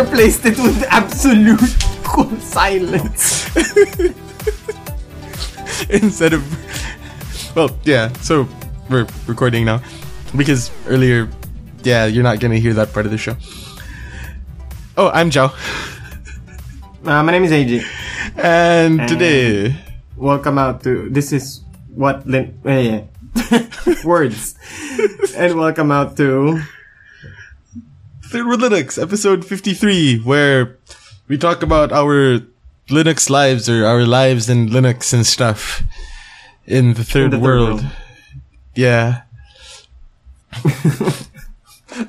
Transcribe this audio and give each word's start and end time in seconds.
replaced 0.00 0.46
it 0.46 0.58
with 0.58 0.82
absolute 0.88 1.60
silence. 2.40 3.54
Instead 5.90 6.32
of. 6.32 7.54
Well, 7.54 7.70
yeah, 7.84 8.12
so 8.22 8.48
we're 8.88 9.06
recording 9.26 9.64
now. 9.64 9.82
Because 10.36 10.70
earlier, 10.86 11.28
yeah, 11.82 12.06
you're 12.06 12.22
not 12.22 12.40
gonna 12.40 12.58
hear 12.58 12.72
that 12.74 12.92
part 12.92 13.06
of 13.06 13.12
the 13.12 13.18
show. 13.18 13.36
Oh, 14.96 15.10
I'm 15.10 15.30
Joe. 15.30 15.50
Uh, 17.04 17.22
my 17.22 17.32
name 17.32 17.44
is 17.44 17.50
AJ. 17.50 17.84
And 18.36 19.08
today. 19.08 19.76
Welcome 20.16 20.58
out 20.58 20.82
to 20.84 21.08
this 21.10 21.32
is 21.32 21.62
what 21.88 22.26
Lin 22.26 22.60
eh, 22.64 23.02
words 24.04 24.54
and 25.36 25.58
welcome 25.58 25.90
out 25.90 26.16
to 26.18 26.62
Third 28.30 28.46
World 28.46 28.60
Linux, 28.60 29.00
episode 29.00 29.44
53, 29.44 30.20
where 30.20 30.78
we 31.26 31.36
talk 31.36 31.62
about 31.64 31.90
our 31.90 32.38
Linux 32.88 33.28
lives 33.28 33.68
or 33.68 33.84
our 33.84 34.04
lives 34.06 34.48
in 34.48 34.68
Linux 34.68 35.12
and 35.12 35.26
stuff 35.26 35.82
in 36.66 36.94
the 36.94 37.02
third, 37.04 37.32
the 37.32 37.36
third 37.36 37.42
world. 37.42 37.80
world. 37.82 37.92
Yeah. 38.74 39.22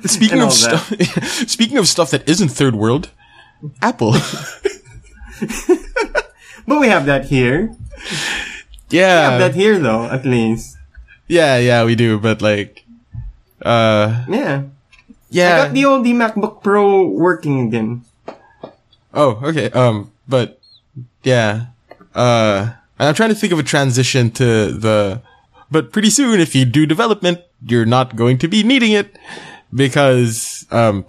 speaking 0.06 0.42
of 0.42 0.52
stuff, 0.52 0.92
speaking 1.48 1.78
of 1.78 1.88
stuff 1.88 2.10
that 2.12 2.28
isn't 2.28 2.48
third 2.50 2.76
world, 2.76 3.10
Apple. 3.80 4.12
but 6.66 6.80
we 6.80 6.86
have 6.86 7.06
that 7.06 7.24
here. 7.26 7.74
yeah. 8.90 9.26
We 9.26 9.32
have 9.32 9.40
that 9.40 9.54
here 9.54 9.78
though, 9.80 10.04
at 10.06 10.24
least. 10.24 10.76
yeah, 11.26 11.58
yeah, 11.58 11.84
we 11.84 11.94
do, 11.96 12.18
but 12.20 12.40
like, 12.42 12.84
uh, 13.62 14.24
Yeah. 14.28 14.62
Yeah. 15.34 15.54
I 15.54 15.66
got 15.66 15.74
the 15.74 15.84
old 15.84 16.04
MacBook 16.06 16.62
Pro 16.62 17.08
working 17.08 17.66
again. 17.66 18.04
Oh, 19.14 19.40
okay. 19.42 19.70
Um, 19.70 20.12
but 20.28 20.60
yeah. 21.22 21.66
Uh, 22.14 22.72
and 22.98 23.08
I'm 23.08 23.14
trying 23.14 23.30
to 23.30 23.34
think 23.34 23.52
of 23.52 23.58
a 23.58 23.62
transition 23.62 24.30
to 24.32 24.72
the, 24.72 25.22
but 25.70 25.92
pretty 25.92 26.10
soon, 26.10 26.40
if 26.40 26.54
you 26.54 26.64
do 26.64 26.86
development, 26.86 27.40
you're 27.66 27.86
not 27.86 28.16
going 28.16 28.38
to 28.38 28.48
be 28.48 28.62
needing 28.62 28.92
it 28.92 29.16
because, 29.74 30.66
um, 30.70 31.04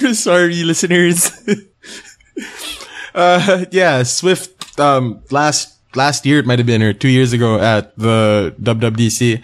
We're 0.00 0.14
sorry, 0.14 0.62
listeners. 0.62 1.32
uh, 3.14 3.64
yeah, 3.70 4.02
Swift, 4.04 4.78
um, 4.78 5.22
last, 5.30 5.78
last 5.96 6.26
year 6.26 6.38
it 6.38 6.46
might 6.46 6.58
have 6.58 6.66
been, 6.66 6.82
or 6.82 6.92
two 6.92 7.08
years 7.08 7.32
ago 7.32 7.58
at 7.58 7.96
the 7.96 8.54
WWDC, 8.60 9.42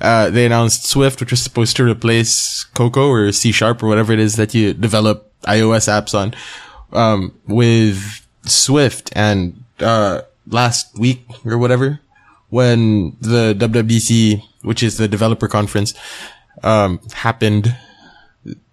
uh, 0.00 0.30
they 0.30 0.46
announced 0.46 0.84
Swift, 0.84 1.20
which 1.20 1.30
was 1.30 1.42
supposed 1.42 1.76
to 1.76 1.84
replace 1.84 2.64
Cocoa 2.74 3.08
or 3.08 3.32
C 3.32 3.52
Sharp 3.52 3.82
or 3.82 3.88
whatever 3.88 4.12
it 4.12 4.18
is 4.18 4.36
that 4.36 4.54
you 4.54 4.74
develop 4.74 5.32
iOS 5.42 5.88
apps 5.88 6.14
on, 6.14 6.34
um, 6.92 7.38
with 7.46 8.26
Swift. 8.44 9.10
And, 9.14 9.64
uh, 9.80 10.22
last 10.48 10.98
week 10.98 11.26
or 11.44 11.58
whatever, 11.58 12.00
when 12.48 13.16
the 13.20 13.54
WWDC, 13.58 14.42
which 14.62 14.82
is 14.82 14.96
the 14.96 15.08
developer 15.08 15.48
conference, 15.48 15.94
um, 16.62 17.00
happened, 17.12 17.76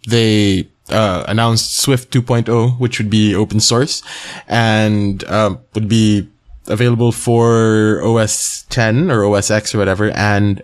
they 0.08 0.70
uh, 0.90 1.24
announced 1.28 1.78
Swift 1.78 2.12
2.0, 2.12 2.80
which 2.80 3.00
would 3.00 3.10
be 3.10 3.34
open 3.34 3.60
source 3.60 4.04
and 4.48 5.24
um, 5.26 5.60
would 5.74 5.88
be 5.88 6.30
available 6.68 7.12
for 7.12 8.02
OS 8.04 8.66
10 8.70 9.12
or 9.12 9.26
OS 9.26 9.52
X 9.52 9.76
or 9.76 9.78
whatever, 9.80 10.10
and 10.12 10.62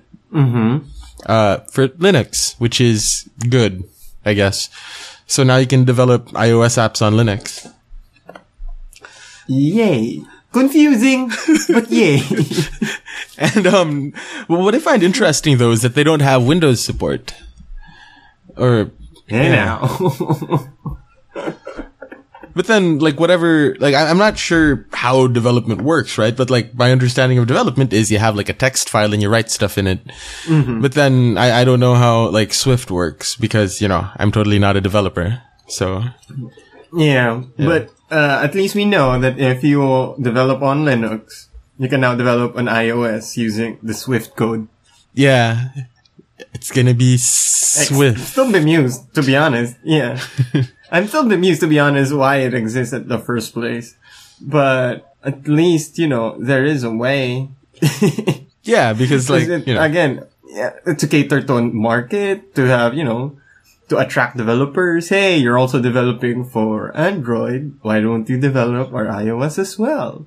uh, 1.25 1.57
for 1.71 1.87
Linux, 1.89 2.55
which 2.59 2.79
is 2.81 3.29
good, 3.49 3.83
I 4.25 4.33
guess. 4.33 4.69
So 5.27 5.43
now 5.43 5.57
you 5.57 5.67
can 5.67 5.85
develop 5.85 6.27
iOS 6.29 6.77
apps 6.77 7.01
on 7.01 7.13
Linux. 7.13 7.71
Yay. 9.47 10.21
Confusing, 10.51 11.29
but 11.69 11.89
yay. 11.91 12.21
And 13.37 13.67
um, 13.67 14.13
well, 14.49 14.61
what 14.63 14.75
I 14.75 14.79
find 14.79 15.01
interesting 15.01 15.57
though 15.59 15.71
is 15.71 15.81
that 15.81 15.95
they 15.95 16.03
don't 16.03 16.19
have 16.21 16.45
Windows 16.45 16.83
support. 16.83 17.33
Or 18.57 18.91
Hey 19.27 19.49
now. 19.49 19.79
But 22.59 22.67
then, 22.67 22.99
like, 22.99 23.21
whatever, 23.21 23.73
like, 23.79 23.95
I, 23.95 24.09
I'm 24.09 24.17
not 24.17 24.37
sure 24.37 24.85
how 24.91 25.27
development 25.27 25.81
works, 25.81 26.17
right? 26.17 26.35
But 26.35 26.49
like, 26.49 26.75
my 26.75 26.91
understanding 26.91 27.37
of 27.37 27.47
development 27.47 27.93
is 27.93 28.11
you 28.11 28.19
have 28.19 28.35
like 28.35 28.49
a 28.49 28.53
text 28.53 28.89
file 28.89 29.13
and 29.13 29.21
you 29.21 29.29
write 29.29 29.49
stuff 29.49 29.77
in 29.77 29.87
it. 29.87 30.01
But 30.45 30.91
then 30.91 31.37
I, 31.37 31.61
I 31.61 31.63
don't 31.63 31.79
know 31.79 31.95
how 31.95 32.27
like 32.27 32.53
Swift 32.53 32.91
works 32.91 33.37
because, 33.37 33.79
you 33.79 33.87
know, 33.87 34.09
I'm 34.17 34.29
totally 34.33 34.59
not 34.59 34.75
a 34.75 34.81
developer. 34.81 35.41
So, 35.69 36.03
yeah, 36.91 37.43
but 37.55 37.93
uh, 38.11 38.41
at 38.43 38.53
least 38.55 38.75
we 38.75 38.83
know 38.83 39.17
that 39.17 39.39
if 39.39 39.63
you 39.63 40.15
develop 40.19 40.61
on 40.61 40.83
Linux, 40.83 41.47
you 41.77 41.87
can 41.87 42.01
now 42.01 42.13
develop 42.13 42.57
on 42.57 42.65
iOS 42.65 43.37
using 43.37 43.79
the 43.81 43.93
Swift 43.93 44.35
code. 44.35 44.67
yeah, 45.13 45.69
it's 46.53 46.71
gonna 46.71 46.93
be 46.93 47.15
Swift. 47.15 48.19
Still 48.19 48.51
bemused, 48.51 49.15
to 49.15 49.23
be 49.23 49.37
honest. 49.37 49.77
Yeah. 49.81 50.19
I'm 50.91 51.07
still 51.07 51.27
bemused, 51.27 51.61
to 51.61 51.67
be 51.67 51.79
honest, 51.79 52.13
why 52.13 52.37
it 52.37 52.53
exists 52.53 52.93
at 52.93 53.07
the 53.07 53.19
first 53.19 53.53
place. 53.53 53.95
But 54.41 55.15
at 55.23 55.47
least, 55.47 55.97
you 55.99 56.07
know, 56.07 56.35
there 56.39 56.65
is 56.65 56.83
a 56.83 56.91
way. 56.91 57.49
Yeah, 58.63 58.93
because 58.93 59.29
like, 59.29 59.47
it- 59.47 59.65
you 59.67 59.73
know, 59.73 59.81
Again, 59.81 60.23
yeah, 60.45 60.71
to 60.93 61.07
cater 61.07 61.41
to 61.41 61.61
market, 61.61 62.53
to 62.55 62.67
have, 62.67 62.93
you 62.93 63.03
know, 63.03 63.37
to 63.87 63.97
attract 63.97 64.37
developers. 64.37 65.09
Hey, 65.09 65.37
you're 65.37 65.57
also 65.57 65.81
developing 65.81 66.43
for 66.45 66.95
Android. 66.95 67.79
Why 67.81 67.99
don't 68.01 68.29
you 68.29 68.37
develop 68.39 68.93
our 68.93 69.05
iOS 69.05 69.57
as 69.57 69.79
well? 69.79 70.25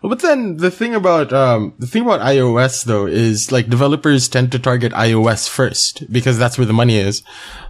But 0.00 0.20
then 0.20 0.56
the 0.56 0.70
thing 0.70 0.94
about 0.94 1.32
um 1.32 1.74
the 1.78 1.86
thing 1.86 2.02
about 2.02 2.20
iOS 2.20 2.84
though 2.84 3.06
is 3.06 3.52
like 3.52 3.68
developers 3.68 4.26
tend 4.28 4.50
to 4.52 4.58
target 4.58 4.92
iOS 4.92 5.48
first 5.48 6.10
because 6.10 6.38
that's 6.38 6.56
where 6.58 6.66
the 6.66 6.72
money 6.72 6.96
is. 6.96 7.22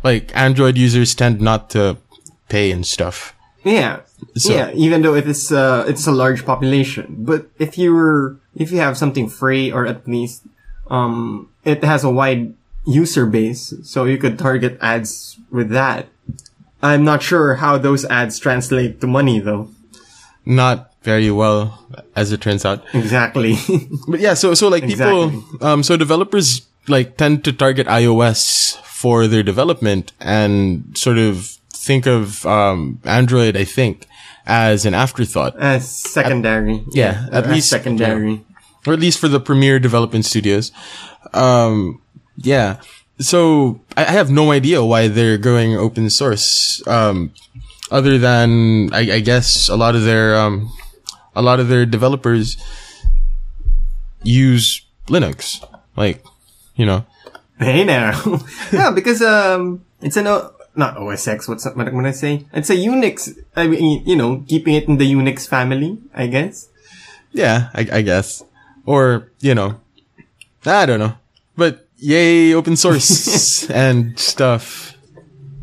Like 0.04 0.30
Android 0.36 0.78
users 0.78 1.14
tend 1.14 1.40
not 1.40 1.68
to 1.70 1.98
pay 2.48 2.70
and 2.70 2.86
stuff. 2.86 3.34
Yeah. 3.64 4.00
So- 4.36 4.52
yeah, 4.54 4.70
even 4.74 5.02
though 5.02 5.14
it 5.14 5.26
is 5.26 5.52
uh 5.52 5.84
it's 5.86 6.06
a 6.06 6.12
large 6.12 6.44
population. 6.44 7.06
But 7.22 7.46
if 7.58 7.78
you're 7.78 8.36
if 8.54 8.70
you 8.72 8.78
have 8.78 8.96
something 8.98 9.28
free 9.28 9.70
or 9.72 9.86
at 9.86 10.06
least 10.06 10.42
um 10.90 11.48
it 11.64 11.84
has 11.84 12.02
a 12.04 12.10
wide 12.10 12.54
user 12.84 13.26
base, 13.26 13.72
so 13.84 14.04
you 14.04 14.18
could 14.18 14.38
target 14.38 14.78
ads 14.82 15.38
with 15.50 15.70
that. 15.70 16.08
I'm 16.82 17.04
not 17.04 17.22
sure 17.22 17.54
how 17.62 17.78
those 17.78 18.04
ads 18.06 18.38
translate 18.42 19.00
to 19.00 19.06
money 19.06 19.38
though. 19.38 19.70
Not 20.44 20.90
very 21.06 21.30
well, 21.30 21.78
as 22.16 22.32
it 22.32 22.40
turns 22.42 22.64
out. 22.66 22.82
Exactly. 22.94 23.54
But 24.10 24.18
yeah, 24.18 24.34
so 24.34 24.54
so 24.54 24.66
like 24.68 24.82
people, 24.86 25.30
Exactly. 25.30 25.58
um, 25.62 25.82
so 25.86 25.96
developers 25.96 26.66
like 26.90 27.16
tend 27.16 27.44
to 27.46 27.52
target 27.54 27.86
iOS 27.86 28.74
for 28.82 29.26
their 29.30 29.42
development 29.46 30.10
and 30.18 30.82
sort 30.98 31.18
of 31.18 31.58
think 31.82 32.06
of 32.06 32.46
um 32.46 33.00
Android, 33.04 33.56
I 33.56 33.64
think, 33.64 34.06
as 34.46 34.86
an 34.86 34.94
afterthought. 34.94 35.56
As 35.58 35.88
secondary. 35.88 36.84
Yeah, 36.92 37.26
at 37.32 37.48
least- 37.50 37.68
secondary. 37.70 38.44
or 38.86 38.92
at 38.94 39.00
least 39.00 39.18
for 39.18 39.28
the 39.28 39.40
premier 39.40 39.78
development 39.78 40.24
studios. 40.24 40.72
Um, 41.34 42.00
yeah. 42.36 42.80
So 43.18 43.80
I, 43.96 44.02
I 44.06 44.10
have 44.10 44.30
no 44.30 44.50
idea 44.50 44.82
why 44.84 45.06
they're 45.08 45.38
going 45.38 45.76
open 45.76 46.10
source. 46.10 46.82
Um, 46.86 47.30
other 47.90 48.18
than 48.18 48.88
I, 48.92 49.18
I 49.18 49.20
guess 49.20 49.68
a 49.68 49.76
lot 49.76 49.94
of 49.94 50.02
their 50.02 50.34
um, 50.34 50.70
a 51.36 51.42
lot 51.42 51.60
of 51.60 51.68
their 51.68 51.86
developers 51.86 52.56
use 54.22 54.82
Linux, 55.06 55.62
like 55.96 56.24
you 56.74 56.86
know. 56.86 57.04
Hey 57.58 57.84
now. 57.84 58.18
yeah, 58.72 58.90
because 58.90 59.22
um 59.22 59.84
it's 60.00 60.16
an 60.16 60.26
not 60.74 60.96
OS 60.96 61.28
X, 61.28 61.48
what's 61.48 61.64
what 61.66 61.88
am 61.88 62.04
I 62.04 62.10
say? 62.12 62.46
It's 62.52 62.70
a 62.70 62.76
Unix 62.76 63.36
I 63.56 63.66
mean, 63.66 64.04
you 64.06 64.16
know, 64.16 64.44
keeping 64.48 64.74
it 64.74 64.88
in 64.88 64.96
the 64.96 65.12
Unix 65.12 65.48
family, 65.48 65.98
I 66.14 66.26
guess. 66.26 66.68
Yeah, 67.32 67.70
I, 67.74 67.88
I 67.92 68.02
guess, 68.02 68.42
or 68.86 69.30
you 69.40 69.54
know, 69.54 69.80
I 70.64 70.86
don't 70.86 71.00
know, 71.00 71.14
but 71.56 71.86
yay, 71.96 72.54
open 72.54 72.76
source 72.76 73.70
and 73.70 74.18
stuff. 74.18 74.96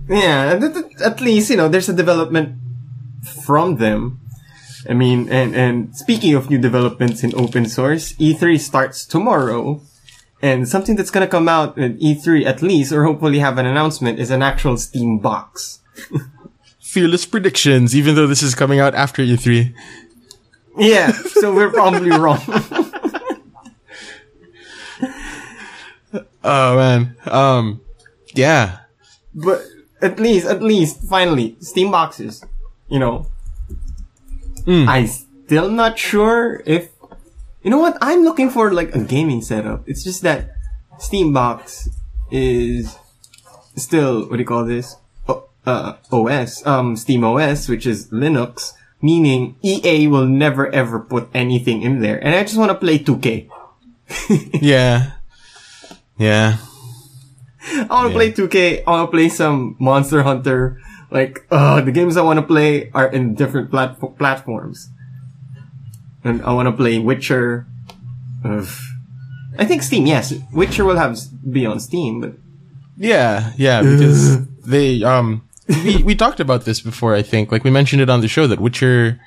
Yeah, 0.10 0.60
at 1.04 1.22
least, 1.22 1.52
you 1.52 1.58
know, 1.58 1.70
there's 1.70 1.90
a 1.90 1.94
development 1.94 2.58
from 3.46 3.78
them. 3.78 4.20
I 4.90 4.94
mean, 4.94 5.30
and, 5.30 5.56
and 5.56 5.96
speaking 5.96 6.34
of 6.34 6.50
new 6.50 6.58
developments 6.58 7.24
in 7.24 7.36
open 7.36 7.68
source, 7.68 8.14
E3 8.14 8.60
starts 8.60 9.06
tomorrow. 9.06 9.82
And 10.42 10.68
something 10.68 10.96
that's 10.96 11.12
gonna 11.12 11.28
come 11.28 11.50
out 11.50 11.78
at 11.78 12.00
E3 12.00 12.46
at 12.46 12.62
least, 12.62 12.92
or 12.92 13.04
hopefully 13.04 13.40
have 13.40 13.58
an 13.58 13.66
announcement, 13.66 14.20
is 14.20 14.32
an 14.32 14.42
actual 14.42 14.78
Steam 14.78 15.20
box. 15.20 15.80
Fearless 16.82 17.26
predictions, 17.26 17.96
even 17.96 18.16
though 18.16 18.26
this 18.28 18.42
is 18.42 18.56
coming 18.56 18.80
out 18.80 18.96
after 18.96 19.22
E 19.22 19.36
E3. 19.36 19.74
Yeah, 20.78 21.12
so 21.12 21.54
we're 21.54 21.72
probably 21.72 22.10
wrong. 22.18 22.40
Oh 26.44 26.76
man. 26.78 27.16
Um. 27.26 27.82
Yeah. 28.34 28.80
But 29.36 29.62
at 30.02 30.20
least, 30.20 30.48
at 30.48 30.64
least, 30.64 31.04
finally, 31.04 31.58
Steam 31.60 31.92
boxes. 31.92 32.44
You 32.88 33.00
know, 33.00 33.28
I'm 34.88 35.08
still 35.08 35.70
not 35.70 36.00
sure 36.00 36.64
if. 36.66 36.90
You 37.64 37.70
know 37.72 37.78
what? 37.78 37.98
I'm 38.02 38.24
looking 38.24 38.50
for 38.50 38.72
like 38.74 38.96
a 38.96 39.00
gaming 39.04 39.42
setup. 39.42 39.88
It's 39.88 40.04
just 40.04 40.22
that 40.24 40.52
Steam 40.98 41.34
box 41.34 41.90
is 42.32 42.96
still 43.76 44.28
what 44.30 44.38
do 44.38 44.40
you 44.40 44.46
call 44.46 44.66
this? 44.66 44.96
O- 45.28 45.50
uh, 45.66 45.94
OS, 46.12 46.66
um, 46.66 46.96
Steam 46.96 47.24
OS, 47.24 47.68
which 47.68 47.86
is 47.86 48.08
Linux, 48.12 48.74
meaning 49.02 49.56
EA 49.64 50.08
will 50.08 50.26
never 50.26 50.68
ever 50.74 51.00
put 51.00 51.30
anything 51.34 51.82
in 51.82 52.00
there. 52.00 52.18
And 52.24 52.36
I 52.36 52.44
just 52.44 52.58
want 52.58 52.72
to 52.72 52.76
play 52.78 53.00
2K. 53.00 53.50
Yeah. 54.62 55.12
Yeah. 56.18 56.58
I 57.72 57.88
want 57.90 58.08
to 58.10 58.14
play 58.14 58.32
2K. 58.32 58.84
I 58.88 58.90
want 58.92 59.08
to 59.12 59.12
play 59.16 59.30
some 59.30 59.76
Monster 59.80 60.24
Hunter. 60.24 60.80
Like, 61.12 61.46
uh, 61.52 61.82
the 61.82 61.92
games 61.92 62.18
I 62.18 62.22
want 62.22 62.38
to 62.40 62.46
play 62.46 62.90
are 62.94 63.08
in 63.08 63.36
different 63.36 63.70
plat- 63.72 63.98
platforms. 64.18 64.90
And 66.24 66.42
I 66.44 66.52
want 66.54 66.68
to 66.68 66.72
play 66.74 67.00
Witcher. 67.00 67.66
Ugh. 68.46 68.68
I 69.58 69.66
think 69.66 69.84
Steam, 69.84 70.06
yes. 70.06 70.34
Witcher 70.54 70.86
will 70.86 70.98
have 70.98 71.18
be 71.52 71.66
on 71.66 71.80
Steam, 71.80 72.22
but 72.22 72.34
Yeah. 72.98 73.52
Yeah. 73.58 73.82
Because 73.82 74.46
they 74.66 75.04
um 75.04 75.44
we 75.84 76.04
we 76.04 76.16
talked 76.16 76.40
about 76.40 76.66
this 76.66 76.80
before. 76.82 77.16
I 77.16 77.22
think 77.22 77.52
like 77.52 77.64
we 77.64 77.72
mentioned 77.72 78.02
it 78.02 78.10
on 78.10 78.22
the 78.22 78.28
show 78.28 78.48
that 78.48 78.60
Witcher. 78.60 79.20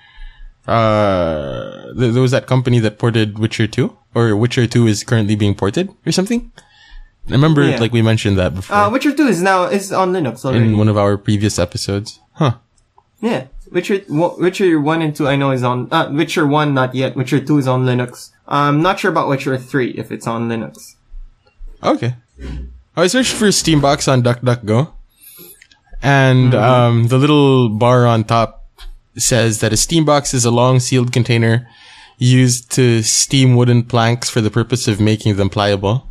Uh, 0.66 1.92
th- 1.98 2.12
there 2.14 2.22
was 2.22 2.30
that 2.30 2.46
company 2.46 2.78
that 2.78 2.96
ported 2.98 3.36
Witcher 3.38 3.66
2, 3.66 3.96
or 4.14 4.36
Witcher 4.36 4.66
2 4.66 4.86
is 4.86 5.02
currently 5.02 5.34
being 5.34 5.56
ported, 5.56 5.90
or 6.06 6.12
something. 6.12 6.52
I 7.28 7.32
remember, 7.32 7.62
Yeah. 7.64 7.78
like, 7.80 7.92
we 7.92 8.00
mentioned 8.00 8.38
that 8.38 8.54
before 8.54 8.76
uh, 8.76 8.88
Witcher 8.90 9.12
2 9.12 9.26
is 9.26 9.42
now 9.42 9.64
is 9.64 9.90
on 9.92 10.12
Linux 10.12 10.44
already. 10.44 10.66
in 10.66 10.78
one 10.78 10.86
of 10.88 10.96
our 10.96 11.16
previous 11.18 11.58
episodes. 11.58 12.20
Huh. 12.34 12.58
Yeah. 13.20 13.46
Witcher, 13.72 14.02
Witcher 14.08 14.80
1 14.80 15.02
and 15.02 15.16
2 15.16 15.26
I 15.26 15.36
know 15.36 15.50
is 15.50 15.62
on, 15.62 15.88
uh, 15.90 16.10
Witcher 16.12 16.46
1 16.46 16.74
not 16.74 16.94
yet. 16.94 17.16
Witcher 17.16 17.40
2 17.40 17.58
is 17.58 17.66
on 17.66 17.84
Linux. 17.84 18.30
I'm 18.46 18.82
not 18.82 19.00
sure 19.00 19.10
about 19.10 19.28
Witcher 19.28 19.56
3 19.56 19.92
if 19.92 20.12
it's 20.12 20.26
on 20.26 20.48
Linux. 20.48 20.96
Okay. 21.82 22.14
I 22.96 23.06
searched 23.06 23.32
for 23.32 23.46
Steambox 23.46 24.12
on 24.12 24.22
DuckDuckGo, 24.22 24.92
and 26.02 26.54
um, 26.54 27.08
the 27.08 27.16
little 27.16 27.70
bar 27.70 28.06
on 28.06 28.24
top 28.24 28.66
says 29.16 29.60
that 29.60 29.72
a 29.72 29.76
Steambox 29.76 30.34
is 30.34 30.44
a 30.44 30.50
long 30.50 30.78
sealed 30.78 31.12
container 31.12 31.66
used 32.18 32.70
to 32.72 33.02
steam 33.02 33.56
wooden 33.56 33.82
planks 33.82 34.28
for 34.28 34.40
the 34.40 34.50
purpose 34.50 34.86
of 34.86 35.00
making 35.00 35.36
them 35.36 35.48
pliable. 35.48 36.06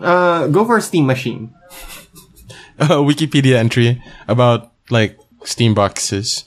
Uh, 0.00 0.46
go 0.46 0.64
for 0.64 0.76
a 0.76 0.82
Steam 0.82 1.06
machine. 1.06 1.54
A 2.78 3.00
Wikipedia 3.00 3.56
entry 3.56 4.02
about 4.28 4.70
like 4.90 5.18
Steam 5.44 5.72
boxes. 5.72 6.44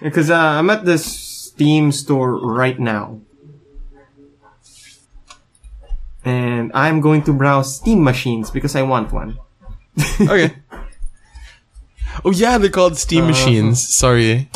Because, 0.00 0.30
uh, 0.30 0.36
I'm 0.36 0.68
at 0.70 0.84
the 0.84 0.98
Steam 0.98 1.92
store 1.92 2.38
right 2.38 2.78
now. 2.78 3.20
And 6.24 6.70
I'm 6.74 7.00
going 7.00 7.22
to 7.24 7.32
browse 7.32 7.76
Steam 7.76 8.02
machines 8.04 8.50
because 8.50 8.76
I 8.76 8.82
want 8.82 9.12
one. 9.12 9.38
Okay. 10.20 10.54
oh 12.24 12.30
yeah, 12.30 12.58
they're 12.58 12.70
called 12.70 12.96
Steam 12.96 13.26
machines. 13.26 13.82
Sorry. 13.94 14.48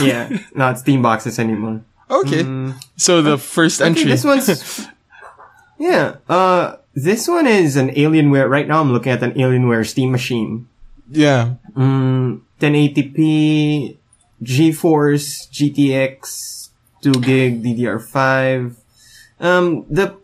Yeah, 0.00 0.38
not 0.54 0.78
Steam 0.78 1.02
boxes 1.02 1.38
anymore. 1.38 1.82
Okay. 2.10 2.72
So 2.96 3.20
the 3.22 3.36
first 3.36 3.80
Okay, 3.80 3.88
entry. 3.90 4.04
this 4.04 4.24
one's 4.24 4.86
yeah. 5.78 6.16
Uh, 6.28 6.76
this 6.94 7.26
one 7.28 7.46
is 7.46 7.76
an 7.76 7.90
Alienware. 7.90 8.48
Right 8.48 8.66
now, 8.68 8.80
I'm 8.80 8.92
looking 8.92 9.12
at 9.12 9.22
an 9.22 9.32
Alienware 9.32 9.86
Steam 9.86 10.12
machine. 10.12 10.68
Yeah. 11.10 11.54
Mm, 11.74 12.42
1080p, 12.60 13.96
GeForce 14.42 15.48
GTX, 15.50 16.68
2 17.02 17.12
gig 17.12 17.62
DDR5. 17.62 18.76
Um, 19.40 19.86
the 19.88 20.16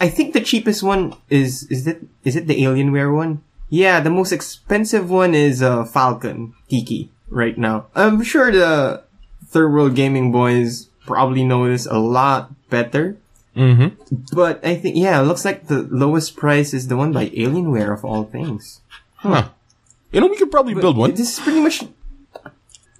I 0.00 0.08
think 0.08 0.32
the 0.32 0.40
cheapest 0.40 0.82
one 0.82 1.14
is 1.30 1.64
is 1.70 1.86
it 1.86 2.02
is 2.24 2.36
it 2.36 2.46
the 2.46 2.62
Alienware 2.62 3.14
one? 3.14 3.42
Yeah, 3.68 4.00
the 4.00 4.10
most 4.10 4.32
expensive 4.32 5.10
one 5.10 5.34
is 5.34 5.62
uh, 5.62 5.84
Falcon 5.84 6.54
Tiki 6.68 7.10
right 7.28 7.56
now. 7.56 7.86
I'm 7.94 8.22
sure 8.22 8.52
the 8.52 9.02
third 9.46 9.72
world 9.72 9.94
gaming 9.94 10.30
boys 10.30 10.86
probably 11.06 11.44
know 11.44 11.66
this 11.68 11.86
a 11.86 11.98
lot 11.98 12.52
better. 12.70 13.16
Mm-hmm. 13.56 14.34
But 14.34 14.64
I 14.64 14.74
think 14.74 14.96
yeah, 14.96 15.20
it 15.20 15.24
looks 15.24 15.44
like 15.44 15.66
the 15.66 15.82
lowest 15.90 16.36
price 16.36 16.74
is 16.74 16.88
the 16.88 16.96
one 16.96 17.12
by 17.12 17.30
Alienware 17.30 17.92
of 17.92 18.04
all 18.04 18.24
things. 18.24 18.80
Huh. 19.16 19.50
You 20.14 20.20
know, 20.20 20.28
we 20.28 20.36
could 20.36 20.50
probably 20.50 20.74
build 20.74 20.96
one. 20.96 21.10
This 21.10 21.34
is 21.34 21.40
pretty 21.40 21.60
much. 21.60 21.82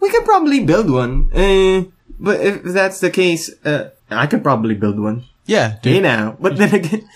We 0.00 0.11
could 0.11 0.25
probably 0.25 0.64
build 0.64 0.90
one. 0.90 1.31
Uh, 1.32 1.84
but 2.19 2.40
if 2.40 2.64
that's 2.64 2.99
the 2.99 3.11
case, 3.11 3.55
uh, 3.64 3.90
I 4.11 4.26
could 4.26 4.43
probably 4.43 4.75
build 4.75 4.99
one. 4.99 5.22
Yeah. 5.46 5.78
Hey 5.81 6.02
Dude. 6.02 6.02
now. 6.02 6.37
But 6.40 6.56
then 6.58 6.75
again, 6.81 7.08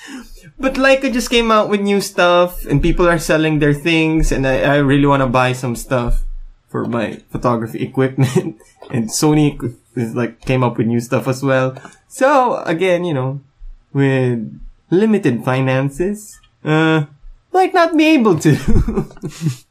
but 0.56 0.74
Leica 0.74 1.12
just 1.12 1.30
came 1.30 1.50
out 1.50 1.68
with 1.68 1.80
new 1.80 2.00
stuff 2.00 2.64
and 2.64 2.80
people 2.80 3.08
are 3.08 3.18
selling 3.18 3.58
their 3.58 3.74
things 3.74 4.30
and 4.30 4.46
I, 4.46 4.62
I 4.62 4.76
really 4.76 5.06
want 5.06 5.22
to 5.22 5.26
buy 5.26 5.52
some 5.52 5.74
stuff 5.74 6.22
for 6.68 6.84
my 6.84 7.20
photography 7.30 7.82
equipment. 7.82 8.60
and 8.90 9.08
Sony 9.08 9.58
is 9.96 10.14
like, 10.14 10.40
came 10.42 10.62
up 10.62 10.78
with 10.78 10.86
new 10.86 11.00
stuff 11.00 11.26
as 11.26 11.42
well. 11.42 11.74
So 12.06 12.62
again, 12.62 13.04
you 13.04 13.14
know, 13.14 13.40
with 13.92 14.60
limited 14.90 15.44
finances, 15.44 16.38
uh, 16.64 17.06
might 17.52 17.74
not 17.74 17.96
be 17.96 18.14
able 18.14 18.38
to. 18.38 18.54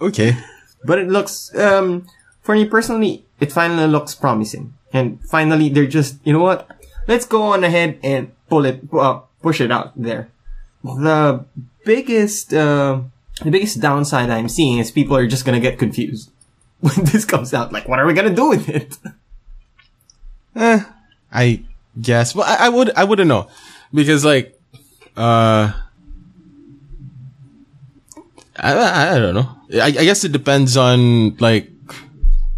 Okay. 0.00 0.36
But 0.84 0.98
it 0.98 1.08
looks, 1.08 1.54
um, 1.56 2.06
for 2.42 2.54
me 2.54 2.64
personally, 2.66 3.24
it 3.40 3.52
finally 3.52 3.86
looks 3.86 4.14
promising. 4.14 4.74
And 4.92 5.20
finally, 5.28 5.68
they're 5.68 5.86
just, 5.86 6.16
you 6.24 6.32
know 6.32 6.40
what? 6.40 6.68
Let's 7.06 7.26
go 7.26 7.42
on 7.42 7.64
ahead 7.64 7.98
and 8.02 8.32
pull 8.48 8.64
it, 8.64 8.80
uh, 8.92 9.20
push 9.42 9.60
it 9.60 9.70
out 9.70 9.92
there. 9.96 10.30
The 10.84 11.44
biggest, 11.84 12.54
uh, 12.54 13.00
the 13.42 13.50
biggest 13.50 13.80
downside 13.80 14.30
I'm 14.30 14.48
seeing 14.48 14.78
is 14.78 14.90
people 14.90 15.16
are 15.16 15.26
just 15.26 15.44
gonna 15.44 15.60
get 15.60 15.78
confused 15.78 16.30
when 16.80 17.04
this 17.04 17.24
comes 17.24 17.52
out. 17.52 17.72
Like, 17.72 17.88
what 17.88 17.98
are 17.98 18.06
we 18.06 18.14
gonna 18.14 18.34
do 18.34 18.48
with 18.50 18.68
it? 18.68 18.98
Eh, 20.56 20.82
I 21.30 21.62
guess. 22.00 22.34
Well, 22.34 22.44
I, 22.48 22.66
I 22.66 22.68
would, 22.68 22.90
I 22.96 23.04
wouldn't 23.04 23.28
know, 23.28 23.48
because 23.94 24.24
like, 24.24 24.58
uh, 25.16 25.70
I, 28.58 29.14
I, 29.14 29.18
don't 29.18 29.34
know. 29.34 29.48
I, 29.74 29.86
I 29.86 30.04
guess 30.04 30.24
it 30.24 30.32
depends 30.32 30.76
on 30.76 31.36
like 31.36 31.70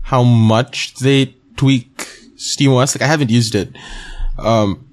how 0.03 0.23
much 0.23 0.95
they 0.95 1.35
tweak 1.57 1.97
SteamOS. 2.37 2.97
Like, 2.97 3.03
I 3.03 3.07
haven't 3.07 3.31
used 3.31 3.55
it, 3.55 3.77
um, 4.39 4.87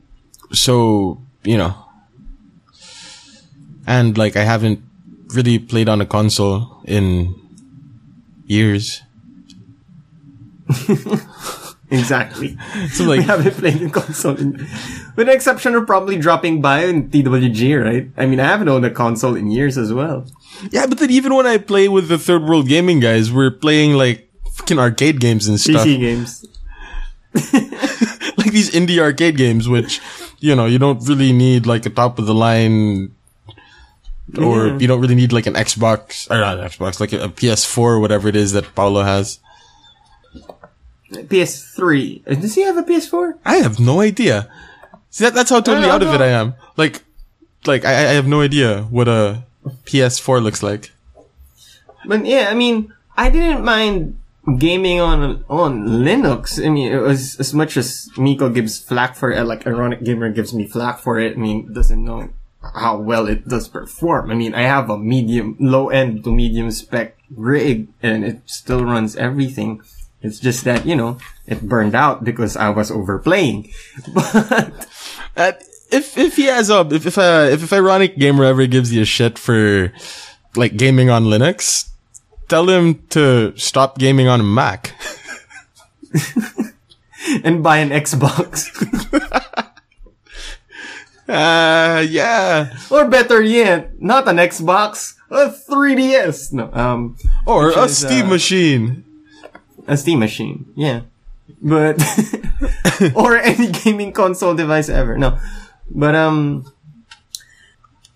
so 0.52 1.22
you 1.44 1.58
know, 1.58 1.76
and 3.86 4.18
like 4.18 4.36
I 4.36 4.44
haven't 4.44 4.82
really 5.34 5.60
played 5.60 5.90
on 5.90 6.02
a 6.02 6.06
console 6.06 6.82
in 6.86 7.36
years. 8.46 9.02
exactly. 11.90 12.58
So 12.90 13.06
like, 13.06 13.20
we 13.20 13.26
haven't 13.26 13.56
played 13.56 13.80
the 13.80 13.90
console 13.90 14.36
in, 14.38 14.54
with 15.16 15.28
the 15.28 15.34
exception 15.34 15.76
of 15.76 15.86
probably 15.86 16.18
dropping 16.18 16.62
by 16.62 16.86
in 16.86 17.10
TWG, 17.10 17.84
right? 17.84 18.10
I 18.18 18.26
mean, 18.26 18.40
I 18.40 18.46
haven't 18.46 18.70
owned 18.70 18.86
a 18.86 18.92
console 18.92 19.36
in 19.36 19.52
years 19.52 19.78
as 19.78 19.94
well. 19.94 20.26
Yeah, 20.72 20.86
but 20.88 20.98
then 21.00 21.12
even 21.12 21.34
when 21.36 21.46
I 21.46 21.58
play 21.58 21.88
with 21.88 22.08
the 22.08 22.18
third 22.18 22.44
world 22.44 22.68
gaming 22.68 23.00
guys, 23.00 23.32
we're 23.32 23.52
playing 23.52 23.94
like 23.94 24.30
fucking 24.54 24.80
arcade 24.80 25.20
games 25.20 25.48
and 25.48 25.60
stuff. 25.60 25.86
PC 25.86 26.00
games. 26.00 26.46
like 28.38 28.52
these 28.52 28.72
indie 28.72 29.00
arcade 29.00 29.38
games, 29.38 29.70
which, 29.70 30.02
you 30.40 30.56
know, 30.56 30.66
you 30.66 30.80
don't 30.80 31.02
really 31.08 31.32
need 31.34 31.66
like 31.68 31.86
a 31.86 31.90
top 31.90 32.18
of 32.20 32.26
the 32.26 32.34
line 32.34 33.14
or 34.38 34.68
Yeah. 34.68 34.78
you 34.80 34.88
don't 34.88 35.00
really 35.00 35.16
need 35.16 35.32
like 35.32 35.46
an 35.46 35.54
Xbox 35.54 36.30
or 36.32 36.38
not 36.40 36.60
an 36.60 36.68
Xbox, 36.68 37.00
like 37.00 37.14
a, 37.14 37.26
a 37.26 37.30
PS4 37.30 37.78
or 37.78 38.00
whatever 38.00 38.28
it 38.28 38.36
is 38.36 38.52
that 38.54 38.74
Paulo 38.76 39.04
has. 39.04 39.40
PS3. 41.12 42.28
Uh, 42.30 42.36
Does 42.36 42.56
he 42.56 42.64
have 42.64 42.78
a 42.78 42.84
PS4? 42.84 43.40
I 43.46 43.58
have 43.58 43.80
no 43.80 44.02
idea. 44.02 44.50
See, 45.10 45.24
that, 45.24 45.34
that's 45.34 45.50
how 45.50 45.62
totally 45.62 45.88
out 45.90 46.02
of 46.04 46.14
it. 46.14 46.22
I 46.22 46.28
am. 46.28 46.56
Like, 46.76 47.02
like 47.66 47.86
I, 47.86 47.92
I 47.92 48.14
have 48.14 48.28
no 48.28 48.42
idea 48.42 48.84
what 48.84 49.08
a 49.08 49.46
PS4 49.86 50.42
looks 50.42 50.64
like. 50.64 50.92
But 52.06 52.26
yeah, 52.26 52.48
I 52.50 52.54
mean, 52.54 52.94
I 53.16 53.30
didn't 53.30 53.64
mind 53.64 54.18
gaming 54.58 55.02
on 55.02 55.44
on 55.50 55.86
Linux. 55.86 56.64
I 56.64 56.70
mean, 56.70 56.92
it 56.92 57.02
was 57.02 57.40
as 57.40 57.54
much 57.54 57.76
as 57.76 58.10
Miko 58.18 58.50
gives 58.50 58.80
flack 58.80 59.16
for 59.16 59.32
it, 59.32 59.44
like 59.44 59.68
Ironic 59.68 60.04
Gamer 60.04 60.32
gives 60.32 60.54
me 60.54 60.68
flack 60.68 61.00
for 61.00 61.20
it. 61.20 61.36
I 61.36 61.40
mean, 61.40 61.74
doesn't 61.74 62.04
know 62.04 62.30
how 62.62 62.98
well 62.98 63.28
it 63.28 63.48
does 63.48 63.68
perform. 63.68 64.32
I 64.32 64.36
mean, 64.36 64.54
I 64.54 64.64
have 64.64 64.90
a 64.90 64.98
medium, 64.98 65.56
low 65.60 65.90
end 65.90 66.24
to 66.24 66.32
medium 66.34 66.72
spec 66.72 67.18
rig, 67.36 67.88
and 68.02 68.24
it 68.24 68.42
still 68.46 68.84
runs 68.84 69.16
everything. 69.16 69.82
It's 70.22 70.40
just 70.40 70.64
that 70.64 70.86
you 70.86 70.96
know 70.96 71.18
it 71.46 71.62
burned 71.62 71.96
out 71.96 72.24
because 72.24 72.56
I 72.58 72.70
was 72.70 72.92
overplaying. 72.92 73.72
But 74.14 74.88
That 75.36 75.62
if 75.91 76.17
if 76.17 76.36
he 76.36 76.46
has 76.46 76.70
a 76.70 76.82
if 76.91 77.06
if 77.06 77.17
uh, 77.17 77.48
if, 77.51 77.63
if 77.63 77.74
ironic 77.74 78.17
gamer 78.17 78.44
ever 78.44 78.67
gives 78.67 78.94
you 78.94 79.01
a 79.01 79.06
shit 79.06 79.38
for 79.39 79.91
like 80.56 80.77
gaming 80.77 81.10
on 81.10 81.25
Linux, 81.25 81.89
tell 82.48 82.70
him 82.70 83.03
to 83.10 83.56
stop 83.58 83.98
gaming 83.98 84.27
on 84.27 84.39
a 84.39 84.44
Mac. 84.44 84.96
and 87.44 87.63
buy 87.63 87.77
an 87.77 87.89
Xbox. 87.89 88.67
Uh, 91.27 92.06
yeah. 92.08 92.72
or 92.89 93.03
better 93.10 93.41
yet, 93.41 94.01
not 94.01 94.29
an 94.29 94.38
Xbox, 94.38 95.15
a 95.29 95.50
3DS. 95.50 96.53
No, 96.53 96.72
um, 96.72 97.17
Or 97.46 97.72
a 97.72 97.84
is, 97.84 97.98
Steam 97.98 98.27
uh, 98.27 98.29
machine. 98.29 99.03
a 99.88 99.98
Steam 99.98 100.20
machine. 100.20 100.72
Yeah. 100.75 101.01
But, 101.62 102.01
or 103.13 103.36
any 103.36 103.72
gaming 103.72 104.13
console 104.13 104.56
device 104.56 104.88
ever. 104.88 105.17
No. 105.17 105.38
But, 105.89 106.15
um, 106.15 106.72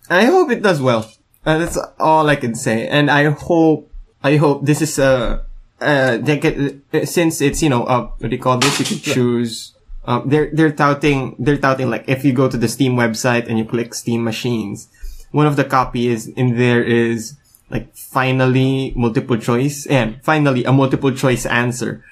I 0.10 0.26
hope 0.26 0.52
it 0.52 0.62
does 0.62 0.82
well. 0.82 1.10
Uh, 1.46 1.58
that's 1.58 1.78
all 2.00 2.30
I 2.30 2.36
can 2.36 2.54
say. 2.54 2.88
And 2.88 3.10
I 3.10 3.30
hope, 3.30 3.90
I 4.24 4.38
hope 4.38 4.66
this 4.66 4.82
is, 4.82 5.00
uh, 5.00 5.44
uh, 5.80 6.18
they 6.18 6.38
get, 6.38 6.58
uh, 6.94 7.06
since 7.06 7.42
it's, 7.42 7.64
you 7.64 7.70
know, 7.70 7.84
uh, 7.86 8.12
what 8.18 8.30
do 8.30 8.36
you 8.36 8.42
call 8.42 8.58
this? 8.58 8.80
You 8.80 8.86
can 8.86 9.00
choose, 9.00 9.74
um, 10.06 10.30
they're, 10.30 10.50
they're 10.54 10.72
touting, 10.72 11.36
they're 11.40 11.58
touting 11.58 11.90
like 11.90 12.06
if 12.08 12.24
you 12.24 12.34
go 12.34 12.50
to 12.50 12.58
the 12.58 12.68
Steam 12.68 12.96
website 12.96 13.48
and 13.48 13.58
you 13.58 13.66
click 13.66 13.94
Steam 13.94 14.24
machines, 14.24 14.90
one 15.32 15.48
of 15.48 15.56
the 15.56 15.64
copies 15.64 16.28
in 16.28 16.58
there 16.58 16.84
is 16.84 17.38
like 17.70 17.96
finally 17.96 18.94
multiple 18.96 19.38
choice 19.38 19.86
and 19.88 20.22
finally 20.24 20.66
a 20.66 20.74
multiple 20.74 21.12
choice 21.12 21.46
answer. 21.46 22.04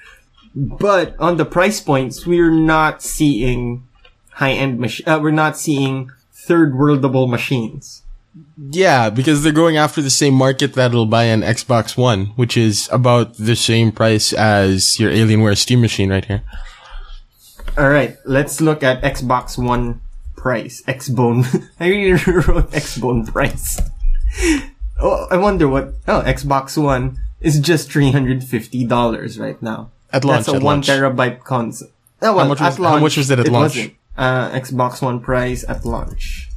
But 0.54 1.14
on 1.20 1.36
the 1.36 1.44
price 1.44 1.80
points, 1.80 2.26
we're 2.26 2.50
not 2.50 3.02
seeing 3.02 3.86
high 4.40 4.52
end 4.52 4.80
mach- 4.80 5.06
uh, 5.06 5.20
we're 5.22 5.30
not 5.44 5.56
seeing 5.56 6.10
third 6.32 6.72
worldable 6.72 7.28
machines. 7.28 8.02
Yeah, 8.56 9.10
because 9.10 9.42
they're 9.42 9.52
going 9.52 9.76
after 9.76 10.00
the 10.00 10.10
same 10.10 10.34
market 10.34 10.74
that'll 10.74 11.06
buy 11.06 11.24
an 11.24 11.42
Xbox 11.42 11.96
One, 11.96 12.26
which 12.36 12.56
is 12.56 12.88
about 12.92 13.34
the 13.36 13.56
same 13.56 13.90
price 13.92 14.32
as 14.32 14.98
your 15.00 15.10
Alienware 15.10 15.56
Steam 15.58 15.80
machine 15.80 16.10
right 16.10 16.24
here. 16.24 16.42
All 17.76 17.88
right, 17.90 18.16
let's 18.24 18.60
look 18.60 18.82
at 18.82 19.02
Xbox 19.02 19.58
One 19.58 20.00
price. 20.36 20.82
Xbone. 20.86 21.44
I 21.80 21.88
really 21.88 22.12
wrote 22.12 22.70
Xbone 22.70 23.26
price. 23.30 23.80
oh, 25.00 25.26
I 25.30 25.36
wonder 25.36 25.68
what. 25.68 25.94
Oh, 26.08 26.22
Xbox 26.24 26.80
One 26.80 27.18
is 27.40 27.58
just 27.60 27.90
three 27.90 28.10
hundred 28.12 28.44
fifty 28.44 28.84
dollars 28.84 29.38
right 29.38 29.60
now. 29.62 29.90
At 30.12 30.24
launch, 30.24 30.46
That's 30.46 30.48
a 30.48 30.52
one 30.64 30.82
launch. 30.82 30.88
terabyte 30.88 31.44
console. 31.44 31.88
Oh, 32.22 32.36
well, 32.36 32.48
much 32.48 32.60
was- 32.60 32.78
at 32.78 32.82
how 32.84 32.98
much 32.98 33.16
was 33.16 33.30
it 33.30 33.38
at 33.38 33.48
launch? 33.48 33.76
wasn't. 33.76 33.94
Uh, 34.20 34.50
Xbox 34.52 35.00
One 35.00 35.18
price 35.20 35.64
at 35.66 35.86
launch. 35.86 36.50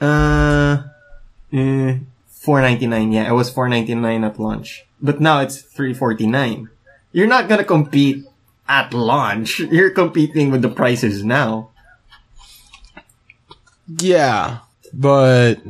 Uh, 0.00 0.84
eh, 1.52 1.98
four 2.26 2.62
ninety 2.62 2.86
nine. 2.86 3.12
Yeah, 3.12 3.28
it 3.28 3.36
was 3.36 3.50
four 3.50 3.68
ninety 3.68 3.94
nine 3.94 4.24
at 4.24 4.40
launch, 4.40 4.86
but 5.00 5.20
now 5.20 5.40
it's 5.40 5.60
three 5.60 5.92
forty 5.92 6.26
nine. 6.26 6.70
You're 7.12 7.28
not 7.28 7.48
gonna 7.52 7.68
compete 7.68 8.24
at 8.66 8.94
launch. 8.94 9.60
You're 9.70 9.90
competing 9.90 10.50
with 10.50 10.62
the 10.62 10.70
prices 10.72 11.22
now. 11.22 11.68
Yeah, 13.86 14.64
but 14.94 15.60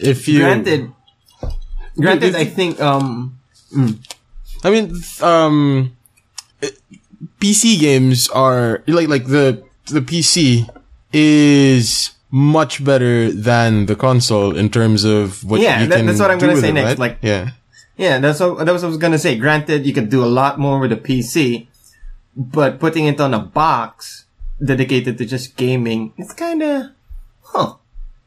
if 0.00 0.26
you 0.28 0.38
Granted, 0.40 0.92
granted, 1.94 2.32
this- 2.32 2.40
I 2.40 2.46
think 2.46 2.80
um, 2.80 3.38
I 4.64 4.70
mean, 4.70 4.96
um, 5.20 5.92
PC 7.40 7.80
games 7.80 8.28
are 8.28 8.82
like 8.86 9.08
like 9.08 9.26
the 9.26 9.62
the 9.86 10.00
PC 10.00 10.68
is 11.12 12.12
much 12.30 12.84
better 12.84 13.32
than 13.32 13.86
the 13.86 13.96
console 13.96 14.54
in 14.56 14.70
terms 14.70 15.02
of 15.04 15.42
what 15.42 15.60
Yeah, 15.60 15.82
you 15.82 15.88
that- 15.88 15.96
can 15.96 16.06
that's 16.06 16.20
what 16.20 16.30
I'm 16.30 16.38
gonna 16.38 16.56
say 16.60 16.68
it, 16.70 16.72
next, 16.78 16.86
right? 16.94 16.98
like- 16.98 17.18
yeah, 17.22 17.50
Yeah, 17.96 18.18
that's 18.22 18.38
what, 18.40 18.64
that's 18.64 18.80
what 18.82 18.84
I 18.84 18.92
was 18.94 18.96
gonna 19.02 19.18
say. 19.18 19.36
Granted, 19.36 19.84
you 19.84 19.92
could 19.92 20.08
do 20.08 20.22
a 20.24 20.30
lot 20.30 20.58
more 20.60 20.78
with 20.78 20.92
a 20.92 20.96
PC, 20.96 21.66
but 22.36 22.78
putting 22.78 23.06
it 23.06 23.20
on 23.20 23.34
a 23.34 23.40
box 23.42 24.24
dedicated 24.62 25.18
to 25.18 25.24
just 25.26 25.56
gaming, 25.56 26.12
it's 26.16 26.32
kinda, 26.32 26.94
huh. 27.50 27.74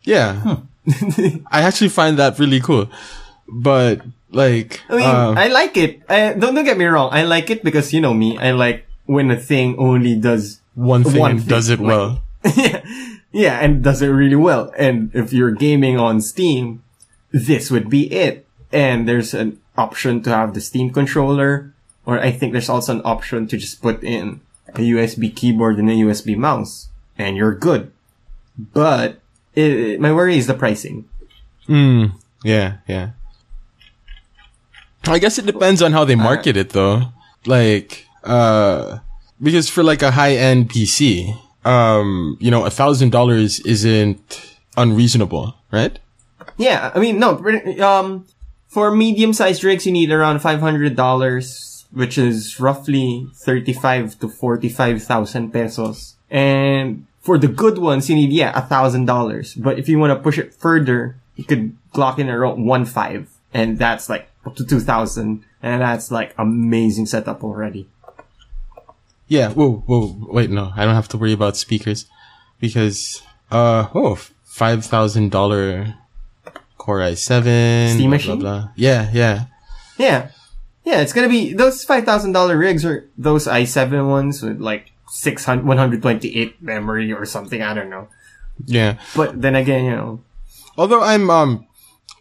yeah. 0.03 0.35
Hmm. 0.43 0.59
I 1.51 1.61
actually 1.63 1.89
find 1.89 2.19
that 2.19 2.37
really 2.39 2.59
cool, 2.59 2.89
but 3.47 4.01
like, 4.35 4.81
I 4.89 4.93
mean, 4.99 5.05
uh, 5.07 5.33
I 5.37 5.47
like 5.47 5.77
it. 5.77 6.01
I, 6.09 6.33
don't, 6.35 6.53
don't 6.53 6.65
get 6.67 6.77
me 6.77 6.83
wrong. 6.85 7.09
I 7.13 7.23
like 7.23 7.49
it 7.49 7.63
because 7.63 7.93
you 7.93 8.01
know 8.01 8.13
me. 8.13 8.35
I 8.37 8.51
like 8.51 8.83
when 9.05 9.31
a 9.31 9.37
thing 9.37 9.75
only 9.77 10.15
does 10.15 10.59
one 10.75 11.03
thing 11.03 11.19
one 11.19 11.31
and 11.31 11.39
thing, 11.41 11.49
does 11.49 11.69
it 11.69 11.79
like- 11.79 11.87
well. 11.87 12.23
yeah, 12.55 12.83
yeah, 13.31 13.59
and 13.59 13.83
does 13.83 14.01
it 14.01 14.07
really 14.07 14.35
well. 14.35 14.73
And 14.77 15.11
if 15.13 15.31
you're 15.31 15.51
gaming 15.51 15.97
on 15.97 16.19
Steam, 16.19 16.83
this 17.31 17.71
would 17.71 17.89
be 17.89 18.11
it. 18.11 18.45
And 18.71 19.07
there's 19.07 19.33
an 19.33 19.59
option 19.77 20.21
to 20.23 20.29
have 20.29 20.53
the 20.53 20.61
Steam 20.61 20.89
controller, 20.91 21.73
or 22.05 22.19
I 22.19 22.31
think 22.31 22.51
there's 22.51 22.69
also 22.69 22.95
an 22.95 23.01
option 23.05 23.47
to 23.47 23.57
just 23.57 23.81
put 23.81 24.03
in 24.03 24.41
a 24.69 24.79
USB 24.79 25.33
keyboard 25.33 25.77
and 25.77 25.89
a 25.89 25.93
USB 25.93 26.35
mouse, 26.35 26.89
and 27.17 27.37
you're 27.37 27.55
good. 27.55 27.91
But 28.57 29.19
it, 29.55 30.01
my 30.01 30.11
worry 30.11 30.37
is 30.37 30.47
the 30.47 30.53
pricing. 30.53 31.05
Mm, 31.69 32.13
yeah, 32.43 32.77
yeah. 32.87 33.11
I 35.05 35.19
guess 35.19 35.37
it 35.37 35.45
depends 35.45 35.81
on 35.81 35.91
how 35.91 36.05
they 36.05 36.15
market 36.15 36.57
it 36.57 36.69
though. 36.69 37.03
Like, 37.45 38.07
uh, 38.23 38.99
because 39.41 39.69
for 39.69 39.83
like 39.83 40.01
a 40.01 40.11
high 40.11 40.35
end 40.35 40.69
PC, 40.69 41.37
um, 41.65 42.37
you 42.39 42.51
know, 42.51 42.65
a 42.65 42.69
thousand 42.69 43.11
dollars 43.11 43.59
isn't 43.61 44.57
unreasonable, 44.77 45.55
right? 45.71 45.99
Yeah, 46.57 46.91
I 46.93 46.99
mean, 46.99 47.19
no, 47.19 47.37
um, 47.81 48.25
for 48.67 48.91
medium-sized 48.91 49.63
rigs, 49.63 49.85
you 49.85 49.91
need 49.91 50.11
around 50.11 50.39
$500, 50.39 51.85
which 51.91 52.17
is 52.17 52.59
roughly 52.59 53.27
35 53.35 54.19
to 54.19 54.29
45,000 54.29 55.51
pesos. 55.51 56.15
And 56.29 57.05
for 57.21 57.37
the 57.37 57.47
good 57.47 57.77
ones, 57.77 58.09
you 58.09 58.15
need, 58.15 58.31
yeah, 58.31 58.57
a 58.57 58.61
$1,000. 58.67 59.63
But 59.63 59.79
if 59.79 59.87
you 59.87 59.99
want 59.99 60.11
to 60.11 60.21
push 60.21 60.37
it 60.37 60.53
further, 60.53 61.15
you 61.35 61.43
could 61.43 61.75
clock 61.93 62.19
in 62.19 62.29
around 62.29 62.65
1.5. 62.65 63.27
And 63.53 63.77
that's 63.77 64.09
like 64.09 64.27
up 64.45 64.55
to 64.55 64.65
2,000. 64.65 65.43
And 65.61 65.81
that's 65.81 66.11
like 66.11 66.33
amazing 66.37 67.05
setup 67.05 67.43
already. 67.43 67.87
Yeah. 69.33 69.49
Whoa, 69.49 69.83
whoa, 69.87 70.15
wait, 70.29 70.51
no, 70.51 70.71
I 70.75 70.85
don't 70.85 70.93
have 70.93 71.07
to 71.09 71.17
worry 71.17 71.33
about 71.33 71.57
speakers 71.57 72.05
because, 72.59 73.23
uh, 73.49 73.87
oh, 73.95 74.13
five 74.43 74.85
thousand 74.85 75.31
dollar 75.31 75.95
Core 76.77 76.99
i7. 76.99 77.95
Steam 77.95 78.01
blah, 78.01 78.09
machine? 78.09 78.39
Blah, 78.39 78.59
blah. 78.59 78.69
Yeah, 78.75 79.09
yeah. 79.11 79.45
Yeah. 79.97 80.29
Yeah, 80.83 81.01
it's 81.01 81.13
gonna 81.13 81.29
be, 81.29 81.53
those 81.53 81.83
$5,000 81.83 82.59
rigs 82.59 82.85
are 82.85 83.09
those 83.17 83.47
i7 83.47 84.07
ones 84.07 84.43
with 84.43 84.61
like 84.61 84.91
600, 85.09 85.65
128 85.65 86.61
memory 86.61 87.11
or 87.11 87.25
something, 87.25 87.63
I 87.63 87.73
don't 87.73 87.89
know. 87.89 88.09
Yeah. 88.67 88.99
But 89.15 89.41
then 89.41 89.55
again, 89.55 89.85
you 89.85 89.95
know, 89.95 90.21
although 90.77 91.01
I'm 91.01 91.31
um 91.31 91.65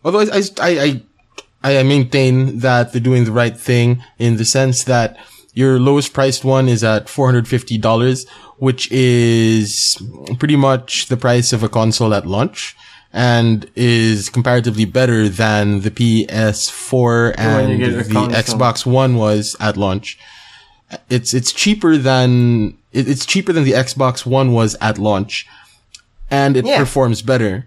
although 0.02 0.20
I 0.20 0.40
I 0.62 1.02
I 1.62 1.76
I 1.76 1.82
maintain 1.82 2.60
that 2.60 2.92
they're 2.92 3.02
doing 3.02 3.24
the 3.24 3.32
right 3.32 3.58
thing 3.58 4.02
in 4.18 4.38
the 4.38 4.46
sense 4.46 4.84
that 4.84 5.18
your 5.54 5.78
lowest 5.78 6.12
priced 6.14 6.44
one 6.44 6.68
is 6.68 6.82
at 6.84 7.06
$450 7.06 8.26
which 8.58 8.90
is 8.92 10.00
pretty 10.38 10.56
much 10.56 11.06
the 11.06 11.16
price 11.16 11.52
of 11.52 11.62
a 11.62 11.68
console 11.68 12.14
at 12.14 12.26
launch 12.26 12.76
and 13.12 13.68
is 13.74 14.28
comparatively 14.30 14.84
better 14.86 15.28
than 15.28 15.80
the 15.80 15.90
PS4 15.90 17.34
and 17.36 17.82
the. 17.82 18.12
Xbox 18.34 18.86
One 18.86 19.16
was 19.16 19.56
at 19.60 19.76
launch 19.76 20.18
it's 21.08 21.32
it's 21.34 21.52
cheaper 21.52 21.96
than 21.96 22.76
it's 22.92 23.24
cheaper 23.26 23.52
than 23.52 23.64
the 23.64 23.72
Xbox 23.72 24.26
One 24.26 24.52
was 24.52 24.76
at 24.80 24.98
launch 24.98 25.46
and 26.30 26.56
it 26.56 26.64
Yeah. 26.66 26.78
performs 26.78 27.22
better. 27.22 27.66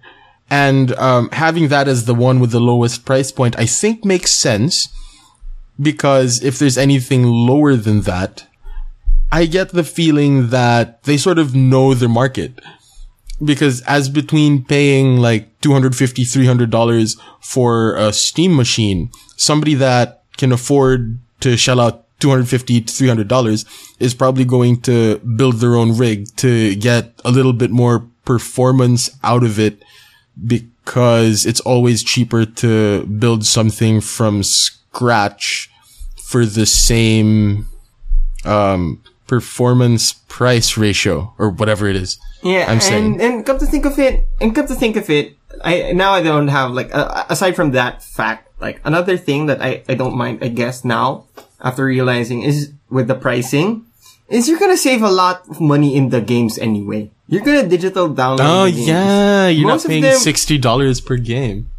And 0.49 0.93
um, 0.95 1.29
having 1.31 1.69
that 1.69 1.87
as 1.87 2.05
the 2.05 2.13
one 2.13 2.39
with 2.39 2.51
the 2.51 2.59
lowest 2.59 3.03
price 3.03 3.31
point, 3.31 3.57
I 3.57 3.65
think 3.65 4.05
makes 4.05 4.31
sense 4.31 4.89
because 5.79 6.43
if 6.43 6.59
there's 6.59 6.77
anything 6.77 7.23
lower 7.25 7.75
than 7.75 8.01
that, 8.01 8.47
I 9.31 9.45
get 9.45 9.69
the 9.69 9.83
feeling 9.83 10.49
that 10.49 11.03
they 11.03 11.17
sort 11.17 11.39
of 11.39 11.55
know 11.55 11.93
their 11.93 12.09
market. 12.09 12.59
Because 13.43 13.81
as 13.81 14.07
between 14.07 14.63
paying 14.63 15.17
like 15.17 15.59
$250, 15.59 16.69
$300 16.69 17.19
for 17.41 17.95
a 17.95 18.13
Steam 18.13 18.55
machine, 18.55 19.09
somebody 19.35 19.73
that 19.75 20.23
can 20.37 20.51
afford 20.53 21.19
to 21.41 21.57
shell 21.57 21.81
out 21.81 22.05
250 22.19 22.81
to 22.81 22.93
$300 22.93 23.65
is 23.99 24.13
probably 24.13 24.45
going 24.45 24.79
to 24.81 25.17
build 25.19 25.55
their 25.55 25.75
own 25.75 25.97
rig 25.97 26.33
to 26.37 26.75
get 26.75 27.19
a 27.25 27.31
little 27.31 27.51
bit 27.51 27.71
more 27.71 28.07
performance 28.23 29.09
out 29.21 29.43
of 29.43 29.59
it 29.59 29.83
because 30.47 31.45
it's 31.45 31.59
always 31.61 32.03
cheaper 32.03 32.45
to 32.45 33.05
build 33.05 33.45
something 33.45 33.99
from 33.99 34.43
scratch 34.43 34.84
for 36.21 36.45
the 36.45 36.65
same 36.65 37.67
um, 38.45 39.01
performance 39.27 40.13
price 40.27 40.77
ratio 40.77 41.33
or 41.37 41.49
whatever 41.49 41.87
it 41.87 41.95
is. 41.95 42.17
Yeah, 42.43 42.65
I'm 42.69 42.79
saying. 42.79 43.13
and 43.13 43.21
and 43.21 43.45
come 43.45 43.57
to 43.59 43.65
think 43.65 43.85
of 43.85 43.97
it, 43.97 44.27
and 44.39 44.53
come 44.53 44.67
to 44.67 44.75
think 44.75 44.95
of 44.97 45.09
it, 45.09 45.33
I 45.63 45.91
now 45.93 46.11
I 46.13 46.21
don't 46.21 46.47
have 46.49 46.71
like 46.71 46.93
uh, 46.93 47.25
aside 47.29 47.55
from 47.55 47.71
that 47.71 48.03
fact, 48.03 48.49
like 48.61 48.81
another 48.85 49.17
thing 49.17 49.47
that 49.47 49.61
I 49.61 49.81
I 49.89 49.95
don't 49.95 50.15
mind. 50.15 50.39
I 50.43 50.49
guess 50.49 50.85
now 50.85 51.25
after 51.61 51.85
realizing 51.85 52.43
is 52.43 52.71
with 52.89 53.07
the 53.07 53.15
pricing, 53.15 53.85
is 54.29 54.47
you're 54.47 54.59
gonna 54.59 54.77
save 54.77 55.01
a 55.01 55.09
lot 55.09 55.41
of 55.49 55.59
money 55.59 55.95
in 55.97 56.09
the 56.09 56.21
games 56.21 56.59
anyway. 56.61 57.09
You're 57.27 57.41
gonna 57.41 57.65
digital 57.67 58.09
download. 58.13 58.45
Oh 58.45 58.65
the 58.69 58.77
games. 58.77 58.87
yeah, 58.93 59.47
you're 59.49 59.65
Most 59.67 59.85
not 59.85 59.89
paying 59.89 60.03
them- 60.05 60.19
sixty 60.21 60.59
dollars 60.61 61.01
per 61.01 61.17
game. 61.17 61.71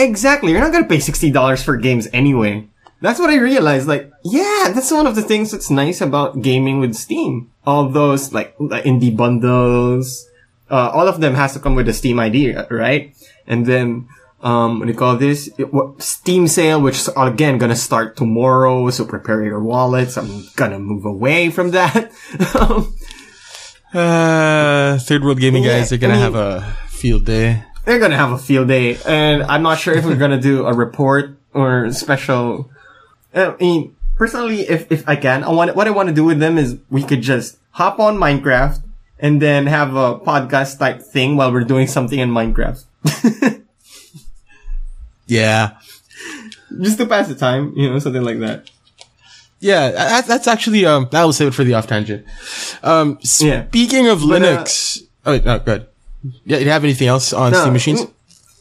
Exactly. 0.00 0.52
You're 0.52 0.60
not 0.60 0.72
gonna 0.72 0.88
pay 0.88 1.00
sixty 1.00 1.30
dollars 1.30 1.62
for 1.62 1.76
games 1.76 2.08
anyway. 2.12 2.66
That's 3.00 3.18
what 3.18 3.30
I 3.30 3.36
realized. 3.36 3.88
Like, 3.88 4.10
yeah, 4.24 4.72
that's 4.74 4.90
one 4.90 5.06
of 5.06 5.14
the 5.14 5.22
things 5.22 5.50
that's 5.52 5.70
nice 5.70 6.00
about 6.00 6.42
gaming 6.42 6.80
with 6.80 6.94
Steam. 6.94 7.50
All 7.66 7.88
those 7.88 8.32
like 8.32 8.56
the 8.58 8.80
indie 8.84 9.14
bundles, 9.16 10.28
uh, 10.70 10.90
all 10.92 11.08
of 11.08 11.20
them 11.20 11.34
has 11.34 11.52
to 11.54 11.60
come 11.60 11.74
with 11.74 11.88
a 11.88 11.92
Steam 11.94 12.20
ID, 12.20 12.56
right? 12.70 13.14
And 13.46 13.64
then, 13.64 14.06
um, 14.42 14.78
what 14.78 14.86
do 14.86 14.92
you 14.92 14.98
call 14.98 15.16
this? 15.16 15.48
It- 15.58 15.72
what- 15.72 16.02
Steam 16.02 16.46
sale, 16.46 16.80
which 16.80 16.96
is 16.96 17.08
again 17.16 17.56
gonna 17.58 17.76
start 17.76 18.16
tomorrow. 18.16 18.88
So 18.90 19.04
prepare 19.04 19.44
your 19.44 19.60
wallets. 19.64 20.16
I'm 20.18 20.44
gonna 20.56 20.78
move 20.78 21.04
away 21.04 21.50
from 21.50 21.70
that. 21.72 22.12
Um, 22.56 22.92
Uh, 23.92 24.98
third 25.02 25.24
world 25.24 25.40
gaming 25.40 25.64
Yeah, 25.64 25.78
guys 25.80 25.90
are 25.92 25.96
gonna 25.98 26.14
I 26.14 26.16
mean- 26.16 26.22
have 26.30 26.36
a 26.36 26.76
field 26.88 27.24
day. 27.26 27.64
They're 27.84 27.98
gonna 27.98 28.16
have 28.16 28.32
a 28.32 28.38
field 28.38 28.68
day, 28.68 28.98
and 29.06 29.42
I'm 29.44 29.62
not 29.62 29.78
sure 29.78 29.94
if 29.94 30.04
we're 30.04 30.16
gonna 30.16 30.40
do 30.40 30.66
a 30.66 30.72
report 30.74 31.36
or 31.54 31.90
special. 31.92 32.70
I 33.34 33.54
mean, 33.60 33.96
personally, 34.16 34.60
if 34.68 34.90
if 34.90 35.08
I 35.08 35.16
can, 35.16 35.44
I 35.44 35.50
want 35.50 35.74
what 35.76 35.86
I 35.86 35.90
want 35.90 36.08
to 36.08 36.14
do 36.14 36.24
with 36.24 36.38
them 36.40 36.58
is 36.58 36.76
we 36.90 37.02
could 37.02 37.22
just 37.22 37.58
hop 37.72 37.98
on 38.00 38.16
Minecraft 38.16 38.82
and 39.18 39.40
then 39.40 39.66
have 39.66 39.94
a 39.96 40.18
podcast 40.18 40.78
type 40.78 41.02
thing 41.02 41.36
while 41.36 41.52
we're 41.52 41.64
doing 41.64 41.86
something 41.86 42.18
in 42.18 42.30
Minecraft, 42.30 42.84
Yeah, 45.26 45.76
just 46.80 46.98
to 46.98 47.06
pass 47.06 47.28
the 47.28 47.34
time, 47.36 47.72
you 47.76 47.88
know, 47.88 47.98
something 48.00 48.22
like 48.22 48.40
that. 48.40 48.68
yeah. 49.60 49.90
That, 49.90 50.26
that's 50.26 50.48
actually 50.48 50.84
um. 50.86 51.08
I 51.12 51.24
will 51.24 51.32
save 51.32 51.48
it 51.48 51.54
for 51.54 51.62
the 51.64 51.74
off 51.74 51.86
tangent. 51.86 52.26
Um, 52.82 53.18
Yeah. 53.40 53.66
speaking 53.68 54.08
of 54.08 54.20
But, 54.20 54.42
uh, 54.42 54.64
Linux. 54.64 55.02
oh, 55.24 55.32
wait, 55.32 55.44
no, 55.44 55.58
good. 55.60 55.86
Yeah, 56.44 56.58
do 56.58 56.64
you 56.64 56.70
have 56.70 56.84
anything 56.84 57.08
else 57.08 57.32
on 57.32 57.52
No, 57.52 57.60
Steam 57.60 57.72
machines? 57.72 58.00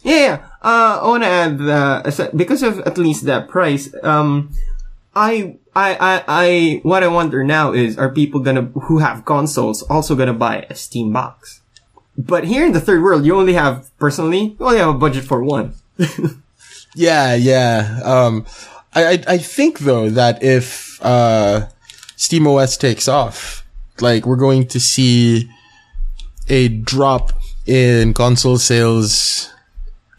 Yeah, 0.03 0.15
yeah. 0.15 0.35
Uh, 0.61 0.99
I 1.03 1.07
want 1.07 1.23
to 1.23 1.27
add 1.29 1.61
uh, 1.61 2.01
as- 2.05 2.29
because 2.35 2.63
of 2.63 2.79
at 2.81 2.97
least 2.97 3.25
that 3.25 3.47
price. 3.49 3.93
Um, 4.03 4.51
I, 5.15 5.57
I, 5.75 5.95
I, 5.95 6.23
I, 6.27 6.79
what 6.83 7.03
I 7.03 7.07
wonder 7.07 7.43
now 7.43 7.73
is, 7.73 7.97
are 7.97 8.09
people 8.09 8.39
gonna 8.39 8.63
who 8.87 8.99
have 8.99 9.25
consoles 9.25 9.83
also 9.83 10.15
gonna 10.15 10.33
buy 10.33 10.65
a 10.69 10.75
Steam 10.75 11.11
box? 11.11 11.61
But 12.17 12.45
here 12.45 12.65
in 12.65 12.71
the 12.73 12.81
third 12.81 13.01
world, 13.01 13.25
you 13.25 13.35
only 13.35 13.53
have 13.53 13.89
personally, 13.97 14.55
you 14.59 14.65
only 14.65 14.79
have 14.79 14.89
a 14.89 14.93
budget 14.93 15.23
for 15.25 15.43
one. 15.43 15.73
Yeah, 16.95 17.35
yeah. 17.35 17.99
Um, 18.03 18.45
I, 18.95 19.13
I, 19.13 19.23
I 19.27 19.37
think 19.37 19.79
though 19.79 20.09
that 20.09 20.41
if, 20.43 20.99
uh, 21.05 21.67
SteamOS 22.17 22.79
takes 22.79 23.07
off, 23.07 23.63
like 24.01 24.25
we're 24.25 24.35
going 24.35 24.67
to 24.69 24.79
see 24.79 25.49
a 26.49 26.67
drop 26.67 27.31
in 27.69 28.15
console 28.15 28.57
sales 28.57 29.53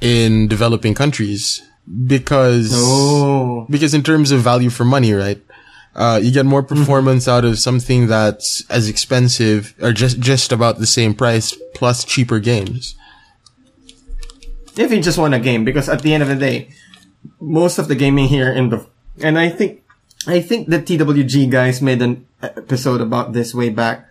in 0.01 0.47
developing 0.47 0.95
countries 0.95 1.61
because, 2.07 2.71
Oh, 2.73 3.67
because 3.69 3.93
in 3.93 4.03
terms 4.05 4.31
of 4.31 4.41
value 4.41 4.71
for 4.71 4.85
money, 4.85 5.13
right? 5.13 5.43
Uh, 5.97 6.21
you 6.23 6.31
get 6.31 6.47
more 6.47 6.63
performance 6.63 7.27
out 7.27 7.45
of 7.45 7.59
something 7.59 8.07
that's 8.07 8.63
as 8.71 8.89
expensive 8.89 9.75
or 9.83 9.93
just, 9.93 10.21
just 10.21 10.53
about 10.53 10.79
the 10.79 10.87
same 10.87 11.13
price 11.13 11.53
plus 11.75 12.05
cheaper 12.05 12.39
games. 12.39 12.95
if 14.79 14.93
you 14.93 15.03
just 15.03 15.19
want 15.19 15.35
a 15.35 15.41
game, 15.41 15.65
because 15.65 15.89
at 15.89 16.03
the 16.03 16.15
end 16.15 16.23
of 16.23 16.29
the 16.29 16.37
day, 16.37 16.71
most 17.41 17.79
of 17.79 17.89
the 17.89 17.97
gaming 17.97 18.29
here 18.29 18.53
in 18.53 18.71
the, 18.71 18.87
and 19.21 19.37
I 19.37 19.49
think, 19.51 19.83
I 20.29 20.41
think 20.41 20.69
the 20.69 20.79
TWG 20.79 21.51
guys 21.51 21.83
made 21.83 22.01
an 22.01 22.25
episode 22.41 23.01
about 23.01 23.33
this 23.33 23.53
way 23.53 23.69
back 23.69 24.07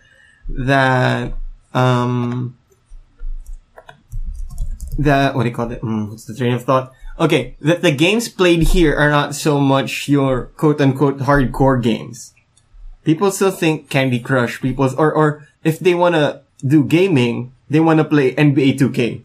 that, 0.50 1.32
um, 1.72 2.58
that, 5.04 5.34
what 5.34 5.44
do 5.44 5.48
you 5.48 5.54
call 5.54 5.70
it? 5.70 5.82
Mm, 5.82 6.10
what's 6.10 6.24
the 6.24 6.34
train 6.34 6.54
of 6.54 6.64
thought? 6.64 6.92
Okay, 7.18 7.56
that 7.60 7.82
the 7.82 7.92
games 7.92 8.28
played 8.28 8.62
here 8.74 8.96
are 8.96 9.10
not 9.10 9.34
so 9.34 9.60
much 9.60 10.08
your 10.08 10.46
quote 10.56 10.80
unquote 10.80 11.18
hardcore 11.18 11.82
games. 11.82 12.32
People 13.04 13.30
still 13.30 13.50
think 13.50 13.90
Candy 13.90 14.20
Crush, 14.20 14.60
people, 14.60 14.88
or, 14.96 15.12
or 15.12 15.46
if 15.64 15.78
they 15.78 15.94
wanna 15.94 16.42
do 16.66 16.84
gaming, 16.84 17.52
they 17.68 17.80
wanna 17.80 18.04
play 18.04 18.34
NBA 18.34 18.78
2K 18.78 19.22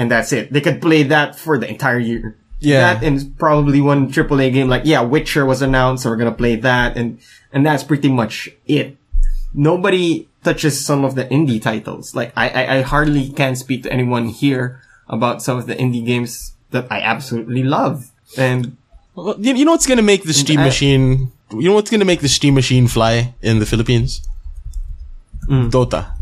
and 0.00 0.10
that's 0.10 0.32
it. 0.32 0.50
They 0.50 0.60
could 0.60 0.80
play 0.80 1.02
that 1.04 1.36
for 1.36 1.58
the 1.58 1.68
entire 1.68 1.98
year. 1.98 2.36
Yeah. 2.58 2.94
That 2.94 3.04
and 3.04 3.38
probably 3.38 3.80
one 3.80 4.10
AAA 4.10 4.52
game 4.52 4.68
like, 4.68 4.82
yeah, 4.84 5.02
Witcher 5.02 5.44
was 5.44 5.62
announced, 5.62 6.02
so 6.02 6.10
we're 6.10 6.16
gonna 6.16 6.32
play 6.32 6.56
that, 6.56 6.96
and, 6.96 7.20
and 7.52 7.66
that's 7.66 7.84
pretty 7.84 8.08
much 8.08 8.48
it. 8.66 8.96
Nobody 9.52 10.28
touches 10.42 10.84
some 10.84 11.04
of 11.04 11.16
the 11.16 11.26
indie 11.26 11.60
titles. 11.60 12.14
Like, 12.14 12.32
I, 12.34 12.48
I, 12.48 12.76
I 12.76 12.80
hardly 12.82 13.28
can 13.28 13.56
speak 13.56 13.82
to 13.82 13.92
anyone 13.92 14.28
here 14.28 14.80
about 15.10 15.42
some 15.42 15.58
of 15.58 15.66
the 15.66 15.74
indie 15.74 16.06
games 16.06 16.54
that 16.70 16.86
I 16.90 17.00
absolutely 17.02 17.62
love. 17.62 18.10
And, 18.38 18.76
Well, 19.14 19.34
you, 19.38 19.64
know 19.66 19.72
what's 19.72 19.86
gonna 19.86 20.06
make 20.06 20.22
the 20.22 20.32
Steam 20.32 20.60
I- 20.60 20.64
machine? 20.70 21.32
You 21.50 21.68
know 21.68 21.74
what's 21.74 21.90
gonna 21.90 22.06
make 22.06 22.20
the 22.22 22.28
Steam 22.30 22.54
machine 22.54 22.86
fly 22.86 23.34
in 23.42 23.58
the 23.58 23.66
Philippines? 23.66 24.22
Mm. 25.48 25.70
Dota. 25.70 26.14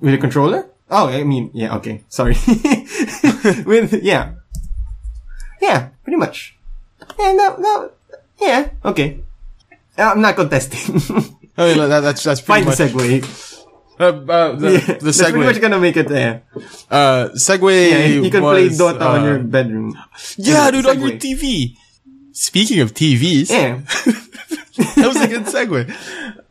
with 0.00 0.14
a 0.14 0.18
controller? 0.18 0.66
Oh, 0.90 1.08
I 1.08 1.24
mean, 1.24 1.50
yeah, 1.52 1.76
okay. 1.76 2.02
Sorry. 2.08 2.34
with, 3.68 3.92
yeah. 4.02 4.32
Yeah, 5.60 5.88
pretty 6.02 6.16
much. 6.16 6.56
Yeah, 7.18 7.32
no, 7.32 7.56
no, 7.58 7.90
yeah, 8.40 8.70
okay. 8.84 9.20
I'm 9.96 10.20
not 10.20 10.36
contesting. 10.36 11.00
I 11.56 11.68
mean, 11.74 11.88
that, 11.88 12.00
that's 12.00 12.22
that's 12.22 12.40
pretty 12.40 12.64
Find 12.64 12.76
the 12.76 12.84
segue. 12.84 13.53
Uh, 14.00 14.04
uh, 14.04 14.52
the, 14.56 14.72
Yeah, 14.72 14.78
the 14.98 15.04
that's 15.04 15.22
pretty 15.22 15.38
much 15.38 15.60
gonna 15.60 15.78
make 15.78 15.96
it 15.96 16.08
there. 16.08 16.42
Uh, 16.90 17.28
segue. 17.34 17.90
Yeah, 17.90 18.06
you 18.06 18.30
can 18.30 18.42
play 18.42 18.64
was, 18.68 18.78
Dota 18.78 19.00
on 19.00 19.20
uh, 19.20 19.24
your 19.24 19.38
bedroom. 19.38 19.96
Yeah, 20.36 20.70
dude, 20.70 20.86
on 20.86 21.00
your. 21.00 21.10
TV. 21.12 21.76
Speaking 22.32 22.80
of 22.80 22.92
TVs, 22.94 23.48
Yeah. 23.50 23.78
that 24.96 25.06
was 25.06 25.16
a 25.20 25.28
good 25.28 25.44
segue. 25.46 25.88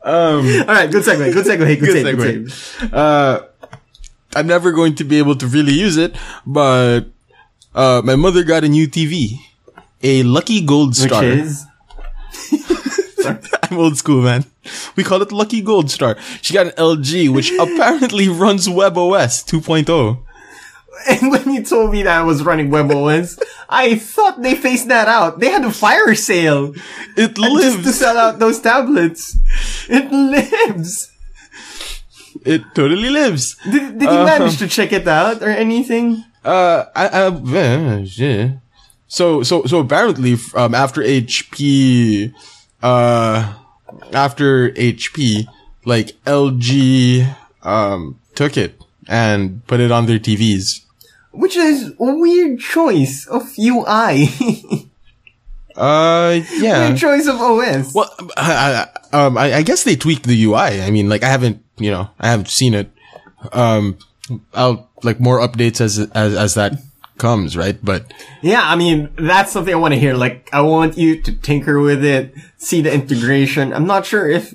Um, 0.03 0.47
All 0.67 0.75
right, 0.75 0.89
good 0.89 1.03
segue. 1.03 1.33
Good 1.33 1.45
segue. 1.45 1.59
Good, 1.59 1.79
Good 1.79 2.03
save, 2.03 2.05
segue. 2.15 2.17
Good 2.45 2.51
save. 2.51 2.93
uh, 2.93 3.41
I'm 4.35 4.47
never 4.47 4.71
going 4.71 4.95
to 4.95 5.03
be 5.03 5.17
able 5.17 5.35
to 5.35 5.47
really 5.47 5.73
use 5.73 5.97
it, 5.97 6.15
but 6.47 7.01
uh, 7.75 8.01
my 8.03 8.15
mother 8.15 8.43
got 8.43 8.63
a 8.63 8.69
new 8.69 8.87
TV, 8.87 9.37
a 10.01 10.23
Lucky 10.23 10.61
Gold 10.65 10.89
Which 10.97 11.09
Star. 11.11 11.23
is 11.23 11.65
I'm 13.73 13.79
old 13.79 13.97
school, 13.97 14.21
man. 14.21 14.45
We 14.95 15.03
call 15.03 15.21
it 15.23 15.31
Lucky 15.31 15.61
Gold 15.61 15.89
Star. 15.89 16.15
She 16.41 16.53
got 16.53 16.67
an 16.67 16.73
LG, 16.73 17.33
which 17.33 17.51
apparently 17.59 18.29
runs 18.29 18.67
WebOS 18.67 19.43
2.0. 19.49 20.19
And 21.09 21.31
when 21.31 21.51
you 21.51 21.63
told 21.63 21.91
me 21.91 22.03
that 22.03 22.21
I 22.21 22.23
was 22.23 22.43
running 22.43 22.69
WebOS, 22.69 23.41
I 23.67 23.95
thought 23.95 24.41
they 24.43 24.53
phased 24.53 24.89
that 24.89 25.07
out. 25.07 25.39
They 25.39 25.49
had 25.49 25.65
a 25.65 25.71
fire 25.71 26.13
sale 26.13 26.73
It 27.17 27.35
just 27.35 27.83
to 27.83 27.91
sell 27.91 28.15
out 28.17 28.37
those 28.37 28.59
tablets. 28.59 29.35
It 29.89 30.11
lives. 30.11 31.11
It 32.45 32.61
totally 32.75 33.09
lives. 33.09 33.57
Did, 33.63 33.97
did 33.97 34.03
you 34.03 34.19
Uh, 34.21 34.25
manage 34.25 34.57
to 34.59 34.67
check 34.67 34.93
it 34.93 35.07
out 35.07 35.41
or 35.41 35.49
anything? 35.49 36.23
Uh, 36.45 36.85
I, 36.95 37.07
I, 37.07 37.21
uh, 37.25 37.97
yeah. 38.05 38.49
So, 39.07 39.41
so, 39.43 39.65
so 39.65 39.79
apparently, 39.79 40.37
um, 40.55 40.75
after 40.75 41.01
HP, 41.01 42.33
uh, 42.83 43.53
after 44.11 44.71
HP, 44.71 45.45
like 45.85 46.07
LG, 46.25 47.35
um, 47.63 48.19
took 48.35 48.57
it 48.57 48.81
and 49.07 49.65
put 49.67 49.79
it 49.79 49.91
on 49.91 50.05
their 50.05 50.19
TVs. 50.19 50.81
Which 51.31 51.55
is 51.57 51.89
a 51.89 51.93
weird 52.15 52.59
choice 52.59 53.27
of 53.27 53.43
UI. 53.57 54.29
Uh, 55.75 56.41
yeah. 56.57 56.87
weird 56.87 56.99
choice 56.99 57.25
of 57.25 57.35
OS. 57.41 57.95
Well, 57.95 58.15
I, 58.37 58.87
I, 59.11 59.25
um, 59.25 59.37
I, 59.37 59.55
I 59.55 59.61
guess 59.63 59.83
they 59.83 59.95
tweaked 59.95 60.23
the 60.23 60.43
UI. 60.43 60.81
I 60.81 60.91
mean, 60.91 61.09
like, 61.09 61.23
I 61.23 61.29
haven't, 61.29 61.63
you 61.77 61.89
know, 61.89 62.09
I 62.19 62.29
haven't 62.29 62.49
seen 62.49 62.73
it. 62.73 62.91
Um, 63.51 63.97
I'll, 64.53 64.89
like, 65.01 65.19
more 65.19 65.39
updates 65.39 65.81
as, 65.81 65.97
as, 65.97 66.35
as 66.35 66.53
that 66.53 66.73
comes, 67.23 67.55
right? 67.55 67.79
But, 67.79 68.11
Yeah, 68.43 68.61
I 68.67 68.75
mean, 68.75 69.07
that's 69.15 69.51
something 69.55 69.71
I 69.73 69.79
want 69.79 69.93
to 69.95 69.99
hear. 69.99 70.13
Like, 70.13 70.49
I 70.51 70.59
want 70.59 70.97
you 70.99 71.23
to 71.23 71.31
tinker 71.31 71.79
with 71.79 72.03
it, 72.03 72.35
see 72.59 72.83
the 72.83 72.91
integration. 72.91 73.71
I'm 73.71 73.87
not 73.87 74.03
sure 74.05 74.27
if, 74.27 74.51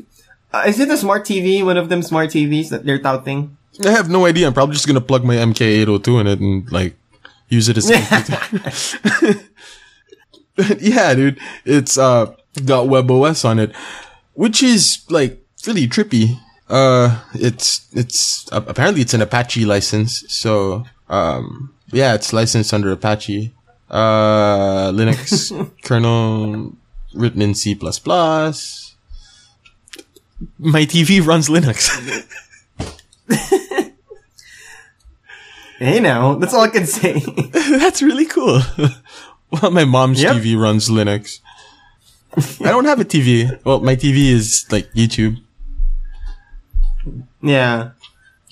uh, 0.52 0.64
is 0.68 0.76
it 0.78 0.92
a 0.92 0.96
smart 1.00 1.24
TV, 1.24 1.64
one 1.64 1.80
of 1.80 1.88
them 1.88 2.02
smart 2.04 2.28
TVs 2.36 2.68
that 2.68 2.84
they're 2.84 3.00
touting? 3.00 3.56
I 3.80 3.90
have 3.96 4.10
no 4.12 4.26
idea. 4.28 4.44
I'm 4.46 4.52
probably 4.52 4.74
just 4.76 4.86
gonna 4.90 5.00
plug 5.00 5.24
my 5.24 5.36
MK802 5.38 6.08
in 6.20 6.26
it 6.26 6.40
and 6.40 6.66
like 6.72 6.92
use 7.48 7.68
it 7.70 7.76
as 7.78 7.86
a 7.88 7.94
computer. 8.10 9.40
yeah, 10.82 11.14
dude. 11.14 11.38
It's 11.64 11.94
uh 11.96 12.34
got 12.66 12.88
WebOS 12.90 13.44
on 13.44 13.58
it. 13.62 13.70
which 14.34 14.62
is 14.62 15.06
like 15.08 15.38
really 15.66 15.86
trippy. 15.86 16.38
Uh, 16.68 17.22
it's 17.34 17.86
it's 17.94 18.50
uh, 18.52 18.60
apparently 18.66 19.00
it's 19.00 19.14
an 19.14 19.22
Apache 19.22 19.64
license, 19.64 20.24
so 20.28 20.84
um, 21.08 21.70
yeah, 21.92 22.14
it's 22.14 22.32
licensed 22.32 22.72
under 22.74 22.90
Apache. 22.92 23.52
Uh, 23.90 24.90
Linux 24.92 25.52
kernel 25.82 26.72
written 27.14 27.40
in 27.42 27.54
C++. 27.54 27.74
My 30.58 30.84
TV 30.86 31.24
runs 31.24 31.48
Linux. 31.48 31.88
Hey 35.78 36.00
now, 36.00 36.34
that's 36.34 36.52
all 36.54 36.62
I 36.62 36.68
can 36.70 36.86
say. 36.86 37.20
That's 37.52 38.02
really 38.02 38.26
cool. 38.26 38.60
well, 39.52 39.70
my 39.70 39.84
mom's 39.84 40.20
Yep. 40.20 40.36
TV 40.36 40.60
runs 40.60 40.88
Linux. 40.88 41.38
I 42.36 42.70
don't 42.70 42.84
have 42.84 42.98
a 42.98 43.04
TV. 43.04 43.58
Well, 43.64 43.80
my 43.80 43.94
TV 43.94 44.30
is 44.32 44.66
like 44.72 44.90
YouTube 44.92 45.38
yeah, 47.40 47.90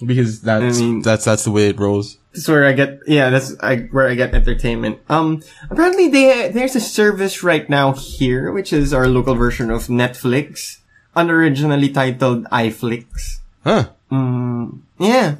because 0.04 0.40
that's 0.42 0.78
I 0.78 0.80
mean- 0.80 1.02
that's 1.02 1.24
that's 1.24 1.42
the 1.44 1.50
way 1.50 1.68
it 1.68 1.78
rolls. 1.80 2.16
That's 2.36 2.48
where 2.48 2.66
I 2.68 2.72
get. 2.76 3.00
Yeah, 3.08 3.30
that's 3.30 3.56
I, 3.60 3.88
where 3.88 4.08
I 4.08 4.14
get 4.14 4.34
entertainment. 4.34 5.00
Um, 5.08 5.42
apparently 5.70 6.08
they 6.08 6.50
there's 6.52 6.76
a 6.76 6.80
service 6.84 7.42
right 7.42 7.64
now 7.68 7.92
here, 7.96 8.52
which 8.52 8.72
is 8.76 8.92
our 8.92 9.08
local 9.08 9.34
version 9.34 9.70
of 9.72 9.88
Netflix, 9.88 10.78
unoriginally 11.16 11.88
titled 11.92 12.44
iFlix. 12.52 13.40
Huh? 13.64 13.88
Mm, 14.12 14.80
yeah, 15.00 15.36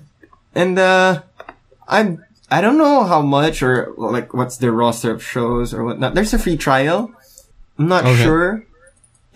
and 0.56 0.78
uh, 0.78 1.20
I 1.86 2.16
I 2.50 2.60
don't 2.60 2.78
know 2.78 3.04
how 3.04 3.20
much 3.20 3.62
or 3.62 3.92
like 3.96 4.32
what's 4.32 4.56
the 4.56 4.72
roster 4.72 5.12
of 5.12 5.22
shows 5.22 5.74
or 5.74 5.84
whatnot. 5.84 6.14
There's 6.14 6.32
a 6.32 6.38
free 6.40 6.56
trial. 6.56 7.12
I'm 7.78 7.88
not 7.88 8.04
Okay. 8.08 8.24
sure 8.24 8.64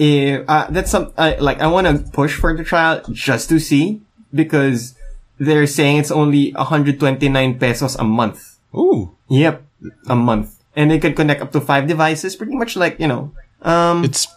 if 0.00 0.48
uh, 0.48 0.66
that's 0.70 0.90
some 0.90 1.12
uh, 1.18 1.34
like 1.38 1.60
I 1.60 1.66
want 1.68 1.86
to 1.86 2.00
push 2.10 2.34
for 2.34 2.56
the 2.56 2.64
trial 2.64 3.02
just 3.12 3.50
to 3.50 3.60
see 3.60 4.00
because 4.32 4.94
they're 5.40 5.66
saying 5.66 5.96
it's 6.04 6.12
only 6.12 6.52
129 6.52 7.58
pesos 7.58 7.96
a 7.96 8.04
month. 8.04 8.60
Ooh, 8.76 9.16
Yep, 9.32 9.64
a 10.06 10.14
month, 10.14 10.60
and 10.76 10.90
they 10.90 10.98
can 10.98 11.14
connect 11.14 11.40
up 11.40 11.50
to 11.52 11.60
five 11.60 11.88
devices. 11.88 12.36
Pretty 12.36 12.54
much 12.54 12.76
like 12.76 13.00
you 13.00 13.08
know. 13.08 13.32
Um, 13.62 14.04
it's 14.04 14.28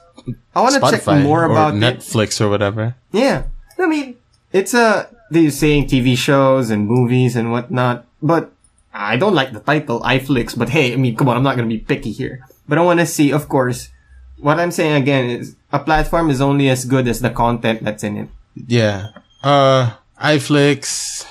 I 0.56 0.62
want 0.62 0.76
to 0.76 0.82
check 0.82 1.06
more 1.22 1.44
or 1.46 1.52
about 1.52 1.76
it. 1.76 1.78
Netflix 1.78 2.40
or 2.40 2.50
whatever. 2.50 2.96
Yeah. 3.12 3.44
I 3.78 3.88
mean, 3.88 4.16
it's 4.52 4.74
a, 4.74 5.10
they're 5.32 5.50
saying 5.52 5.88
TV 5.88 6.18
shows 6.18 6.70
and 6.70 6.88
movies 6.88 7.36
and 7.36 7.52
whatnot, 7.52 8.06
but 8.22 8.52
I 8.94 9.18
don't 9.18 9.34
like 9.34 9.52
the 9.52 9.60
title, 9.60 10.00
iFlix, 10.02 10.58
but 10.58 10.70
hey, 10.70 10.94
I 10.94 10.96
mean, 10.96 11.18
come 11.18 11.28
on, 11.28 11.38
I'm 11.38 11.44
not 11.44 11.56
gonna 11.58 11.68
be 11.68 11.80
picky 11.80 12.12
here. 12.12 12.46
But 12.70 12.78
I 12.78 12.82
wanna 12.82 13.06
see, 13.06 13.32
of 13.34 13.50
course, 13.50 13.90
what 14.38 14.60
I'm 14.60 14.72
saying 14.72 15.02
again 15.02 15.26
is, 15.30 15.56
a 15.72 15.80
platform 15.80 16.30
is 16.30 16.40
only 16.40 16.70
as 16.70 16.86
good 16.86 17.08
as 17.08 17.20
the 17.22 17.32
content 17.32 17.84
that's 17.84 18.04
in 18.04 18.18
it. 18.18 18.30
Yeah. 18.68 19.10
Uh, 19.42 19.98
iFlix. 20.24 20.86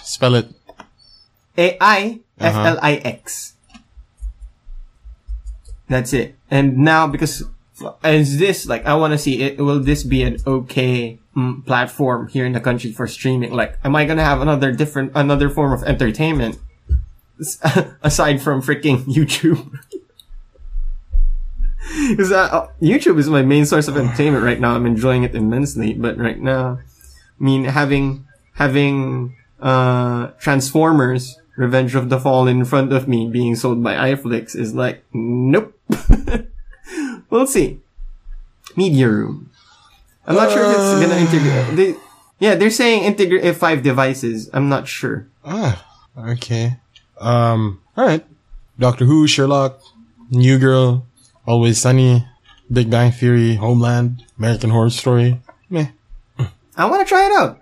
Spell 0.05 0.35
it. 0.35 0.49
A-I-F-L-I-X. 1.57 3.55
That's 5.89 6.13
it. 6.13 6.37
And 6.51 6.79
now, 6.79 7.07
because, 7.07 7.45
is 8.05 8.39
this, 8.39 8.67
like, 8.67 8.87
I 8.87 8.95
wanna 8.95 9.19
see 9.19 9.43
it, 9.43 9.59
will 9.59 9.81
this 9.81 10.03
be 10.03 10.23
an 10.23 10.37
okay 10.47 11.19
mm, 11.37 11.65
platform 11.67 12.29
here 12.29 12.47
in 12.47 12.53
the 12.53 12.61
country 12.61 12.93
for 12.93 13.07
streaming? 13.07 13.53
Like, 13.53 13.79
am 13.85 13.97
I 13.97 14.05
gonna 14.05 14.25
have 14.25 14.41
another 14.41 14.73
different, 14.73 15.13
another 15.15 15.51
form 15.51 15.73
of 15.73 15.83
entertainment? 15.85 16.59
Aside 18.03 18.41
from 18.41 18.63
freaking 18.63 19.05
YouTube. 19.07 19.79
Because 22.09 22.31
uh, 22.31 22.69
YouTube 22.81 23.19
is 23.19 23.29
my 23.29 23.43
main 23.43 23.67
source 23.67 23.89
of 23.89 23.97
entertainment 23.97 24.45
right 24.45 24.59
now. 24.59 24.75
I'm 24.75 24.87
enjoying 24.87 25.25
it 25.25 25.35
immensely, 25.35 25.93
but 25.93 26.17
right 26.17 26.39
now, 26.41 26.79
I 26.79 27.43
mean, 27.43 27.65
having 27.65 28.25
having 28.55 29.37
uh 29.61 30.29
Transformers: 30.39 31.39
Revenge 31.57 31.95
of 31.95 32.09
the 32.09 32.19
Fallen 32.19 32.59
in 32.59 32.65
front 32.65 32.93
of 32.93 33.07
me 33.07 33.29
being 33.29 33.55
sold 33.57 33.83
by 33.83 33.95
iFlix 34.15 34.57
is 34.57 34.75
like, 34.75 35.05
nope. 35.13 35.79
we'll 37.31 37.47
see. 37.47 37.81
Media 38.77 39.09
Room. 39.09 39.51
I'm 40.27 40.37
not 40.37 40.51
sure 40.53 40.63
if 40.65 40.77
it's 40.77 41.07
gonna 41.07 41.21
integrate. 41.21 41.77
They, 41.77 42.01
yeah, 42.39 42.55
they're 42.55 42.71
saying 42.71 43.05
integrate 43.05 43.55
five 43.57 43.83
devices. 43.83 44.49
I'm 44.53 44.69
not 44.69 44.89
sure. 44.89 45.27
Ah, 45.45 45.85
okay. 46.17 46.77
Um, 47.21 47.81
alright. 47.97 48.25
Doctor 48.79 49.05
Who, 49.05 49.27
Sherlock, 49.27 49.81
New 50.31 50.59
Girl, 50.59 51.07
Always 51.47 51.79
Sunny, 51.79 52.27
Big 52.73 52.91
Bang 52.91 53.13
Theory, 53.13 53.57
Homeland, 53.57 54.25
American 54.39 54.71
Horror 54.71 54.91
Story. 54.91 55.41
Meh. 55.69 55.89
I 56.77 56.87
want 56.87 57.07
to 57.07 57.09
try 57.09 57.27
it 57.27 57.33
out. 57.33 57.61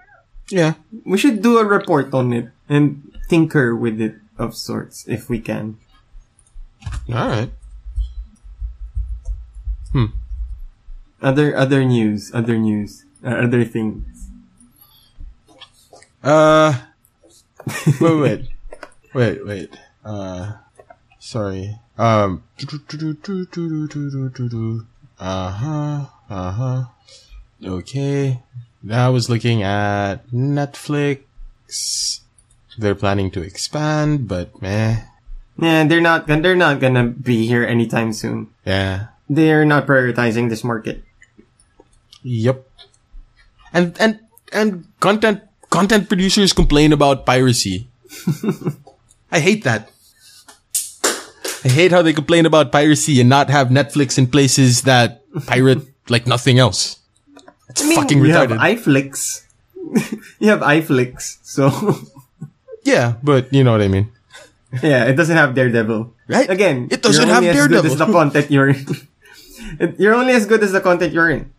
Yeah. 0.50 0.74
We 1.04 1.16
should 1.16 1.42
do 1.42 1.58
a 1.58 1.64
report 1.64 2.12
on 2.12 2.32
it 2.32 2.50
and 2.68 3.16
tinker 3.28 3.74
with 3.74 4.00
it 4.00 4.16
of 4.36 4.56
sorts 4.56 5.06
if 5.06 5.30
we 5.30 5.38
can. 5.40 5.78
Alright. 7.08 7.50
Hmm. 9.92 10.06
Other 11.22 11.56
other 11.56 11.84
news, 11.84 12.30
other 12.34 12.58
news, 12.58 13.04
uh, 13.24 13.46
other 13.46 13.64
things. 13.64 14.30
Uh, 16.22 16.80
wait, 18.00 18.16
wait, 18.16 18.48
wait, 19.14 19.46
wait. 19.46 19.70
Uh, 20.04 20.52
sorry. 21.18 21.78
Um, 21.98 22.44
uh 25.18 25.50
huh, 25.50 26.06
uh 26.30 26.52
huh. 26.52 26.84
Okay. 27.62 28.40
I 28.88 29.08
was 29.08 29.28
looking 29.28 29.62
at 29.62 30.26
Netflix. 30.30 31.20
They're 32.78 32.94
planning 32.94 33.30
to 33.32 33.42
expand, 33.42 34.28
but 34.28 34.60
meh. 34.62 35.04
Yeah, 35.60 35.84
they're 35.84 36.00
not. 36.00 36.26
They're 36.26 36.56
not 36.56 36.80
gonna 36.80 37.04
be 37.04 37.46
here 37.46 37.64
anytime 37.64 38.12
soon. 38.12 38.48
Yeah. 38.64 39.12
They're 39.28 39.66
not 39.66 39.86
prioritizing 39.86 40.48
this 40.48 40.64
market. 40.64 41.04
Yep. 42.22 42.64
And 43.72 43.96
and 44.00 44.20
and 44.52 44.86
content 45.00 45.42
content 45.68 46.08
producers 46.08 46.52
complain 46.52 46.92
about 46.92 47.26
piracy. 47.26 47.88
I 49.32 49.40
hate 49.40 49.64
that. 49.64 49.90
I 51.62 51.68
hate 51.68 51.92
how 51.92 52.00
they 52.00 52.14
complain 52.14 52.46
about 52.46 52.72
piracy 52.72 53.20
and 53.20 53.28
not 53.28 53.50
have 53.50 53.68
Netflix 53.68 54.16
in 54.16 54.26
places 54.26 54.82
that 54.82 55.20
pirate 55.46 55.84
like 56.08 56.26
nothing 56.26 56.58
else. 56.58 56.99
It's 57.70 57.82
fucking 57.94 58.18
you 58.18 58.24
retarded. 58.34 58.58
have 58.58 58.78
iFlix. 58.78 59.46
you 60.42 60.48
have 60.50 60.60
iFlix, 60.60 61.38
so 61.42 61.70
yeah, 62.84 63.14
but 63.22 63.48
you 63.54 63.64
know 63.64 63.72
what 63.72 63.80
I 63.82 63.88
mean. 63.88 64.10
yeah, 64.82 65.06
it 65.06 65.14
doesn't 65.16 65.36
have 65.36 65.54
Daredevil. 65.54 66.12
Right? 66.28 66.48
Again, 66.50 66.88
It 66.90 67.02
doesn't 67.02 67.26
you're 67.26 67.34
only 67.36 67.48
have 67.48 67.56
as 67.56 67.66
good 67.66 67.72
Daredevil. 67.82 67.92
as 67.92 67.98
the 67.98 68.12
content 68.18 68.46
you're 68.50 68.68
in. 68.70 68.86
You're 69.98 70.14
only 70.14 70.32
as 70.34 70.46
good 70.46 70.62
as 70.62 70.70
the 70.72 70.80
content 70.80 71.12
you're 71.12 71.30
in, 71.30 71.50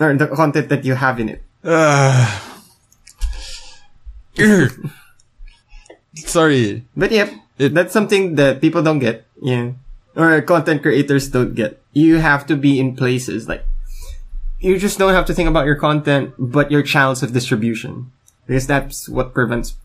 or 0.00 0.12
the 0.16 0.26
content 0.28 0.68
that 0.68 0.84
you 0.84 0.94
have 0.94 1.20
in 1.20 1.28
it. 1.28 1.40
Uh, 1.64 2.26
Sorry. 6.14 6.84
But 6.96 7.10
yep, 7.12 7.30
It- 7.58 7.74
that's 7.74 7.92
something 7.92 8.34
that 8.36 8.60
people 8.60 8.82
don't 8.82 8.98
get. 8.98 9.26
Yeah. 9.42 9.72
Or 10.16 10.40
content 10.42 10.82
creators 10.82 11.28
don't 11.28 11.54
get. 11.54 11.80
You 11.92 12.18
have 12.18 12.46
to 12.46 12.56
be 12.56 12.78
in 12.78 12.96
places 12.96 13.48
like, 13.48 13.64
you 14.60 14.78
just 14.78 14.98
don't 14.98 15.14
have 15.14 15.26
to 15.26 15.34
think 15.34 15.48
about 15.48 15.66
your 15.66 15.76
content, 15.76 16.34
but 16.38 16.70
your 16.70 16.82
channels 16.82 17.22
of 17.22 17.32
distribution. 17.32 18.10
Because 18.46 18.66
that's 18.66 19.08
what 19.08 19.34
prevents 19.34 19.76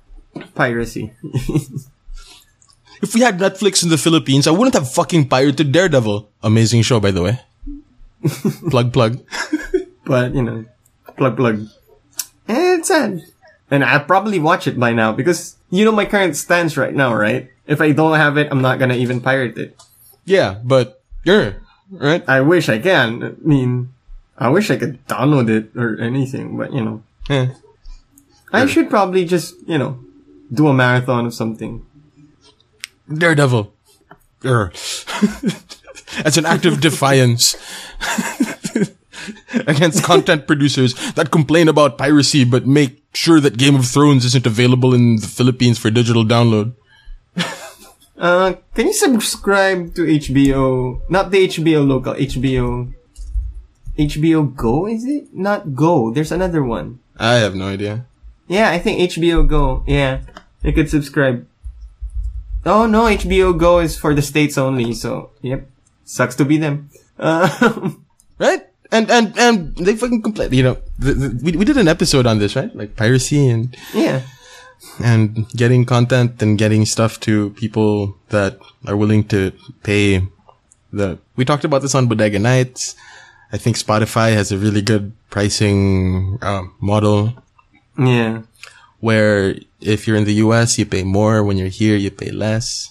piracy. 0.55 1.13
If 3.03 3.13
we 3.13 3.19
had 3.19 3.37
Netflix 3.37 3.83
in 3.83 3.89
the 3.89 3.97
Philippines, 3.97 4.47
I 4.47 4.51
wouldn't 4.51 4.75
have 4.75 4.89
fucking 4.89 5.27
pirated 5.27 5.73
Daredevil. 5.73 6.29
Amazing 6.41 6.83
show, 6.83 7.01
by 7.01 7.11
the 7.11 7.21
way. 7.21 7.39
plug, 8.71 8.93
plug. 8.93 9.19
but, 10.05 10.33
you 10.33 10.41
know, 10.41 10.63
plug 11.17 11.35
plug. 11.35 11.67
And 12.47 12.79
it's 12.79 12.87
sad. 12.87 13.19
And 13.69 13.83
I'll 13.83 14.05
probably 14.05 14.39
watch 14.39 14.67
it 14.67 14.79
by 14.79 14.93
now 14.93 15.11
because 15.11 15.57
you 15.69 15.83
know 15.83 15.91
my 15.91 16.05
current 16.05 16.37
stance 16.37 16.77
right 16.77 16.95
now, 16.95 17.13
right? 17.13 17.51
If 17.67 17.81
I 17.81 17.91
don't 17.91 18.15
have 18.15 18.37
it, 18.37 18.47
I'm 18.49 18.61
not 18.61 18.79
gonna 18.79 18.95
even 18.95 19.19
pirate 19.19 19.57
it. 19.57 19.75
Yeah, 20.23 20.61
but, 20.63 21.03
yeah, 21.25 21.59
right? 21.91 22.23
I 22.25 22.39
wish 22.39 22.69
I 22.69 22.79
can. 22.79 23.23
I 23.23 23.31
mean, 23.43 23.92
I 24.37 24.49
wish 24.49 24.71
I 24.71 24.77
could 24.77 25.05
download 25.07 25.49
it 25.49 25.75
or 25.75 25.99
anything, 25.99 26.57
but 26.57 26.73
you 26.73 26.83
know. 26.83 27.03
Yeah. 27.29 27.53
I 28.51 28.67
should 28.67 28.89
probably 28.89 29.25
just, 29.25 29.55
you 29.65 29.77
know, 29.77 29.99
do 30.53 30.67
a 30.67 30.73
marathon 30.73 31.25
of 31.25 31.33
something. 31.33 31.85
Daredevil. 33.11 33.73
Urgh. 34.41 34.75
As 36.25 36.37
an 36.37 36.45
act 36.45 36.65
of 36.65 36.79
defiance 36.79 37.55
against 39.65 40.03
content 40.03 40.45
producers 40.45 40.93
that 41.13 41.31
complain 41.31 41.67
about 41.67 41.97
piracy 41.97 42.43
but 42.43 42.67
make 42.67 43.01
sure 43.13 43.39
that 43.39 43.57
Game 43.57 43.75
of 43.75 43.87
Thrones 43.87 44.25
isn't 44.25 44.45
available 44.45 44.93
in 44.93 45.15
the 45.17 45.27
Philippines 45.27 45.79
for 45.79 45.89
digital 45.89 46.23
download. 46.23 46.73
Uh, 48.15 48.53
can 48.75 48.87
you 48.87 48.93
subscribe 48.93 49.95
to 49.95 50.01
HBO? 50.05 51.01
Not 51.09 51.31
the 51.31 51.47
HBO 51.47 51.87
local, 51.87 52.13
HBO 52.13 52.93
HBO 53.97 54.55
Go, 54.55 54.87
is 54.87 55.05
it? 55.05 55.33
Not 55.33 55.75
Go. 55.75 56.11
There's 56.11 56.31
another 56.31 56.63
one. 56.63 56.99
I 57.17 57.35
have 57.35 57.55
no 57.55 57.67
idea. 57.67 58.05
Yeah, 58.47 58.71
I 58.71 58.79
think 58.79 58.99
HBO 59.11 59.47
Go. 59.47 59.83
Yeah. 59.87 60.21
You 60.63 60.73
could 60.73 60.89
subscribe. 60.89 61.45
Oh 62.65 62.87
no, 62.87 63.03
HBO 63.03 63.57
Go 63.57 63.79
is 63.79 63.97
for 63.97 64.15
the 64.15 64.21
States 64.21 64.57
only, 64.57 64.93
so, 64.93 65.31
yep. 65.41 65.67
Sucks 66.05 66.35
to 66.35 66.45
be 66.45 66.57
them. 66.57 66.89
Uh, 67.19 67.91
Right? 68.39 68.67
And, 68.91 69.09
and, 69.09 69.37
and 69.39 69.75
they 69.77 69.95
fucking 69.95 70.21
complain, 70.21 70.53
you 70.53 70.63
know, 70.63 70.77
the, 70.99 71.13
the, 71.13 71.43
we, 71.43 71.51
we 71.53 71.65
did 71.65 71.77
an 71.77 71.87
episode 71.87 72.27
on 72.27 72.39
this, 72.39 72.55
right? 72.55 72.75
Like 72.75 72.95
piracy 72.95 73.47
and, 73.49 73.75
yeah. 73.93 74.21
and 75.03 75.49
getting 75.51 75.85
content 75.85 76.41
and 76.41 76.57
getting 76.57 76.85
stuff 76.85 77.19
to 77.21 77.51
people 77.51 78.15
that 78.29 78.59
are 78.85 78.97
willing 78.97 79.23
to 79.29 79.51
pay 79.83 80.21
the, 80.91 81.17
we 81.35 81.45
talked 81.45 81.63
about 81.63 81.81
this 81.81 81.95
on 81.95 82.07
Bodega 82.07 82.37
Nights. 82.37 82.95
I 83.53 83.57
think 83.57 83.77
Spotify 83.77 84.33
has 84.33 84.51
a 84.51 84.57
really 84.57 84.81
good 84.81 85.13
pricing, 85.29 86.39
um, 86.41 86.73
model 86.81 87.33
Yeah. 87.97 88.41
where 88.99 89.55
if 89.79 90.07
you're 90.07 90.17
in 90.17 90.25
the 90.25 90.33
US, 90.45 90.79
you 90.79 90.85
pay 90.85 91.03
more. 91.03 91.43
When 91.43 91.57
you're 91.57 91.67
here, 91.81 91.95
you 91.95 92.09
pay 92.09 92.31
less. 92.31 92.89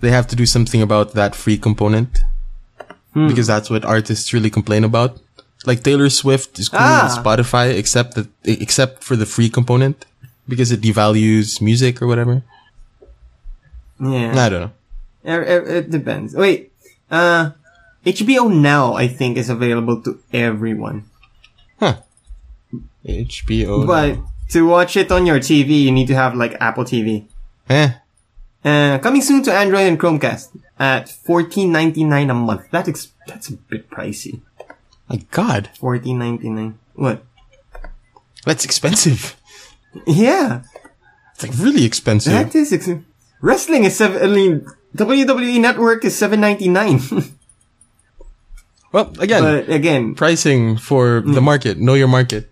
They 0.00 0.10
have 0.10 0.26
to 0.28 0.36
do 0.36 0.46
something 0.46 0.80
about 0.82 1.14
that 1.14 1.34
free 1.34 1.58
component 1.58 2.20
because 3.14 3.46
that's 3.46 3.70
what 3.70 3.84
artists 3.84 4.32
really 4.32 4.50
complain 4.50 4.84
about. 4.84 5.18
Like 5.66 5.82
Taylor 5.82 6.10
Swift 6.10 6.58
is 6.58 6.68
cool 6.68 6.78
Ah. 6.82 7.08
with 7.08 7.24
Spotify, 7.24 7.74
except 7.76 8.14
that 8.14 8.28
except 8.44 9.02
for 9.02 9.16
the 9.16 9.24
free 9.26 9.48
component 9.48 10.04
because 10.46 10.70
it 10.70 10.80
devalues 10.82 11.60
music 11.60 12.02
or 12.02 12.06
whatever. 12.06 12.42
Yeah. 13.98 14.34
I 14.36 14.48
don't 14.50 14.60
know. 14.68 14.72
It, 15.24 15.40
it- 15.48 15.68
it 15.78 15.90
depends. 15.90 16.34
Wait, 16.34 16.70
uh, 17.10 17.50
HBO 18.04 18.52
Now, 18.52 18.94
I 18.94 19.08
think, 19.08 19.36
is 19.36 19.48
available 19.48 20.02
to 20.02 20.18
everyone. 20.32 21.04
Huh. 21.80 21.96
HBO. 23.06 23.86
But 23.86 24.18
to 24.50 24.66
watch 24.66 24.96
it 24.96 25.10
on 25.12 25.26
your 25.26 25.38
TV, 25.38 25.82
you 25.82 25.92
need 25.92 26.06
to 26.08 26.14
have 26.14 26.34
like 26.34 26.56
Apple 26.60 26.84
TV. 26.84 27.26
eh, 27.68 27.92
Uh, 28.64 28.98
coming 28.98 29.20
soon 29.20 29.42
to 29.44 29.52
Android 29.52 29.86
and 29.86 30.00
Chromecast 30.00 30.48
at 30.78 31.08
fourteen 31.08 31.70
ninety 31.72 32.02
nine 32.04 32.30
a 32.30 32.34
month. 32.34 32.70
That 32.70 32.88
ex- 32.88 33.12
that's 33.26 33.48
a 33.50 33.56
bit 33.56 33.90
pricey. 33.90 34.40
my 35.08 35.20
God, 35.30 35.68
Fourteen 35.78 36.18
ninety 36.18 36.48
nine. 36.48 36.78
What? 36.94 37.24
that's 38.46 38.64
expensive. 38.64 39.36
Yeah, 40.06 40.62
It's 41.34 41.42
like 41.44 41.52
really 41.58 41.84
expensive. 41.84 42.32
that 42.32 42.54
is 42.54 42.72
ex- 42.72 42.88
wrestling 43.40 43.84
is 43.84 43.96
seven. 43.96 44.22
I 44.22 44.26
mean, 44.32 44.66
WWE 44.96 45.60
Network 45.60 46.04
is 46.04 46.16
seven 46.16 46.40
ninety 46.40 46.68
nine. 46.68 47.00
well, 48.94 49.10
again, 49.18 49.42
but 49.42 49.68
again, 49.68 50.14
pricing 50.14 50.78
for 50.78 51.18
the 51.20 51.42
market. 51.42 51.82
Know 51.82 51.94
your 51.94 52.06
market. 52.06 52.46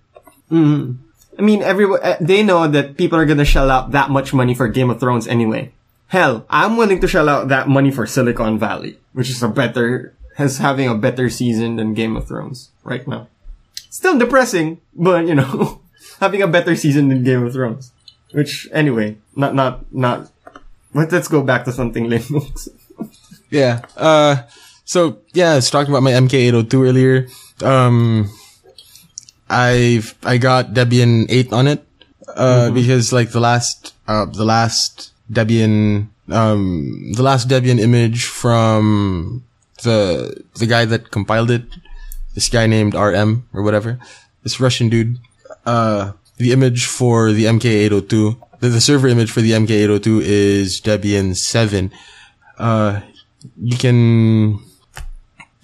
I 0.51 1.41
mean, 1.41 1.63
everyone 1.63 2.01
uh, 2.03 2.17
they 2.21 2.43
know 2.43 2.67
that 2.67 2.99
people 2.99 3.17
are 3.17 3.25
gonna 3.25 3.47
shell 3.47 3.71
out 3.71 3.93
that 3.93 4.11
much 4.11 4.35
money 4.35 4.51
for 4.51 4.67
Game 4.67 4.91
of 4.91 4.99
Thrones 4.99 5.31
anyway. 5.31 5.71
Hell, 6.09 6.45
I'm 6.51 6.77
willing 6.77 6.99
to 7.01 7.07
shell 7.07 7.29
out 7.29 7.47
that 7.49 7.69
money 7.69 7.93
for 7.95 8.11
Silicon 8.11 8.59
Valley, 8.59 8.99
which 9.15 9.31
is 9.31 9.41
a 9.41 9.49
better 9.49 10.19
has 10.35 10.59
having 10.59 10.89
a 10.89 10.99
better 10.99 11.31
season 11.31 11.77
than 11.77 11.95
Game 11.95 12.17
of 12.17 12.27
Thrones 12.27 12.71
right 12.83 13.07
now. 13.07 13.29
Still 13.89 14.19
depressing, 14.19 14.81
but 14.99 15.27
you 15.27 15.37
know, 15.37 15.81
having 16.21 16.43
a 16.43 16.49
better 16.49 16.75
season 16.75 17.09
than 17.09 17.23
Game 17.23 17.47
of 17.47 17.53
Thrones. 17.53 17.93
Which 18.33 18.67
anyway, 18.73 19.17
not 19.37 19.55
not 19.55 19.87
not. 19.95 20.27
But 20.93 21.13
let's 21.13 21.29
go 21.29 21.41
back 21.47 21.65
to 21.67 21.73
something 21.73 22.11
Linux. 22.11 22.67
Yeah. 23.53 23.85
Uh, 23.99 24.49
so 24.93 25.17
yeah, 25.33 25.53
I 25.53 25.55
was 25.57 25.71
talking 25.71 25.91
about 25.91 26.03
my 26.03 26.13
MK802 26.13 26.75
earlier. 26.75 27.27
Um, 27.65 28.29
I've, 29.49 30.15
I 30.23 30.37
got 30.37 30.75
Debian 30.75 31.25
8 31.31 31.53
on 31.53 31.67
it, 31.67 31.83
uh, 32.29 32.71
because 32.71 33.11
like 33.11 33.31
the 33.31 33.41
last, 33.41 33.95
uh, 34.07 34.27
the 34.27 34.45
last 34.45 35.13
Debian, 35.33 36.09
um, 36.29 37.13
the 37.17 37.23
last 37.23 37.49
Debian 37.49 37.81
image 37.81 38.27
from 38.27 39.45
the, 39.83 40.45
the 40.57 40.67
guy 40.67 40.85
that 40.85 41.11
compiled 41.11 41.51
it, 41.51 41.65
this 42.35 42.51
guy 42.51 42.67
named 42.67 42.93
RM 42.93 43.49
or 43.55 43.63
whatever, 43.63 43.99
this 44.43 44.61
Russian 44.61 44.91
dude, 44.91 45.17
uh, 45.65 46.13
the 46.37 46.53
image 46.53 46.85
for 46.85 47.33
the 47.33 47.45
MK802, 47.45 48.37
the, 48.61 48.69
the 48.69 48.81
server 48.81 49.09
image 49.09 49.31
for 49.31 49.41
the 49.41 49.53
MK802 49.53 50.21
is 50.21 50.83
Debian 50.83 51.35
7. 51.35 51.91
Uh, 52.59 53.01
you 53.59 53.79
can 53.79 54.61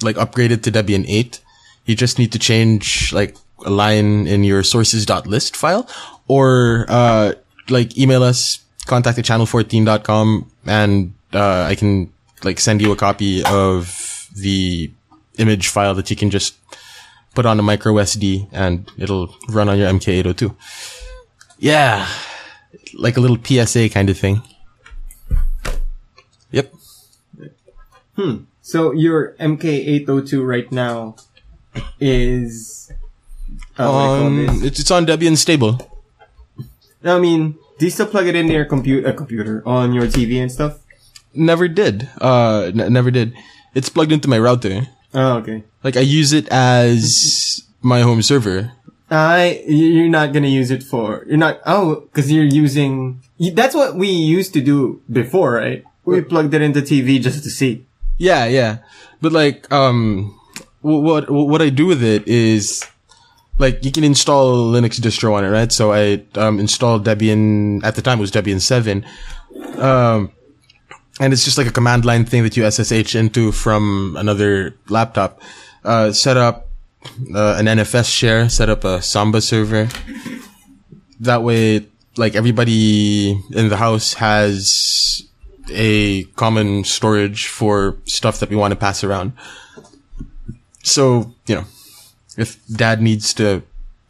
like 0.02 0.16
upgrade 0.16 0.52
it 0.52 0.62
to 0.64 0.72
Debian 0.72 1.04
8. 1.08 1.40
You 1.87 1.94
just 1.94 2.18
need 2.18 2.32
to 2.32 2.38
change 2.38 3.12
like 3.12 3.37
a 3.64 3.70
line 3.70 4.26
in 4.26 4.44
your 4.44 4.62
sources.list 4.62 5.56
file 5.56 5.88
or, 6.28 6.87
uh, 6.88 7.32
like 7.68 7.96
email 7.98 8.22
us 8.22 8.61
contact 8.87 9.18
at 9.18 9.24
channel14.com 9.24 10.50
and, 10.66 11.12
uh, 11.32 11.62
I 11.62 11.74
can 11.74 12.12
like 12.44 12.61
send 12.61 12.80
you 12.80 12.92
a 12.92 12.96
copy 12.96 13.42
of 13.44 14.28
the 14.37 14.90
image 15.38 15.68
file 15.68 15.94
that 15.94 16.11
you 16.11 16.16
can 16.16 16.30
just 16.30 16.54
put 17.34 17.46
on 17.46 17.58
a 17.58 17.62
micro 17.62 17.94
SD 17.94 18.48
and 18.52 18.90
it'll 18.98 19.34
run 19.48 19.68
on 19.68 19.78
your 19.78 19.88
MK802. 19.90 20.54
Yeah. 21.58 22.06
Like 22.94 23.16
a 23.16 23.20
little 23.20 23.38
PSA 23.42 23.88
kind 23.88 24.11
of 24.11 24.18
thing. 24.18 24.42
Yep. 26.50 26.72
So 28.68 28.92
your 28.92 29.33
MK802 29.40 30.46
right 30.46 30.70
now 30.70 31.16
is. 32.00 32.92
Uh, 33.78 33.88
what 33.88 34.28
do 34.28 34.37
you 34.37 34.46
call 34.46 34.59
Um, 34.59 34.64
it's, 34.66 34.81
it's 34.81 34.90
on 34.90 35.07
Debian 35.07 35.38
stable. 35.38 35.81
I 37.02 37.18
mean, 37.18 37.57
do 37.78 37.87
you 37.87 37.90
still 37.90 38.07
plug 38.07 38.26
it 38.26 38.37
into 38.37 38.52
your 38.52 38.66
computer, 38.66 39.09
uh, 39.09 39.12
computer 39.12 39.62
on 39.66 39.94
your 39.94 40.04
TV 40.04 40.37
and 40.42 40.52
stuff? 40.52 40.81
Never 41.33 41.66
did. 41.66 42.11
Uh, 42.20 42.70
n- 42.74 42.92
never 42.92 43.11
did. 43.11 43.33
It's 43.74 43.88
plugged 43.88 44.12
into 44.12 44.28
my 44.28 44.38
router. 44.38 44.88
Oh, 45.14 45.38
okay. 45.38 45.64
Like 45.83 45.96
I 45.96 46.00
use 46.00 46.35
it 46.35 46.46
as 46.48 47.64
my 47.81 48.02
home 48.02 48.20
server. 48.20 48.72
I, 49.11 49.64
you're 49.66 50.11
not 50.12 50.35
gonna 50.35 50.52
use 50.52 50.70
it 50.70 50.83
for, 50.83 51.24
you're 51.26 51.38
not, 51.38 51.61
oh, 51.64 52.09
cause 52.12 52.31
you're 52.31 52.44
using, 52.44 53.22
that's 53.54 53.74
what 53.74 53.94
we 53.94 54.09
used 54.11 54.52
to 54.52 54.61
do 54.61 55.00
before, 55.11 55.52
right? 55.54 55.83
We 56.04 56.20
plugged 56.20 56.52
it 56.52 56.61
into 56.61 56.83
TV 56.83 57.18
just 57.18 57.42
to 57.44 57.48
see. 57.48 57.87
Yeah, 58.18 58.46
yeah. 58.46 58.78
But 59.20 59.33
like, 59.33 59.70
um, 59.72 60.38
wh- 60.83 61.02
what 61.02 61.31
what 61.31 61.62
I 61.62 61.70
do 61.70 61.87
with 61.87 62.02
it 62.02 62.26
is, 62.28 62.85
like, 63.59 63.85
you 63.85 63.90
can 63.92 64.04
install 64.04 64.74
a 64.74 64.81
Linux 64.81 65.00
distro 65.00 65.35
on 65.35 65.44
it, 65.44 65.48
right? 65.48 65.72
So 65.72 65.92
I 65.92 66.22
um 66.35 66.59
installed 66.61 67.04
Debian 67.07 67.83
at 67.85 67.94
the 67.94 68.02
time 68.02 68.18
it 68.18 68.20
was 68.20 68.33
Debian 68.33 68.61
seven, 68.61 69.04
um, 69.78 70.33
and 71.20 71.33
it's 71.33 71.44
just 71.44 71.59
like 71.59 71.66
a 71.66 71.72
command 71.72 72.04
line 72.04 72.24
thing 72.24 72.42
that 72.42 72.57
you 72.57 72.68
SSH 72.68 73.14
into 73.14 73.52
from 73.52 74.16
another 74.18 74.74
laptop. 74.88 75.40
Uh, 75.85 76.12
set 76.12 76.37
up 76.37 76.68
uh, 77.35 77.54
an 77.59 77.66
NFS 77.66 78.12
share, 78.12 78.48
set 78.48 78.68
up 78.68 78.85
a 78.85 79.00
Samba 79.00 79.40
server. 79.40 79.88
That 81.20 81.42
way, 81.42 81.87
like 82.16 82.35
everybody 82.35 83.31
in 83.52 83.68
the 83.68 83.76
house 83.76 84.14
has 84.14 85.28
a 85.72 86.24
common 86.37 86.85
storage 86.85 87.46
for 87.48 87.96
stuff 88.04 88.40
that 88.40 88.50
we 88.50 88.57
want 88.57 88.72
to 88.72 88.76
pass 88.76 89.02
around. 89.04 89.33
So, 90.83 91.35
you 91.46 91.54
know, 91.57 91.64
if 92.37 92.59
dad 92.68 93.00
needs 93.02 93.35
to 93.35 93.62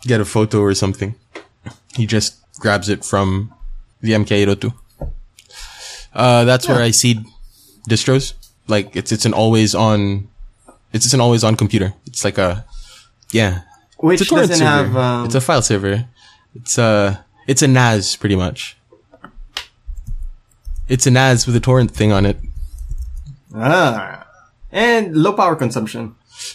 get 0.03 0.21
a 0.21 0.25
photo 0.25 0.61
or 0.61 0.75
something, 0.75 1.15
he 1.97 2.07
just 2.07 2.37
grabs 2.61 2.89
it 2.89 3.05
from 3.05 3.53
the 4.01 4.13
MK802. 4.13 4.73
Uh, 6.15 6.45
that's 6.45 6.69
where 6.69 6.81
I 6.83 6.91
seed 6.91 7.25
distros. 7.89 8.35
Like, 8.67 8.95
it's, 8.97 9.13
it's 9.13 9.25
an 9.25 9.33
always 9.35 9.75
on, 9.75 10.29
it's 10.93 11.05
just 11.05 11.15
an 11.15 11.21
always 11.21 11.43
on 11.45 11.57
computer. 11.57 11.95
It's 12.07 12.25
like 12.25 12.39
a, 12.39 12.65
yeah. 13.33 13.63
Which 13.99 14.21
It's 14.21 14.31
a 14.31 14.35
doesn't 14.35 14.57
server. 14.57 14.65
have, 14.71 14.97
um, 14.97 15.27
it's 15.27 15.35
a 15.35 15.41
file 15.41 15.63
server. 15.63 16.07
It's 16.55 16.79
a, 16.79 17.25
it's 17.47 17.63
a 17.63 17.69
NAS 17.69 18.17
pretty 18.17 18.37
much. 18.37 18.77
It's 20.89 21.07
an 21.07 21.17
as 21.17 21.47
with 21.47 21.55
a 21.57 21.61
torrent 21.61 21.91
thing 21.91 22.13
on 22.13 22.25
it. 22.27 22.39
ah, 23.55 24.27
and 24.73 25.17
low 25.17 25.33
power 25.33 25.57
consumption. 25.57 26.15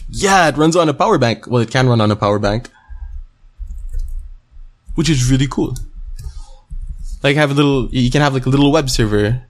Yeah, 0.10 0.48
it 0.48 0.58
runs 0.58 0.76
on 0.76 0.90
a 0.90 0.94
power 0.94 1.18
bank. 1.18 1.48
Well, 1.48 1.62
it 1.62 1.72
can 1.72 1.88
run 1.88 2.02
on 2.02 2.12
a 2.12 2.16
power 2.16 2.40
bank. 2.40 2.70
Which 4.96 5.10
is 5.10 5.30
really 5.30 5.48
cool. 5.48 5.76
Like 7.22 7.36
have 7.36 7.52
a 7.52 7.54
little, 7.54 7.90
you 7.90 8.12
can 8.12 8.22
have 8.22 8.34
like 8.34 8.46
a 8.46 8.50
little 8.50 8.72
web 8.72 8.90
server 8.90 9.44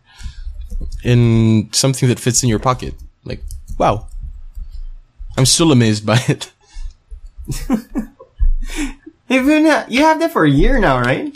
in 1.04 1.70
something 1.72 2.10
that 2.10 2.20
fits 2.20 2.44
in 2.44 2.50
your 2.50 2.60
pocket. 2.60 2.96
Like, 3.24 3.42
wow. 3.78 4.08
I'm 5.38 5.46
still 5.46 5.72
amazed 5.72 6.06
by 6.06 6.20
it. 6.28 6.52
Not, 9.30 9.92
you 9.92 10.02
have 10.04 10.20
that 10.20 10.32
for 10.32 10.46
a 10.46 10.50
year 10.50 10.80
now, 10.80 11.00
right? 11.00 11.36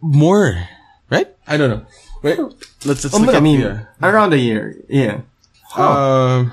More, 0.00 0.68
right? 1.10 1.28
I 1.46 1.56
don't 1.56 1.70
know. 1.70 1.86
Wait, 2.22 2.38
let's, 2.84 3.04
let's 3.04 3.14
Oh, 3.14 3.18
look 3.18 3.26
but 3.26 3.34
I 3.34 3.38
up 3.38 3.44
here. 3.44 3.88
around 4.02 4.32
a 4.32 4.38
year, 4.38 4.76
yeah. 4.88 5.20
Um, 5.76 6.52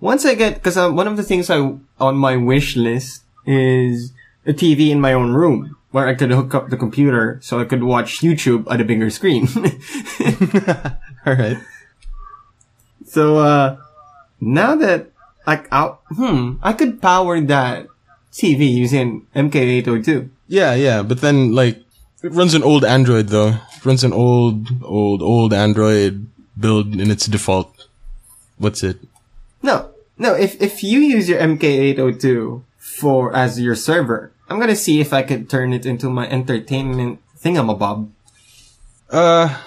once 0.00 0.24
I 0.26 0.34
get, 0.34 0.62
cause 0.62 0.76
um, 0.76 0.96
one 0.96 1.06
of 1.08 1.16
the 1.16 1.22
things 1.22 1.48
I, 1.48 1.74
on 2.00 2.16
my 2.16 2.36
wish 2.36 2.76
list 2.76 3.22
is 3.46 4.12
a 4.46 4.52
TV 4.52 4.90
in 4.90 5.00
my 5.00 5.12
own 5.12 5.32
room 5.32 5.76
where 5.92 6.08
I 6.08 6.14
could 6.14 6.30
hook 6.30 6.54
up 6.54 6.68
the 6.70 6.76
computer 6.76 7.38
so 7.42 7.60
I 7.60 7.64
could 7.64 7.84
watch 7.84 8.20
YouTube 8.20 8.70
at 8.70 8.80
a 8.80 8.84
bigger 8.84 9.08
screen. 9.10 9.46
All 11.26 11.34
right. 11.34 11.56
so, 13.06 13.38
uh, 13.38 13.76
now 14.40 14.74
that 14.74 15.10
I, 15.46 15.62
I, 15.70 15.86
hmm, 16.10 16.54
I 16.62 16.72
could 16.72 17.00
power 17.00 17.40
that 17.40 17.86
TV 18.32 18.70
using 18.74 19.26
MK802. 19.36 20.28
Yeah, 20.48 20.74
yeah, 20.74 21.02
but 21.02 21.20
then 21.20 21.54
like 21.54 21.83
it 22.24 22.32
runs 22.32 22.54
an 22.54 22.62
old 22.62 22.84
Android 22.84 23.28
though. 23.28 23.60
It 23.76 23.84
runs 23.84 24.02
an 24.02 24.12
old, 24.12 24.68
old, 24.82 25.20
old 25.20 25.52
Android 25.52 26.26
build 26.58 26.94
in 26.98 27.10
its 27.10 27.26
default. 27.26 27.86
What's 28.56 28.82
it? 28.82 28.98
No, 29.62 29.90
no, 30.16 30.34
if, 30.34 30.60
if 30.60 30.82
you 30.82 31.00
use 31.00 31.28
your 31.28 31.38
MK802 31.40 32.62
for, 32.78 33.36
as 33.36 33.60
your 33.60 33.74
server, 33.74 34.32
I'm 34.48 34.58
gonna 34.58 34.76
see 34.76 35.00
if 35.00 35.12
I 35.12 35.22
could 35.22 35.50
turn 35.50 35.72
it 35.72 35.84
into 35.84 36.08
my 36.08 36.28
entertainment 36.28 37.20
thingamabob. 37.38 38.08
Uh, 39.10 39.60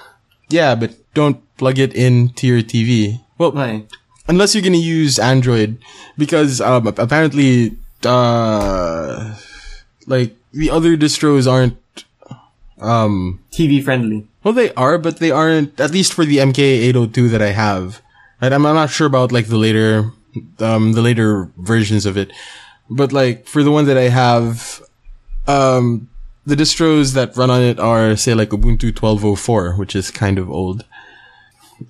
yeah, 0.49 0.73
but 0.73 0.95
don't 1.13 1.43
plug 1.57 1.77
it 1.77 1.93
into 1.93 2.47
your 2.47 2.61
TV. 2.61 3.21
Well, 3.37 3.51
Why? 3.51 3.85
unless 4.27 4.55
you're 4.55 4.63
gonna 4.63 4.77
use 4.77 5.19
Android, 5.19 5.77
because 6.17 6.59
um, 6.61 6.87
apparently, 6.87 7.77
uh, 8.03 9.35
like 10.07 10.35
the 10.51 10.69
other 10.71 10.97
distros 10.97 11.49
aren't. 11.49 11.77
Um, 12.79 13.39
TV 13.51 13.83
friendly. 13.83 14.27
well, 14.43 14.53
they 14.53 14.73
are, 14.75 14.97
but 14.97 15.17
they 15.17 15.31
aren't. 15.31 15.79
At 15.79 15.91
least 15.91 16.13
for 16.13 16.25
the 16.25 16.37
MK802 16.37 17.29
that 17.31 17.41
I 17.41 17.51
have, 17.51 18.01
right? 18.41 18.53
I'm, 18.53 18.65
I'm 18.65 18.75
not 18.75 18.89
sure 18.91 19.07
about 19.07 19.31
like 19.31 19.47
the 19.47 19.57
later, 19.57 20.11
um, 20.59 20.93
the 20.93 21.01
later 21.01 21.49
versions 21.57 22.05
of 22.05 22.17
it, 22.17 22.31
but 22.89 23.11
like 23.11 23.47
for 23.47 23.63
the 23.63 23.71
one 23.71 23.85
that 23.85 23.97
I 23.97 24.09
have, 24.09 24.81
um, 25.47 26.07
the 26.45 26.55
distros 26.55 27.13
that 27.15 27.35
run 27.35 27.49
on 27.49 27.61
it 27.61 27.79
are 27.79 28.15
say 28.15 28.33
like 28.35 28.49
Ubuntu 28.49 28.93
1204, 28.95 29.73
which 29.75 29.95
is 29.95 30.11
kind 30.11 30.37
of 30.37 30.49
old. 30.49 30.85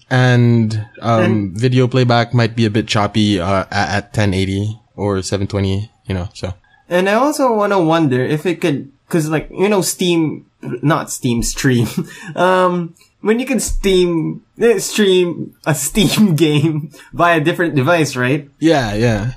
And, 0.10 0.86
um, 1.02 1.24
And- 1.24 1.52
video 1.58 1.88
playback 1.88 2.34
might 2.34 2.56
be 2.56 2.66
a 2.66 2.70
bit 2.72 2.88
choppy, 2.88 3.40
uh, 3.40 3.66
at, 3.72 3.90
at 3.90 4.04
1080 4.14 4.80
or 4.96 5.22
720, 5.22 5.92
you 6.08 6.14
know, 6.16 6.30
so. 6.34 6.54
And 6.90 7.08
I 7.10 7.14
also 7.14 7.54
want 7.54 7.74
to 7.74 7.80
wonder 7.80 8.24
if 8.24 8.46
it 8.46 8.60
could, 8.62 8.92
cause 9.10 9.30
like, 9.30 9.50
you 9.52 9.70
know, 9.70 9.82
Steam, 9.82 10.46
not 10.62 11.12
Steam 11.12 11.44
stream, 11.44 11.88
um, 12.36 12.96
when 13.22 13.40
you 13.40 13.46
can 13.46 13.60
Steam, 13.60 14.44
eh, 14.60 14.80
stream 14.80 15.56
a 15.66 15.76
Steam 15.76 16.36
game 16.36 16.92
via 17.14 17.38
a 17.38 17.44
different 17.44 17.76
device, 17.76 18.16
right? 18.16 18.50
Yeah, 18.60 18.94
yeah. 18.94 19.34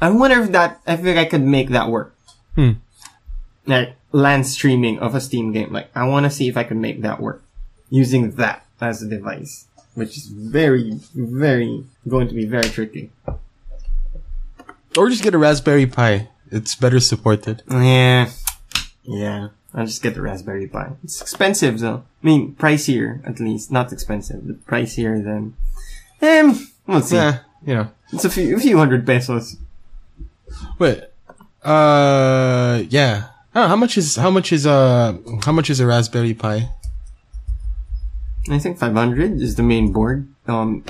I 0.00 0.10
wonder 0.10 0.40
if 0.42 0.52
that, 0.52 0.80
I 0.86 0.96
think 0.96 1.18
I 1.18 1.24
could 1.24 1.42
make 1.42 1.70
that 1.70 1.88
work. 1.88 2.14
Hmm. 2.54 2.72
Like, 3.66 3.96
LAN 4.12 4.44
streaming 4.44 4.98
of 5.00 5.14
a 5.14 5.20
Steam 5.20 5.52
game. 5.52 5.72
Like, 5.72 5.90
I 5.94 6.06
want 6.06 6.24
to 6.24 6.30
see 6.30 6.48
if 6.48 6.56
I 6.56 6.64
can 6.64 6.80
make 6.80 7.02
that 7.02 7.20
work. 7.20 7.42
Using 7.90 8.32
that 8.32 8.64
as 8.80 9.02
a 9.02 9.08
device. 9.08 9.66
Which 9.94 10.16
is 10.16 10.26
very, 10.26 11.00
very, 11.14 11.84
going 12.06 12.28
to 12.28 12.34
be 12.34 12.46
very 12.46 12.68
tricky. 12.68 13.10
Or 14.96 15.10
just 15.10 15.22
get 15.22 15.34
a 15.34 15.38
Raspberry 15.38 15.86
Pi. 15.86 16.28
It's 16.50 16.74
better 16.76 17.00
supported. 17.00 17.62
Yeah. 17.68 18.30
Yeah. 19.02 19.48
I'll 19.74 19.86
just 19.86 20.02
get 20.02 20.14
the 20.14 20.22
Raspberry 20.22 20.66
Pi. 20.66 20.92
It's 21.04 21.20
expensive 21.20 21.78
though. 21.80 22.04
I 22.22 22.26
mean, 22.26 22.54
pricier 22.54 23.26
at 23.28 23.38
least. 23.38 23.70
Not 23.70 23.92
expensive, 23.92 24.46
but 24.46 24.66
pricier 24.66 25.22
than. 25.22 25.54
Um, 26.20 26.68
we'll 26.86 27.02
see. 27.02 27.16
Yeah, 27.16 27.40
you 27.64 27.74
know. 27.74 27.90
It's 28.12 28.24
a 28.24 28.30
few, 28.30 28.56
a 28.56 28.60
few 28.60 28.78
hundred 28.78 29.06
pesos. 29.06 29.56
Wait. 30.78 31.04
Uh, 31.62 32.82
yeah. 32.88 33.28
How 33.52 33.76
much 33.76 33.98
is 33.98 34.16
how 34.16 34.30
much 34.30 34.52
is 34.52 34.66
uh 34.66 35.18
how 35.44 35.52
much 35.52 35.68
is 35.68 35.80
a 35.80 35.86
Raspberry 35.86 36.32
Pi? 36.32 36.70
I 38.50 38.58
think 38.58 38.78
500 38.78 39.40
is 39.42 39.56
the 39.56 39.62
main 39.62 39.92
board. 39.92 40.28
Um, 40.46 40.82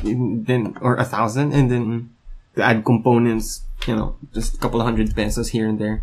then, 0.47 0.77
or 0.81 0.97
a 0.97 1.05
thousand, 1.05 1.53
and 1.53 1.71
then 1.71 2.11
to 2.55 2.63
add 2.63 2.85
components, 2.85 3.63
you 3.87 3.97
know, 3.97 4.17
just 4.33 4.55
a 4.55 4.59
couple 4.59 4.81
of 4.81 4.85
hundred 4.85 5.17
pesos 5.17 5.49
here 5.49 5.67
and 5.67 5.79
there. 5.81 6.03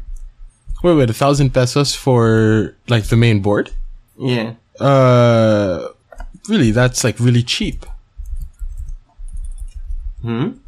Wait, 0.86 0.94
wait, 0.94 1.10
a 1.10 1.14
thousand 1.14 1.50
pesos 1.50 1.96
for 1.96 2.76
like 2.88 3.06
the 3.06 3.18
main 3.18 3.40
board? 3.42 3.72
Yeah. 4.20 4.54
Uh, 4.80 5.88
really? 6.48 6.70
That's 6.70 7.04
like 7.04 7.20
really 7.20 7.42
cheap. 7.42 7.88
Hmm? 10.22 10.62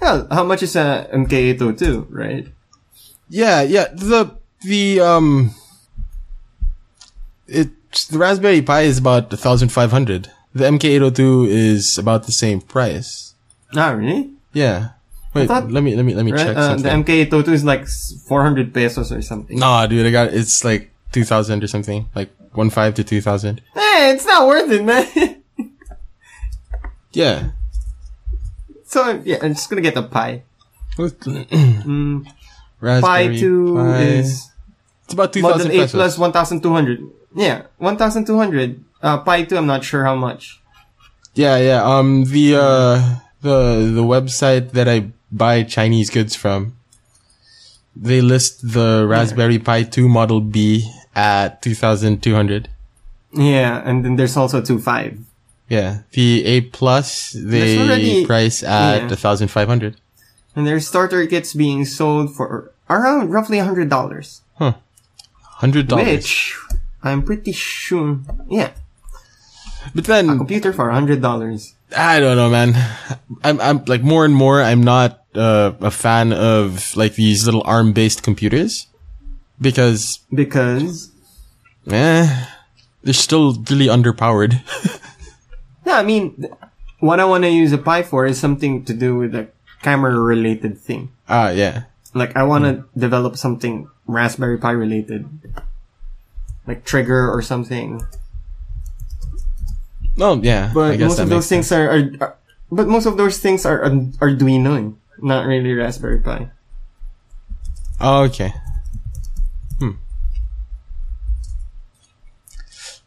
Yeah, 0.00 0.22
how 0.30 0.44
much 0.44 0.62
is 0.62 0.76
a 0.76 1.10
MK802, 1.12 2.06
right? 2.10 2.46
Yeah, 3.28 3.62
yeah. 3.62 3.88
The 3.92 4.30
the 4.62 5.00
um, 5.00 5.50
it 7.48 7.70
the 8.06 8.18
Raspberry 8.18 8.62
Pi 8.62 8.82
is 8.82 8.98
about 8.98 9.32
a 9.32 9.36
thousand 9.36 9.70
five 9.70 9.90
hundred. 9.90 10.30
The 10.54 10.62
MK802 10.62 11.48
is 11.48 11.98
about 11.98 12.26
the 12.26 12.30
same 12.30 12.60
price. 12.60 13.34
Ah, 13.74 13.90
really? 13.90 14.30
Yeah. 14.52 14.90
Wait, 15.34 15.48
thought- 15.48 15.70
let 15.70 15.82
me 15.82 15.96
let 15.96 16.04
me 16.04 16.14
let 16.14 16.24
me 16.24 16.32
Right? 16.32 16.46
check 16.46 16.56
Uh, 16.56 16.76
the. 16.76 16.88
MK802 16.88 17.48
is 17.48 17.64
like 17.64 17.86
400 18.28 18.72
pesos 18.72 19.10
or 19.12 19.20
something. 19.22 19.58
Nah, 19.58 19.86
dude, 19.86 20.06
I 20.06 20.10
got 20.10 20.32
it's 20.32 20.64
like 20.64 20.90
two 21.12 21.24
thousand 21.24 21.62
or 21.62 21.66
something, 21.66 22.06
like 22.14 22.30
one 22.52 22.70
five 22.70 22.94
to 22.94 23.04
two 23.04 23.20
thousand. 23.20 23.60
Hey, 23.74 24.12
it's 24.14 24.24
not 24.26 24.46
worth 24.46 24.70
it, 24.70 24.84
man. 24.84 25.06
Yeah. 27.12 27.50
so, 28.84 29.22
yeah, 29.24 29.38
I'm 29.42 29.54
just 29.54 29.70
gonna 29.70 29.82
get 29.82 29.94
the 29.94 30.02
Pi. 30.02 30.42
Mm, 30.98 32.24
Pi 32.24 32.30
Raspberry 32.80 33.38
2 33.38 33.74
Pi. 33.76 33.98
is 34.02 34.50
it's 35.04 35.14
about 35.14 35.32
two 35.32 35.42
Model 35.42 35.58
thousand 35.58 35.72
8 35.72 35.78
pesos. 35.78 35.92
plus 35.92 36.18
1,200. 36.18 37.00
Yeah, 37.36 37.62
1,200. 37.78 38.84
Uh, 39.02 39.18
Pi 39.18 39.42
2, 39.44 39.56
I'm 39.56 39.66
not 39.66 39.84
sure 39.84 40.04
how 40.04 40.14
much. 40.14 40.60
Yeah, 41.34 41.56
yeah. 41.58 41.82
Um, 41.82 42.24
the 42.24 42.56
uh, 42.56 43.18
the 43.42 43.90
the 43.94 44.02
website 44.04 44.70
that 44.72 44.88
I 44.88 45.10
buy 45.36 45.62
Chinese 45.64 46.10
goods 46.10 46.34
from, 46.36 46.76
they 47.96 48.20
list 48.20 48.72
the 48.72 49.06
Raspberry 49.08 49.58
Pi 49.58 49.82
2 49.84 50.08
Model 50.08 50.40
B 50.40 50.90
at 51.14 51.62
two 51.62 51.74
thousand 51.74 52.22
two 52.22 52.34
hundred. 52.34 52.68
Yeah, 53.32 53.82
and 53.84 54.04
then 54.04 54.16
there's 54.16 54.36
also 54.36 54.60
2.5. 54.62 55.18
Yeah, 55.68 56.02
the 56.12 56.44
A 56.44 56.60
plus 56.60 57.32
they 57.32 57.78
already- 57.80 58.24
price 58.26 58.62
at 58.62 59.02
yeah. 59.02 59.12
a 59.12 59.16
thousand 59.16 59.48
five 59.48 59.66
hundred. 59.68 59.96
And 60.54 60.66
there's 60.66 60.86
starter 60.86 61.26
kits 61.26 61.52
being 61.52 61.84
sold 61.84 62.30
for 62.34 62.70
around 62.88 63.30
roughly 63.30 63.58
$100. 63.58 63.90
Huh. 64.54 64.74
Hundred 65.58 65.88
dollars. 65.88 66.06
Which, 66.06 66.56
I'm 67.02 67.22
pretty 67.24 67.50
sure, 67.50 68.20
yeah, 68.48 68.70
But 69.94 70.04
then 70.04 70.30
a 70.30 70.36
computer 70.36 70.72
for 70.72 70.90
$100. 70.90 71.72
I 71.96 72.20
don't 72.20 72.36
know, 72.36 72.50
man. 72.50 72.74
I'm, 73.42 73.60
I'm 73.60 73.84
like 73.86 74.02
more 74.02 74.24
and 74.24 74.34
more. 74.34 74.62
I'm 74.62 74.82
not 74.84 75.23
uh, 75.34 75.72
a 75.80 75.90
fan 75.90 76.32
of 76.32 76.96
like 76.96 77.14
these 77.14 77.44
little 77.44 77.62
ARM 77.64 77.92
based 77.92 78.22
computers 78.22 78.86
because, 79.60 80.18
Because, 80.32 81.10
eh, 81.90 82.46
they're 83.02 83.14
still 83.14 83.54
really 83.70 83.86
underpowered. 83.86 84.60
yeah, 85.86 85.98
I 85.98 86.02
mean, 86.02 86.48
what 87.00 87.20
I 87.20 87.24
want 87.24 87.44
to 87.44 87.50
use 87.50 87.72
a 87.72 87.78
Pi 87.78 88.02
for 88.02 88.26
is 88.26 88.38
something 88.38 88.84
to 88.84 88.94
do 88.94 89.16
with 89.16 89.34
a 89.34 89.48
camera 89.82 90.18
related 90.18 90.78
thing. 90.78 91.10
Ah, 91.28 91.50
yeah. 91.50 91.84
Like, 92.14 92.36
I 92.36 92.42
want 92.44 92.64
to 92.64 92.84
develop 92.98 93.36
something 93.36 93.88
Raspberry 94.06 94.58
Pi 94.58 94.70
related. 94.70 95.28
Like 96.66 96.84
Trigger 96.84 97.30
or 97.30 97.42
something. 97.42 98.02
Oh, 100.18 100.40
yeah. 100.40 100.70
I 100.70 100.74
But 100.74 100.96
guess 100.96 101.08
most 101.10 101.18
of 101.18 101.28
those 101.28 101.48
things 101.48 101.72
are, 101.72 101.90
are, 101.90 102.10
are, 102.20 102.36
but 102.70 102.88
most 102.88 103.06
of 103.06 103.16
those 103.16 103.38
things 103.38 103.66
are, 103.66 103.82
are 103.82 103.90
Arduino, 104.22 104.94
not 105.20 105.46
really 105.46 105.72
Raspberry 105.74 106.20
Pi. 106.20 106.50
Oh, 108.00 108.22
okay. 108.24 108.52
Hmm. 109.78 109.92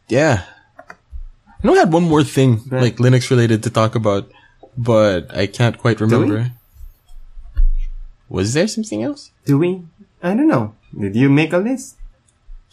Yeah. 0.08 0.43
I 0.80 1.62
know 1.64 1.74
I 1.76 1.80
had 1.80 1.91
one 1.91 2.03
more 2.03 2.24
thing, 2.24 2.62
Right. 2.70 2.82
like 2.84 2.95
Linux 2.97 3.30
related 3.30 3.64
to 3.64 3.70
talk 3.70 3.95
about, 3.95 4.32
but 4.78 5.36
I 5.36 5.47
can't 5.47 5.78
quite 5.78 5.99
we? 5.99 6.05
remember. 6.08 6.51
Was 8.30 8.53
there 8.53 8.68
something 8.68 9.03
else? 9.03 9.32
Do 9.45 9.58
we? 9.58 9.82
I 10.22 10.34
don't 10.36 10.47
know. 10.47 10.76
Did 10.97 11.16
you 11.16 11.30
make 11.30 11.53
a 11.53 11.58
list? 11.58 11.95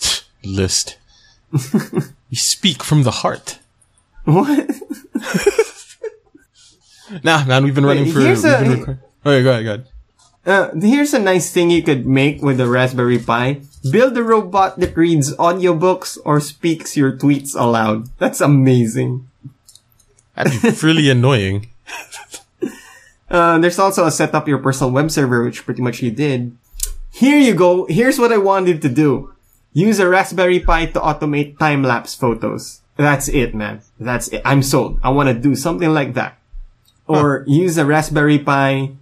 List. 0.44 0.98
you 1.52 2.36
speak 2.36 2.82
from 2.82 3.02
the 3.04 3.10
heart. 3.22 3.58
What? 4.24 4.70
Nah, 7.22 7.44
man, 7.44 7.62
we've 7.62 7.74
been 7.74 7.86
running 7.86 8.06
Wait, 8.06 8.12
for. 8.12 8.20
here's 8.20 8.42
we've 8.42 8.52
a- 8.52 8.58
been 8.60 8.78
record- 8.80 8.98
okay, 9.24 9.42
go 9.42 9.50
ahead, 9.50 9.64
go 9.64 9.74
ahead. 9.74 9.88
Uh, 10.46 10.68
here's 10.78 11.14
a 11.14 11.18
nice 11.18 11.50
thing 11.50 11.70
you 11.70 11.82
could 11.82 12.06
make 12.06 12.42
with 12.42 12.58
the 12.58 12.68
Raspberry 12.68 13.18
Pi. 13.18 13.62
Build 13.90 14.16
a 14.16 14.22
robot 14.22 14.78
that 14.78 14.96
reads 14.96 15.34
audiobooks 15.36 16.18
or 16.24 16.38
speaks 16.38 16.96
your 16.96 17.16
tweets 17.16 17.56
aloud. 17.56 18.08
That's 18.18 18.42
amazing. 18.42 19.26
That'd 20.36 20.60
be 20.60 20.68
really 20.86 21.08
annoying. 21.16 21.68
Uh, 23.30 23.58
there's 23.58 23.78
also 23.78 24.04
a 24.04 24.10
set 24.10 24.34
up 24.34 24.46
your 24.46 24.58
personal 24.58 24.92
web 24.92 25.10
server, 25.10 25.42
which 25.42 25.64
pretty 25.64 25.80
much 25.80 26.02
you 26.02 26.10
did. 26.10 26.56
Here 27.10 27.38
you 27.38 27.54
go. 27.54 27.86
Here's 27.86 28.18
what 28.18 28.32
I 28.32 28.38
wanted 28.38 28.82
to 28.82 28.88
do. 28.88 29.32
Use 29.72 29.98
a 29.98 30.08
Raspberry 30.08 30.60
Pi 30.60 30.86
to 30.86 31.00
automate 31.00 31.58
time-lapse 31.58 32.14
photos. 32.14 32.82
That's 32.96 33.28
it, 33.28 33.54
man. 33.54 33.80
That's 33.98 34.28
it. 34.28 34.42
I'm 34.44 34.62
sold. 34.62 35.00
I 35.02 35.08
want 35.10 35.28
to 35.28 35.34
do 35.34 35.56
something 35.56 35.90
like 35.90 36.14
that. 36.14 36.38
Or 37.06 37.44
use 37.46 37.76
a 37.76 37.84
Raspberry 37.84 38.38
Pi 38.38 38.92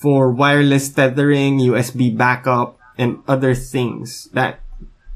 for 0.00 0.32
wireless 0.32 0.88
tethering, 0.88 1.60
USB 1.60 2.16
backup, 2.16 2.78
and 2.96 3.20
other 3.28 3.54
things. 3.54 4.28
That, 4.32 4.60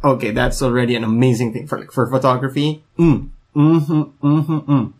okay, 0.05 0.30
that's 0.30 0.61
already 0.61 0.95
an 0.95 1.05
amazing 1.05 1.53
thing 1.57 1.66
for, 1.66 1.80
like, 1.80 1.91
for 1.93 2.05
photography. 2.07 2.85
Mm. 2.99 3.30
Mm-hmm, 3.57 4.03
mm-hmm, 4.20 4.59
mm. 4.70 4.93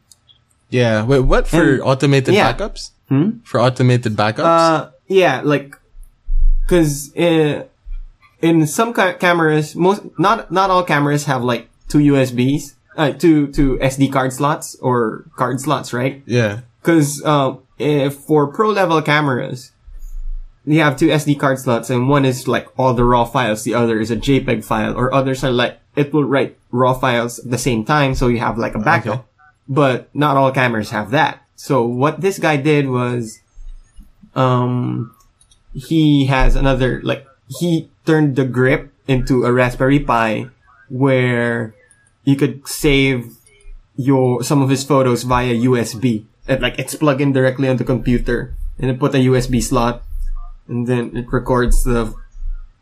Yeah. 0.71 1.05
Wait, 1.05 1.21
what 1.21 1.47
for 1.47 1.75
And- 1.75 1.83
automated 1.83 2.33
yeah. 2.35 2.53
backups? 2.53 2.91
Hmm? 3.09 3.45
For 3.45 3.61
automated 3.61 4.17
backups? 4.17 4.49
Uh, 4.49 4.91
yeah, 5.07 5.43
like, 5.45 5.77
cause, 6.67 7.15
uh, 7.17 7.65
in 8.41 8.67
some 8.67 8.95
ca- 8.95 9.15
cameras, 9.21 9.77
most, 9.77 10.03
not, 10.19 10.51
not 10.51 10.71
all 10.71 10.83
cameras 10.83 11.25
have 11.27 11.45
like 11.45 11.69
two 11.89 11.99
USBs, 11.99 12.73
uh, 12.97 13.13
two, 13.13 13.49
two 13.53 13.77
SD 13.83 14.11
card 14.13 14.33
slots 14.33 14.77
or 14.81 15.27
card 15.37 15.61
slots, 15.61 15.93
right? 15.93 16.23
yeah. 16.25 16.61
Cause, 16.83 17.23
um, 17.25 17.61
if 17.79 18.15
for 18.15 18.47
pro 18.47 18.71
level 18.71 19.01
cameras, 19.03 19.73
you 20.67 20.81
have 20.81 20.97
two 20.97 21.09
SD 21.09 21.39
card 21.39 21.59
slots 21.59 21.91
and 21.91 22.09
one 22.09 22.25
is 22.25 22.49
like 22.49 22.69
all 22.79 22.95
the 22.95 23.05
raw 23.05 23.25
files, 23.25 23.65
the 23.65 23.75
other 23.75 24.01
is 24.01 24.11
a 24.11 24.17
JPEG 24.17 24.65
file, 24.65 24.97
or 24.97 25.13
others 25.13 25.45
are 25.45 25.51
like, 25.51 25.79
it 25.95 26.13
will 26.13 26.25
write 26.25 26.57
raw 26.71 26.95
files 26.95 27.39
at 27.39 27.51
the 27.51 27.59
same 27.59 27.85
time, 27.85 28.15
so 28.15 28.29
you 28.29 28.39
have 28.39 28.59
like 28.59 28.75
a 28.75 28.79
backup. 28.79 29.15
Okay. 29.15 29.29
But 29.69 30.15
not 30.15 30.37
all 30.37 30.53
cameras 30.53 30.91
have 30.91 31.11
that. 31.11 31.43
So 31.57 31.85
what 31.85 32.21
this 32.21 32.39
guy 32.39 32.57
did 32.57 32.89
was, 32.89 33.41
um, 34.35 35.15
he 35.73 36.27
has 36.27 36.57
another, 36.57 37.01
like, 37.03 37.27
he 37.49 37.91
turned 38.07 38.37
the 38.37 38.45
grip 38.45 38.93
into 39.07 39.45
a 39.45 39.53
Raspberry 39.53 40.01
Pi 40.01 40.49
where 40.89 41.75
you 42.25 42.37
could 42.37 42.67
save 42.67 43.37
your, 43.97 44.43
some 44.43 44.63
of 44.63 44.71
his 44.71 44.85
photos 44.85 45.23
via 45.23 45.55
USB. 45.55 46.25
And 46.49 46.61
like, 46.61 46.79
it's 46.79 46.95
plugged 46.95 47.21
in 47.21 47.33
directly 47.33 47.69
on 47.69 47.77
the 47.77 47.85
computer 47.85 48.55
and 48.79 48.91
then 48.91 48.99
put 48.99 49.15
a 49.15 49.19
USB 49.19 49.63
slot 49.63 50.03
and 50.69 50.87
then 50.87 51.17
it 51.17 51.27
records 51.33 51.85
the, 51.85 52.15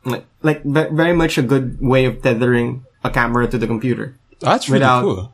like, 0.04 0.24
like 0.42 0.62
very 0.64 1.12
much 1.12 1.38
a 1.38 1.42
good 1.42 1.80
way 1.80 2.04
of 2.04 2.22
tethering 2.22 2.84
a 3.04 3.10
camera 3.10 3.46
to 3.48 3.58
the 3.58 3.66
computer. 3.66 4.16
That's 4.40 4.68
really 4.68 4.80
Without- 4.80 5.02
cool. 5.02 5.32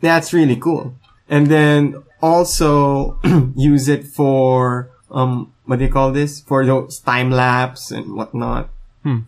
That's 0.00 0.32
really 0.32 0.56
cool. 0.56 0.94
And 1.28 1.48
then 1.48 2.02
also 2.22 3.18
use 3.56 3.88
it 3.88 4.06
for 4.06 4.90
um 5.10 5.52
what 5.66 5.78
do 5.78 5.84
you 5.84 5.92
call 5.92 6.12
this? 6.12 6.40
For 6.40 6.64
those 6.64 7.00
time 7.00 7.30
lapse 7.30 7.90
and 7.90 8.14
whatnot. 8.14 8.70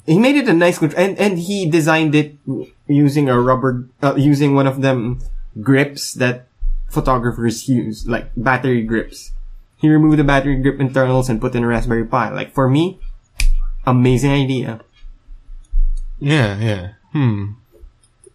He 0.05 0.19
made 0.19 0.37
it 0.37 0.47
a 0.47 0.53
nice 0.53 0.79
contr- 0.79 0.93
and 0.97 1.19
and 1.19 1.39
he 1.39 1.65
designed 1.65 2.15
it 2.15 2.37
using 2.87 3.31
a 3.31 3.41
rubber 3.41 3.89
uh, 4.03 4.15
using 4.15 4.55
one 4.55 4.67
of 4.67 4.83
them 4.83 5.21
grips 5.63 6.13
that 6.21 6.47
photographers 6.91 7.67
use, 7.67 8.07
like 8.07 8.29
battery 8.37 8.83
grips. 8.85 9.33
He 9.81 9.89
removed 9.89 10.19
the 10.19 10.25
battery 10.25 10.57
grip 10.57 10.79
internals 10.79 11.29
and 11.29 11.41
put 11.41 11.55
in 11.55 11.65
a 11.65 11.67
Raspberry 11.67 12.05
Pi. 12.05 12.31
Like 12.31 12.53
for 12.53 12.69
me, 12.69 13.01
amazing 13.87 14.31
idea. 14.31 14.81
Yeah, 16.19 16.59
yeah. 16.61 16.93
Hmm. 17.13 17.57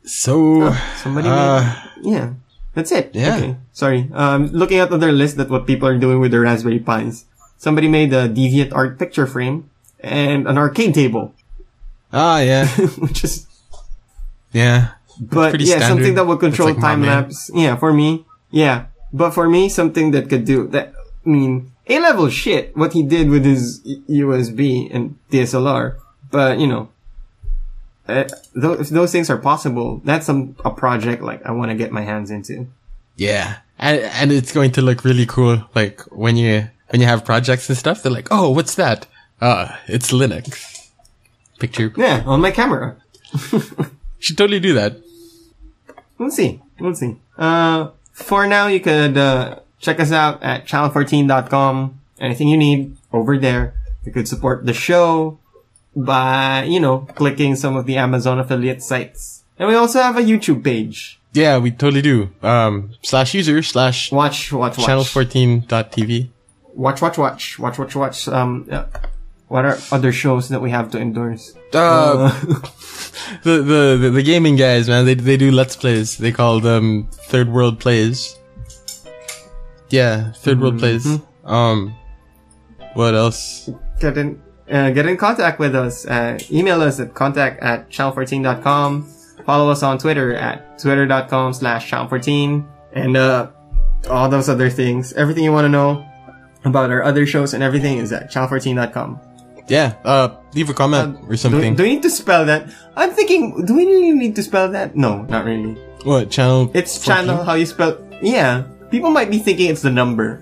So, 0.03 0.73
Somebody 0.97 1.29
uh, 1.29 1.61
made, 1.61 2.11
yeah, 2.11 2.33
that's 2.73 2.91
it. 2.91 3.11
Yeah. 3.13 3.37
Okay. 3.37 3.55
Sorry. 3.73 4.09
Um, 4.13 4.47
looking 4.47 4.79
at 4.79 4.91
other 4.91 5.11
lists 5.11 5.37
that 5.37 5.49
what 5.49 5.65
people 5.65 5.87
are 5.87 5.97
doing 5.97 6.19
with 6.19 6.31
the 6.31 6.39
Raspberry 6.39 6.79
Pis. 6.79 7.25
Somebody 7.57 7.87
made 7.87 8.13
a 8.13 8.27
Deviant 8.27 8.73
Art 8.73 8.99
picture 8.99 9.25
frame 9.25 9.69
and 9.99 10.47
an 10.47 10.57
arcade 10.57 10.93
table, 10.93 11.33
ah, 12.11 12.39
yeah, 12.39 12.67
which 12.99 13.23
is, 13.23 13.47
yeah. 14.51 14.93
but 15.19 15.59
yeah, 15.59 15.77
standard. 15.77 15.87
something 15.87 16.15
that 16.15 16.25
will 16.25 16.37
control 16.37 16.69
like 16.69 16.79
time 16.79 17.01
lapse. 17.01 17.49
Yeah, 17.53 17.75
for 17.75 17.93
me, 17.93 18.25
yeah. 18.51 18.87
But 19.13 19.31
for 19.31 19.49
me, 19.49 19.69
something 19.69 20.11
that 20.11 20.29
could 20.29 20.45
do 20.45 20.67
that. 20.69 20.93
I 21.25 21.29
mean, 21.29 21.71
A 21.87 21.99
level 21.99 22.29
shit. 22.29 22.75
What 22.75 22.93
he 22.93 23.03
did 23.03 23.29
with 23.29 23.45
his 23.45 23.81
USB 24.09 24.89
and 24.93 25.17
DSLR, 25.31 25.97
but 26.31 26.59
you 26.59 26.67
know. 26.67 26.89
Uh, 28.07 28.25
tho- 28.53 28.73
if 28.73 28.89
those 28.89 29.11
things 29.11 29.29
are 29.31 29.37
possible, 29.37 29.99
that's 30.05 30.27
some 30.27 30.55
a 30.63 30.69
project 30.69 31.23
like 31.23 31.43
I 31.45 31.51
want 31.51 31.71
to 31.71 31.75
get 31.75 31.91
my 31.91 32.01
hands 32.01 32.29
into. 32.29 32.67
Yeah. 33.15 33.57
And, 33.79 33.99
and 34.01 34.31
it's 34.31 34.51
going 34.51 34.71
to 34.73 34.81
look 34.81 35.03
really 35.03 35.25
cool. 35.25 35.63
Like 35.73 36.01
when 36.11 36.37
you, 36.37 36.69
when 36.89 37.01
you 37.01 37.07
have 37.07 37.25
projects 37.25 37.67
and 37.67 37.75
stuff, 37.77 38.03
they're 38.03 38.11
like, 38.11 38.27
oh, 38.29 38.51
what's 38.51 38.75
that? 38.75 39.07
Uh, 39.41 39.75
it's 39.87 40.11
Linux. 40.11 40.89
Picture. 41.59 41.91
Yeah, 41.97 42.21
on 42.27 42.41
my 42.41 42.51
camera. 42.51 42.95
Should 44.19 44.37
totally 44.37 44.59
do 44.59 44.73
that. 44.75 44.97
We'll 46.19 46.29
see. 46.31 46.61
We'll 46.79 46.93
see. 46.95 47.17
Uh, 47.37 47.89
for 48.13 48.45
now, 48.45 48.67
you 48.67 48.79
could, 48.79 49.17
uh, 49.17 49.59
check 49.79 49.99
us 49.99 50.11
out 50.11 50.41
at 50.43 50.65
channel14.com. 50.65 51.99
Anything 52.19 52.47
you 52.47 52.57
need 52.57 52.97
over 53.11 53.37
there. 53.37 53.73
You 54.03 54.11
could 54.11 54.27
support 54.27 54.65
the 54.65 54.73
show 54.73 55.39
by, 55.95 56.63
you 56.63 56.79
know, 56.79 56.99
clicking 57.15 57.55
some 57.55 57.75
of 57.75 57.85
the 57.85 57.97
Amazon 57.97 58.39
affiliate 58.39 58.83
sites. 58.83 59.43
And 59.57 59.67
we 59.69 59.75
also 59.75 60.01
have 60.01 60.17
a 60.17 60.21
YouTube 60.21 60.63
page. 60.63 61.19
Yeah, 61.33 61.57
we 61.57 61.71
totally 61.71 62.01
do. 62.01 62.29
Um, 62.41 62.91
slash 63.01 63.33
user 63.33 63.61
slash 63.61 64.11
Watch, 64.11 64.51
watch, 64.53 64.77
watch. 64.77 64.87
channel14.tv. 64.87 66.29
Watch, 66.73 67.01
watch, 67.01 67.17
watch. 67.17 67.59
Watch, 67.59 67.79
watch, 67.79 67.95
watch. 67.95 68.27
Um, 68.27 68.67
uh, 68.71 68.85
what 69.47 69.65
are 69.65 69.77
other 69.91 70.11
shows 70.11 70.49
that 70.49 70.61
we 70.61 70.71
have 70.71 70.91
to 70.91 70.99
endorse? 70.99 71.53
Uh, 71.73 72.29
the, 73.43 73.61
the, 73.61 73.97
the, 74.01 74.09
the 74.15 74.23
gaming 74.23 74.55
guys, 74.55 74.87
man, 74.87 75.05
they, 75.05 75.13
they 75.13 75.37
do 75.37 75.51
let's 75.51 75.75
plays. 75.75 76.17
They 76.17 76.31
call 76.31 76.59
them 76.59 77.07
third 77.11 77.49
world 77.49 77.79
plays. 77.79 78.37
Yeah, 79.95 80.31
3rd 80.43 80.59
world 80.61 80.79
plays. 80.79 81.07
Um, 81.45 81.95
what 82.95 83.15
else? 83.15 83.69
get 83.99 84.17
in 84.17 84.41
uh, 84.69 84.89
get 84.91 85.05
in 85.05 85.15
contact 85.15 85.57
with 85.59 85.73
us. 85.75 86.05
Uh, 86.05 86.37
email 86.51 86.81
us 86.81 86.99
at 86.99 87.13
contact 87.13 87.63
at 87.63 87.87
channel14.com. 87.89 89.07
Follow 89.45 89.71
us 89.71 89.83
on 89.83 89.97
Twitter 89.97 90.33
at 90.35 90.79
twitter.com 90.79 91.53
slash 91.53 91.89
channel14. 91.89 92.67
And 92.93 93.15
uh, 93.15 93.51
all 94.09 94.27
those 94.27 94.49
other 94.49 94.69
things. 94.69 95.13
Everything 95.13 95.43
you 95.43 95.51
want 95.53 95.65
to 95.65 95.69
know 95.69 96.03
about 96.65 96.89
our 96.89 97.03
other 97.03 97.25
shows 97.25 97.53
and 97.53 97.61
everything 97.63 97.99
is 97.99 98.11
at 98.11 98.31
channel14.com. 98.31 99.19
Yeah, 99.67 99.95
uh, 100.03 100.35
leave 100.53 100.69
a 100.69 100.73
comment 100.73 101.17
or 101.25 101.29
Do, 101.29 101.37
something. 101.37 101.75
do 101.75 101.83
we 101.83 101.95
need 101.95 102.03
to 102.03 102.09
spell 102.09 102.45
that? 102.45 102.67
I'm 102.95 103.11
thinking, 103.11 103.65
do 103.65 103.75
we 103.75 103.85
really 103.85 104.11
need 104.13 104.35
to 104.35 104.43
spell 104.43 104.69
that? 104.71 104.95
No, 104.95 105.23
not 105.23 105.45
really. 105.45 105.73
what, 106.03 106.29
channel? 106.29 106.69
It's 106.73 106.97
14? 107.03 107.25
channel, 107.25 107.43
how 107.43 107.53
you 107.55 107.65
spell, 107.65 107.97
yeah. 108.21 108.65
People 108.95 109.11
might 109.11 109.29
be 109.29 109.39
thinking 109.39 109.69
it's 109.69 109.81
the 109.81 109.91
number. 109.91 110.39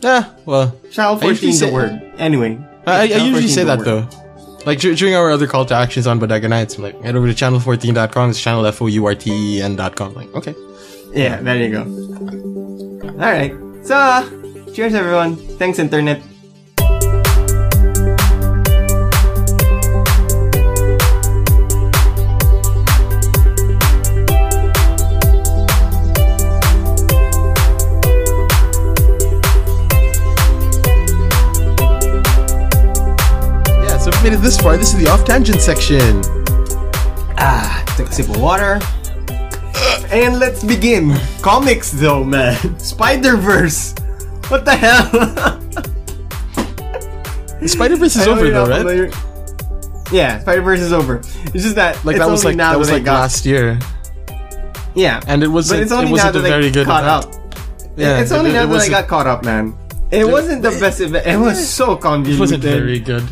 Yeah, 0.00 0.34
well, 0.46 0.76
Channel 0.90 1.14
I 1.14 1.20
14 1.20 1.48
is 1.48 1.60
the 1.60 1.70
word. 1.70 1.92
Anyway. 2.18 2.58
I, 2.84 3.02
I 3.02 3.06
Channel 3.06 3.26
usually 3.28 3.46
say 3.46 3.62
that 3.62 3.78
word. 3.78 3.86
though. 3.86 4.08
Like 4.66 4.80
dur- 4.80 4.96
during 4.96 5.14
our 5.14 5.30
other 5.30 5.46
call 5.46 5.64
to 5.66 5.74
actions 5.74 6.08
on 6.08 6.18
Bodega 6.18 6.48
Nights, 6.48 6.74
I'm 6.76 6.82
like, 6.82 7.00
head 7.02 7.14
over 7.14 7.32
to 7.32 7.32
channel14.com, 7.32 8.30
it's 8.30 8.40
channel 8.40 8.66
F-O-U-R-T-E-N.com. 8.66 10.14
Like, 10.14 10.34
okay. 10.34 10.56
Yeah, 11.12 11.40
there 11.40 11.56
you 11.56 11.70
go. 11.70 11.82
Alright. 13.10 13.54
So, 13.86 14.72
cheers 14.74 14.94
everyone. 14.94 15.36
Thanks 15.36 15.78
internet. 15.78 16.20
Made 34.24 34.32
it 34.32 34.36
this 34.40 34.58
far, 34.58 34.78
this 34.78 34.94
is 34.94 35.04
the 35.04 35.06
off 35.10 35.22
tangent 35.26 35.60
section. 35.60 36.22
Ah, 37.36 37.84
took 37.94 38.08
a 38.08 38.12
sip 38.12 38.26
of 38.30 38.40
water. 38.40 38.80
And 40.10 40.38
let's 40.38 40.64
begin. 40.64 41.14
Comics 41.42 41.90
though, 41.92 42.24
man. 42.24 42.78
Spider-Verse. 42.78 43.94
What 44.48 44.64
the 44.64 44.76
hell? 44.76 45.60
Spider-Verse 47.68 48.16
is 48.16 48.26
over 48.26 48.48
though, 48.48 48.64
right? 48.66 49.14
Yeah, 50.10 50.40
Spider-Verse 50.40 50.80
is 50.80 50.94
over. 50.94 51.16
It's 51.18 51.62
just 51.62 51.74
that 51.74 52.02
Like 52.02 52.16
that 52.16 52.26
was 52.30 52.46
like 52.46 52.56
now 52.56 52.72
that 52.72 52.78
was 52.78 52.90
like 52.90 53.04
got, 53.04 53.20
last 53.20 53.44
year, 53.44 53.78
Yeah. 54.94 55.20
and 55.26 55.42
it 55.42 55.48
wasn't. 55.48 55.82
it's 55.82 55.92
only 55.92 56.06
it 56.06 56.08
now 56.08 56.12
wasn't 56.12 56.36
a 56.36 56.40
that 56.40 56.48
very 56.48 56.66
I 56.68 56.70
good. 56.70 56.86
caught 56.86 57.04
up. 57.04 57.30
Yeah, 57.98 58.20
it's 58.20 58.32
only 58.32 58.50
it, 58.50 58.54
now 58.54 58.64
it 58.64 58.68
that 58.68 58.80
I 58.80 58.88
got 58.88 59.06
caught 59.06 59.26
up, 59.26 59.44
man. 59.44 59.76
It 60.10 60.26
wasn't 60.26 60.62
the 60.62 60.70
best 60.70 61.00
event. 61.00 61.26
It 61.26 61.36
was 61.36 61.68
so 61.80 61.94
convoluted. 61.94 62.36
It 62.36 62.40
wasn't 62.40 62.62
very 62.62 63.00
good. 63.00 63.28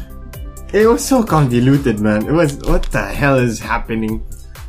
It 0.73 0.87
was 0.87 1.05
so 1.05 1.23
convoluted, 1.23 2.01
man. 2.01 2.27
It 2.27 2.33
was 2.33 2.57
what 2.64 2.85
the 2.85 3.05
hell 3.05 3.39
is 3.39 3.59
happening? 3.61 4.25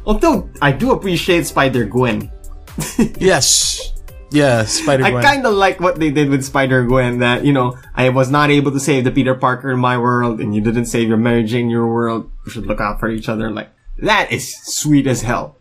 Although 0.06 0.50
I 0.62 0.72
do 0.72 0.92
appreciate 0.92 1.46
Spider 1.48 1.86
Gwen. 1.86 2.30
Yes, 3.20 3.94
Yeah, 4.32 4.66
Spider 4.66 5.04
Gwen. 5.04 5.16
I 5.18 5.22
kind 5.24 5.46
of 5.46 5.54
like 5.54 5.80
what 5.80 6.00
they 6.00 6.10
did 6.12 6.30
with 6.30 6.44
Spider 6.44 6.84
Gwen. 6.86 7.20
That 7.20 7.46
you 7.46 7.54
know, 7.54 7.78
I 7.96 8.10
was 8.10 8.30
not 8.30 8.50
able 8.50 8.72
to 8.72 8.80
save 8.80 9.04
the 9.06 9.12
Peter 9.12 9.36
Parker 9.36 9.72
in 9.72 9.80
my 9.80 9.98
world, 9.98 10.42
and 10.42 10.54
you 10.54 10.60
didn't 10.62 10.86
save 10.88 11.08
your 11.08 11.18
Mary 11.18 11.44
Jane 11.44 11.66
in 11.66 11.70
your 11.70 11.88
world. 11.88 12.30
We 12.46 12.52
should 12.52 12.66
look 12.66 12.82
out 12.82 13.00
for 13.00 13.10
each 13.10 13.30
other. 13.30 13.50
Like 13.50 13.70
that 14.00 14.32
is 14.32 14.58
sweet 14.58 15.08
as 15.08 15.22
hell. 15.22 15.56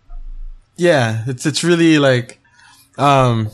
Yeah, 0.76 1.22
it's 1.28 1.44
it's 1.46 1.62
really 1.62 1.98
like, 2.00 2.40
um, 2.98 3.50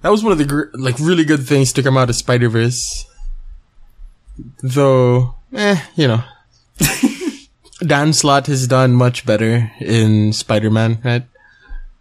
that 0.00 0.10
was 0.10 0.22
one 0.22 0.32
of 0.32 0.38
the 0.38 0.46
gr- 0.46 0.70
like 0.74 0.98
really 1.00 1.24
good 1.24 1.44
things 1.46 1.72
to 1.74 1.82
come 1.82 1.98
out 1.98 2.08
of 2.08 2.16
Spider 2.16 2.48
Verse. 2.48 3.04
Though, 4.62 5.34
eh, 5.54 5.80
you 5.96 6.08
know, 6.08 6.22
Dan 7.86 8.12
Slott 8.12 8.46
has 8.46 8.66
done 8.66 8.94
much 8.94 9.24
better 9.26 9.70
in 9.80 10.32
Spider 10.32 10.70
Man, 10.70 10.98
right? 11.04 11.24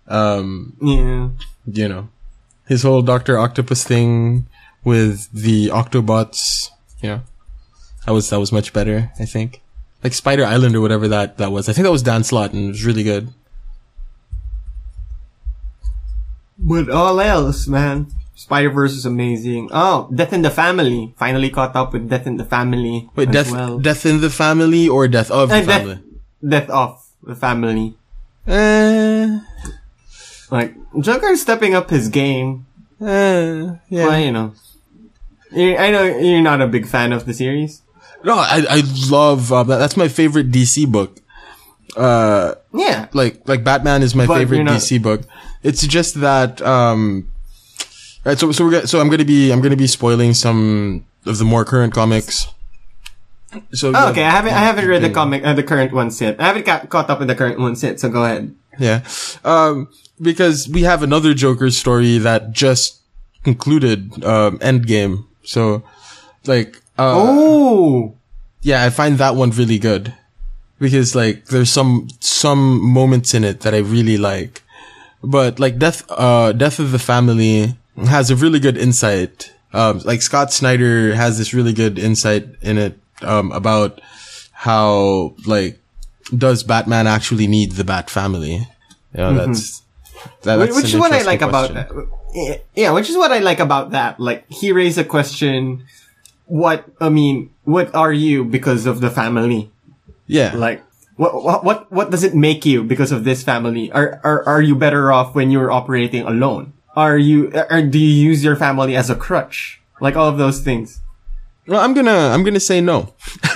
Um, 0.07 0.75
Yeah. 0.81 1.29
you 1.65 1.87
know, 1.87 2.09
his 2.67 2.83
whole 2.83 3.01
Doctor 3.01 3.37
Octopus 3.37 3.83
thing 3.83 4.47
with 4.83 5.31
the 5.31 5.67
Octobots, 5.69 6.69
you 7.01 7.09
know, 7.09 7.21
that 8.05 8.11
was 8.13 8.29
that 8.29 8.39
was 8.39 8.51
much 8.51 8.73
better. 8.73 9.11
I 9.19 9.25
think, 9.25 9.61
like 10.03 10.13
Spider 10.13 10.43
Island 10.45 10.75
or 10.75 10.81
whatever 10.81 11.07
that 11.07 11.37
that 11.37 11.51
was. 11.51 11.69
I 11.69 11.73
think 11.73 11.83
that 11.85 11.91
was 11.91 12.03
Dan 12.03 12.23
Slott 12.23 12.53
and 12.53 12.65
it 12.65 12.67
was 12.69 12.85
really 12.85 13.03
good. 13.03 13.29
But 16.57 16.89
all 16.89 17.19
else, 17.19 17.67
man, 17.67 18.07
Spider 18.43 18.69
Verse 18.75 18.91
is 18.91 19.05
amazing. 19.07 19.69
Oh, 19.71 20.09
Death 20.13 20.33
in 20.35 20.41
the 20.43 20.51
Family. 20.51 21.13
Finally 21.17 21.49
caught 21.49 21.75
up 21.79 21.93
with 21.95 22.09
Death 22.11 22.27
in 22.27 22.35
the 22.35 22.43
Family. 22.43 23.07
Wait, 23.15 23.31
death, 23.31 23.51
well. 23.51 23.79
death 23.79 24.05
in 24.05 24.19
the 24.19 24.29
family 24.29 24.87
or 24.91 25.07
death 25.07 25.31
of 25.31 25.47
the 25.49 25.55
Uh, 25.55 25.59
death, 25.63 25.81
family? 25.87 25.99
death 26.43 26.69
of 26.69 26.99
the 27.23 27.35
family. 27.39 27.95
Eh, 28.47 29.39
Like 30.51 30.75
Joker 30.99 31.31
is 31.31 31.41
stepping 31.41 31.73
up 31.73 31.89
his 31.89 32.09
game. 32.09 32.65
eh, 33.01 33.79
yeah. 33.89 34.05
Well, 34.05 34.19
you 34.19 34.31
know. 34.35 34.53
I 35.55 35.87
know 35.91 36.03
you're 36.03 36.41
not 36.43 36.59
a 36.61 36.67
big 36.67 36.85
fan 36.85 37.13
of 37.13 37.25
the 37.25 37.33
series. 37.33 37.81
No, 38.25 38.35
I 38.37 38.65
I 38.69 38.79
love 39.09 39.51
uh, 39.51 39.63
that. 39.63 39.77
That's 39.77 39.95
my 39.95 40.07
favorite 40.11 40.51
DC 40.51 40.85
book. 40.89 41.19
Uh, 41.95 42.55
Yeah. 42.73 43.07
like 43.13 43.47
like 43.47 43.63
Batman 43.63 44.01
is 44.03 44.15
my 44.15 44.25
But 44.27 44.37
favorite 44.43 44.63
not- 44.67 44.81
DC 44.81 44.99
book. 45.01 45.21
It's 45.63 45.85
just 45.87 46.19
that 46.19 46.59
um, 46.61 47.29
right. 48.25 48.37
So 48.39 48.51
so 48.51 48.65
we're 48.65 48.71
gonna, 48.71 48.87
so 48.87 48.99
I'm 48.99 49.09
gonna 49.09 49.25
be 49.25 49.51
I'm 49.51 49.61
gonna 49.61 49.75
be 49.77 49.87
spoiling 49.87 50.33
some 50.33 51.05
of 51.25 51.37
the 51.37 51.45
more 51.45 51.65
current 51.65 51.93
comics. 51.93 52.47
So 53.73 53.91
Oh, 53.93 54.09
okay, 54.09 54.23
I 54.23 54.29
haven't 54.31 54.53
I 54.53 54.59
haven't 54.59 54.87
read 54.87 55.03
the 55.03 55.09
comic 55.11 55.45
uh, 55.45 55.53
the 55.53 55.63
current 55.63 55.93
ones 55.93 56.19
yet. 56.19 56.39
I 56.41 56.45
haven't 56.47 56.65
ca- 56.65 56.85
caught 56.87 57.09
up 57.09 57.21
in 57.21 57.27
the 57.27 57.35
current 57.35 57.59
ones 57.59 57.83
yet. 57.83 57.99
So 57.99 58.09
go 58.09 58.23
ahead. 58.25 58.55
Yeah. 58.79 59.03
Um, 59.45 59.89
because 60.19 60.67
we 60.67 60.81
have 60.83 61.03
another 61.03 61.33
Joker 61.35 61.69
story 61.69 62.17
that 62.17 62.51
just 62.51 63.01
concluded, 63.43 64.23
um, 64.23 64.57
Endgame. 64.59 65.25
So, 65.43 65.83
like, 66.47 66.77
uh, 66.97 67.13
Oh. 67.13 68.15
yeah, 68.61 68.83
I 68.83 68.89
find 68.89 69.17
that 69.19 69.35
one 69.35 69.51
really 69.51 69.77
good. 69.77 70.13
Because, 70.79 71.13
like, 71.13 71.45
there's 71.47 71.69
some, 71.69 72.07
some 72.19 72.81
moments 72.81 73.33
in 73.33 73.43
it 73.43 73.61
that 73.61 73.73
I 73.75 73.79
really 73.79 74.17
like. 74.17 74.63
But, 75.23 75.59
like, 75.59 75.77
Death, 75.77 76.03
uh, 76.09 76.51
Death 76.53 76.79
of 76.79 76.91
the 76.91 76.99
Family 76.99 77.75
has 78.07 78.31
a 78.31 78.35
really 78.35 78.59
good 78.59 78.77
insight. 78.77 79.51
Um, 79.73 79.99
like, 80.05 80.21
Scott 80.21 80.53
Snyder 80.53 81.15
has 81.15 81.37
this 81.37 81.53
really 81.53 81.73
good 81.73 81.97
insight 81.97 82.47
in 82.61 82.77
it, 82.77 82.99
um, 83.21 83.51
about 83.51 84.01
how, 84.51 85.35
like, 85.45 85.79
does 86.35 86.63
Batman 86.63 87.07
actually 87.07 87.47
need 87.47 87.73
the 87.73 87.83
Bat 87.83 88.09
family? 88.09 88.67
You 89.13 89.17
know, 89.17 89.33
that's, 89.33 89.83
that, 90.43 90.57
that's 90.57 90.75
which 90.75 90.93
is 90.93 90.99
what 90.99 91.11
I 91.11 91.21
like 91.21 91.41
about 91.41 91.71
question. 91.71 92.07
yeah, 92.33 92.57
yeah, 92.75 92.91
which 92.91 93.09
is 93.09 93.17
what 93.17 93.31
I 93.31 93.39
like 93.39 93.59
about 93.59 93.91
that. 93.91 94.19
Like 94.19 94.49
he 94.49 94.71
raised 94.71 94.97
a 94.97 95.03
question. 95.03 95.85
What 96.45 96.85
I 96.99 97.09
mean, 97.09 97.51
what 97.63 97.93
are 97.95 98.13
you 98.13 98.43
because 98.43 98.85
of 98.85 99.01
the 99.01 99.09
family? 99.09 99.71
Yeah. 100.27 100.53
Like 100.55 100.83
what 101.15 101.43
what 101.43 101.63
what 101.63 101.91
what 101.91 102.11
does 102.11 102.23
it 102.23 102.35
make 102.35 102.65
you 102.65 102.83
because 102.83 103.11
of 103.11 103.23
this 103.23 103.43
family? 103.43 103.91
Are 103.91 104.19
are 104.23 104.43
are 104.47 104.61
you 104.61 104.75
better 104.75 105.11
off 105.11 105.35
when 105.35 105.51
you're 105.51 105.71
operating 105.71 106.23
alone? 106.23 106.73
Are 106.95 107.17
you 107.17 107.51
or 107.69 107.81
do 107.81 107.97
you 107.99 108.29
use 108.29 108.43
your 108.43 108.55
family 108.55 108.95
as 108.95 109.09
a 109.09 109.15
crutch? 109.15 109.81
Like 109.99 110.15
all 110.15 110.27
of 110.27 110.37
those 110.37 110.61
things. 110.61 111.01
well, 111.67 111.79
I'm 111.81 111.93
gonna, 111.93 112.29
I'm 112.29 112.43
gonna 112.43 112.59
say 112.59 112.81
no. 112.81 113.13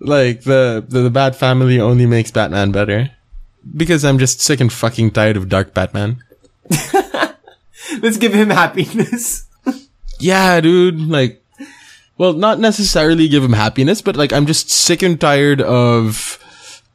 like 0.00 0.42
the, 0.42 0.84
the 0.86 1.02
the 1.02 1.10
Bat 1.10 1.36
family 1.36 1.80
only 1.80 2.06
makes 2.06 2.30
Batman 2.30 2.72
better 2.72 3.10
because 3.76 4.04
I'm 4.04 4.18
just 4.18 4.40
sick 4.40 4.60
and 4.60 4.72
fucking 4.72 5.10
tired 5.12 5.36
of 5.36 5.48
Dark 5.48 5.74
Batman. 5.74 6.22
Let's 8.00 8.16
give 8.16 8.32
him 8.34 8.50
happiness. 8.50 9.46
Yeah, 10.22 10.60
dude. 10.60 11.00
Like, 11.00 11.42
well, 12.18 12.34
not 12.34 12.58
necessarily 12.60 13.26
give 13.26 13.42
him 13.42 13.54
happiness, 13.54 14.02
but 14.02 14.16
like 14.16 14.34
I'm 14.34 14.44
just 14.44 14.68
sick 14.68 15.00
and 15.00 15.18
tired 15.18 15.62
of, 15.62 16.38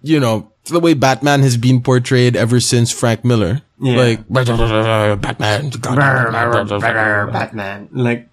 you 0.06 0.20
know, 0.20 0.52
the 0.66 0.80
way 0.80 0.94
Batman 0.94 1.42
has 1.42 1.58
been 1.58 1.82
portrayed 1.82 2.36
ever 2.36 2.60
since 2.60 2.92
Frank 2.92 3.26
Miller. 3.26 3.62
Yeah. 3.82 3.98
Like 3.98 4.30
Batman. 4.30 5.72
Batman. 7.32 7.90
Like 7.92 8.30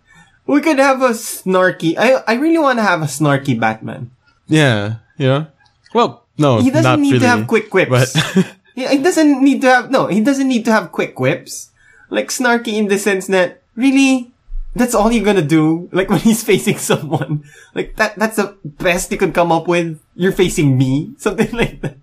we 0.46 0.60
could 0.60 0.78
have 0.78 1.02
a 1.02 1.10
snarky. 1.10 1.96
I 1.98 2.22
I 2.28 2.34
really 2.34 2.58
want 2.58 2.78
to 2.78 2.84
have 2.84 3.02
a 3.02 3.06
snarky 3.10 3.58
Batman. 3.58 4.10
Yeah, 4.46 4.96
yeah. 5.18 5.46
Well, 5.94 6.24
no, 6.38 6.60
He 6.60 6.70
doesn't 6.70 6.84
not 6.84 7.00
need 7.00 7.20
really, 7.20 7.24
to 7.24 7.28
have 7.28 7.46
quick 7.46 7.70
quips. 7.70 7.90
But 7.90 8.12
Yeah, 8.74 8.90
he 8.90 8.98
doesn't 9.02 9.42
need 9.44 9.60
to 9.62 9.68
have 9.68 9.90
no. 9.90 10.06
He 10.06 10.20
doesn't 10.20 10.48
need 10.48 10.64
to 10.64 10.72
have 10.72 10.92
quick 10.92 11.14
quips. 11.14 11.70
Like 12.08 12.28
snarky 12.28 12.74
in 12.74 12.88
the 12.88 12.98
sense 12.98 13.26
that 13.28 13.62
really, 13.76 14.32
that's 14.74 14.94
all 14.94 15.12
you're 15.12 15.24
gonna 15.24 15.42
do. 15.42 15.88
Like 15.92 16.08
when 16.10 16.20
he's 16.20 16.42
facing 16.42 16.78
someone, 16.78 17.44
like 17.74 17.96
that. 17.96 18.16
That's 18.16 18.36
the 18.36 18.56
best 18.64 19.12
you 19.12 19.18
could 19.18 19.34
come 19.34 19.52
up 19.52 19.68
with. 19.68 20.00
You're 20.14 20.32
facing 20.32 20.76
me, 20.78 21.14
something 21.18 21.50
like 21.52 21.80
that. 21.82 21.96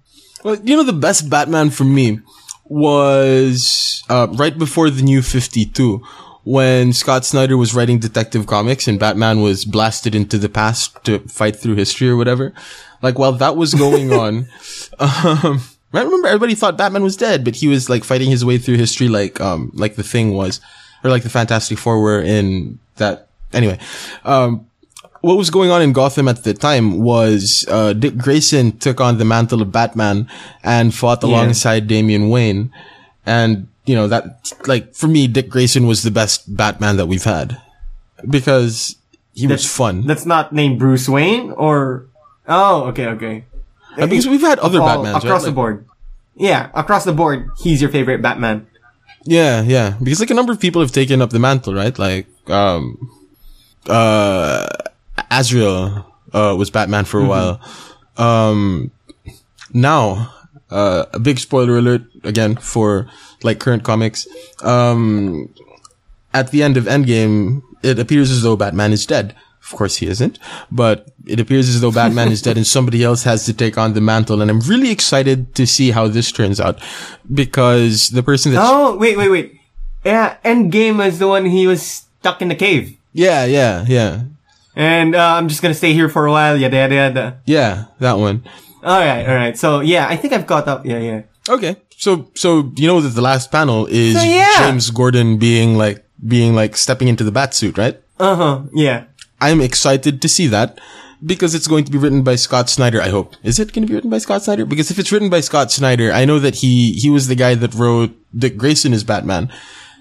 Well, 0.43 0.55
you 0.63 0.77
know, 0.77 0.83
the 0.83 0.93
best 0.93 1.29
Batman 1.29 1.69
for 1.69 1.83
me 1.83 2.19
was 2.65 4.03
uh, 4.09 4.27
right 4.33 4.57
before 4.57 4.89
the 4.89 5.01
new 5.01 5.21
52 5.21 6.01
when 6.43 6.93
Scott 6.93 7.25
Snyder 7.25 7.57
was 7.57 7.73
writing 7.73 7.99
Detective 7.99 8.47
Comics 8.47 8.87
and 8.87 8.99
Batman 8.99 9.41
was 9.41 9.65
blasted 9.65 10.15
into 10.15 10.37
the 10.37 10.49
past 10.49 11.03
to 11.03 11.19
fight 11.27 11.55
through 11.55 11.75
history 11.75 12.09
or 12.09 12.15
whatever. 12.15 12.53
Like, 13.01 13.19
while 13.19 13.33
that 13.33 13.57
was 13.57 13.73
going 13.73 14.13
on, 14.13 14.47
um, 14.99 15.61
I 15.93 16.01
remember 16.01 16.27
everybody 16.27 16.55
thought 16.55 16.77
Batman 16.77 17.03
was 17.03 17.17
dead, 17.17 17.43
but 17.43 17.55
he 17.55 17.67
was 17.67 17.89
like 17.89 18.03
fighting 18.03 18.29
his 18.29 18.45
way 18.45 18.57
through 18.57 18.77
history 18.77 19.09
like, 19.09 19.41
um, 19.41 19.71
like 19.73 19.95
the 19.95 20.03
thing 20.03 20.33
was, 20.33 20.61
or 21.03 21.09
like 21.09 21.23
the 21.23 21.29
Fantastic 21.29 21.77
Four 21.77 22.01
were 22.01 22.21
in 22.21 22.79
that. 22.97 23.27
Anyway, 23.53 23.79
um, 24.25 24.67
what 25.21 25.37
was 25.37 25.49
going 25.49 25.71
on 25.71 25.81
in 25.81 25.91
Gotham 25.91 26.27
at 26.27 26.43
the 26.43 26.53
time 26.53 26.99
was 26.99 27.65
uh, 27.67 27.93
Dick 27.93 28.17
Grayson 28.17 28.77
took 28.77 29.01
on 29.01 29.17
the 29.17 29.25
mantle 29.25 29.61
of 29.61 29.71
Batman 29.71 30.29
and 30.63 30.93
fought 30.93 31.23
alongside 31.23 31.87
Damian 31.87 32.29
Wayne, 32.29 32.71
and 33.25 33.67
you 33.85 33.95
know 33.95 34.07
that 34.07 34.53
like 34.67 34.93
for 34.93 35.07
me, 35.07 35.27
Dick 35.27 35.49
Grayson 35.49 35.87
was 35.87 36.03
the 36.03 36.11
best 36.11 36.55
Batman 36.55 36.97
that 36.97 37.07
we've 37.07 37.23
had 37.23 37.59
because 38.29 38.95
he 39.33 39.47
was 39.47 39.65
fun. 39.65 40.05
That's 40.05 40.25
not 40.25 40.53
named 40.53 40.79
Bruce 40.79 41.09
Wayne 41.09 41.51
or. 41.51 42.05
Oh, 42.47 42.85
okay, 42.85 43.05
okay. 43.07 43.43
Uh, 43.97 44.07
because 44.07 44.27
we've 44.27 44.41
had 44.41 44.59
other 44.59 44.79
Batmans 44.79 45.17
across 45.17 45.23
right? 45.23 45.39
the 45.41 45.45
Like- 45.47 45.55
board. 45.55 45.85
Yeah, 46.35 46.69
across 46.73 47.03
the 47.03 47.11
board, 47.11 47.49
he's 47.61 47.81
your 47.81 47.91
favorite 47.91 48.21
Batman. 48.21 48.65
Yeah, 49.25 49.61
yeah. 49.61 49.95
Because 50.01 50.19
like 50.19 50.29
a 50.29 50.33
number 50.33 50.51
of 50.51 50.59
people 50.59 50.81
have 50.81 50.91
taken 50.91 51.21
up 51.21 51.29
the 51.29 51.39
mantle, 51.39 51.73
right? 51.73 51.97
Like, 51.97 52.27
um, 52.49 53.11
uh, 53.87 54.67
Azrael, 55.29 56.05
uh, 56.33 56.55
was 56.57 56.69
Batman 56.69 57.05
for 57.05 57.19
a 57.19 57.25
while. 57.25 57.61
Um, 58.17 58.91
now, 59.73 60.33
uh, 60.69 61.05
a 61.13 61.19
big 61.19 61.39
spoiler 61.39 61.77
alert 61.77 62.03
again 62.23 62.55
for 62.55 63.07
like 63.43 63.59
current 63.59 63.83
comics. 63.83 64.27
Um, 64.63 65.53
at 66.33 66.51
the 66.51 66.63
end 66.63 66.77
of 66.77 66.85
Endgame, 66.85 67.61
it 67.83 67.97
appears 67.99 68.29
as 68.31 68.41
though 68.41 68.55
Batman 68.55 68.91
is 68.91 69.05
dead. 69.05 69.35
Of 69.61 69.77
course 69.77 69.97
he 69.97 70.07
isn't, 70.07 70.39
but 70.71 71.11
it 71.27 71.39
appears 71.39 71.69
as 71.69 71.81
though 71.81 71.91
Batman 71.91 72.31
is 72.31 72.41
dead 72.41 72.57
and 72.57 72.65
somebody 72.65 73.03
else 73.03 73.23
has 73.23 73.45
to 73.45 73.53
take 73.53 73.77
on 73.77 73.93
the 73.93 74.01
mantle. 74.01 74.41
And 74.41 74.49
I'm 74.49 74.61
really 74.61 74.89
excited 74.89 75.53
to 75.55 75.67
see 75.67 75.91
how 75.91 76.07
this 76.07 76.31
turns 76.31 76.59
out 76.59 76.81
because 77.31 78.09
the 78.09 78.23
person 78.23 78.53
that. 78.53 78.61
Oh, 78.63 78.97
wait, 78.97 79.17
wait, 79.17 79.29
wait. 79.29 79.59
Yeah, 80.03 80.37
Endgame 80.43 81.05
is 81.05 81.19
the 81.19 81.27
one 81.27 81.45
he 81.45 81.67
was 81.67 81.83
stuck 81.83 82.41
in 82.41 82.47
the 82.47 82.55
cave. 82.55 82.97
Yeah, 83.13 83.45
yeah, 83.45 83.85
yeah. 83.87 84.23
And 84.75 85.13
uh, 85.13 85.35
I'm 85.35 85.49
just 85.49 85.61
gonna 85.61 85.73
stay 85.73 85.93
here 85.93 86.09
for 86.09 86.25
a 86.25 86.31
while, 86.31 86.57
yada 86.57 86.77
yada 86.77 86.95
yada. 86.95 87.41
Yeah, 87.45 87.85
that 87.99 88.17
one. 88.17 88.43
Alright, 88.83 89.27
alright. 89.27 89.57
So 89.57 89.81
yeah, 89.81 90.07
I 90.07 90.15
think 90.15 90.33
I've 90.33 90.47
caught 90.47 90.67
up. 90.67 90.85
Yeah, 90.85 90.99
yeah. 90.99 91.21
Okay. 91.49 91.75
So, 91.97 92.31
so, 92.33 92.71
you 92.77 92.87
know 92.87 93.01
that 93.01 93.09
the 93.09 93.21
last 93.21 93.51
panel 93.51 93.85
is 93.87 94.15
So, 94.15 94.23
yeah. 94.23 94.69
James 94.69 94.89
Gordon 94.89 95.37
being 95.37 95.75
like, 95.75 96.05
being 96.25 96.55
like 96.55 96.77
stepping 96.77 97.09
into 97.09 97.25
the 97.25 97.31
bat 97.31 97.53
suit, 97.53 97.77
right? 97.77 97.99
Uh 98.17 98.35
huh. 98.35 98.61
Yeah. 98.73 99.05
I'm 99.41 99.61
excited 99.61 100.21
to 100.21 100.27
see 100.29 100.47
that 100.47 100.79
because 101.25 101.53
it's 101.55 101.67
going 101.67 101.83
to 101.85 101.91
be 101.91 101.97
written 101.97 102.23
by 102.23 102.35
Scott 102.35 102.69
Snyder. 102.69 103.01
I 103.01 103.09
hope. 103.09 103.35
Is 103.43 103.59
it 103.59 103.73
going 103.73 103.83
to 103.85 103.87
be 103.87 103.95
written 103.95 104.09
by 104.09 104.19
Scott 104.19 104.43
Snyder? 104.43 104.65
Because 104.65 104.91
if 104.91 104.99
it's 104.99 105.11
written 105.11 105.29
by 105.29 105.41
Scott 105.41 105.71
Snyder, 105.71 106.11
I 106.11 106.25
know 106.25 106.39
that 106.39 106.55
he 106.55 106.93
he 106.93 107.09
was 107.09 107.27
the 107.27 107.35
guy 107.35 107.55
that 107.55 107.73
wrote 107.73 108.11
Dick 108.37 108.57
Grayson 108.57 108.93
as 108.93 109.03
Batman, 109.03 109.51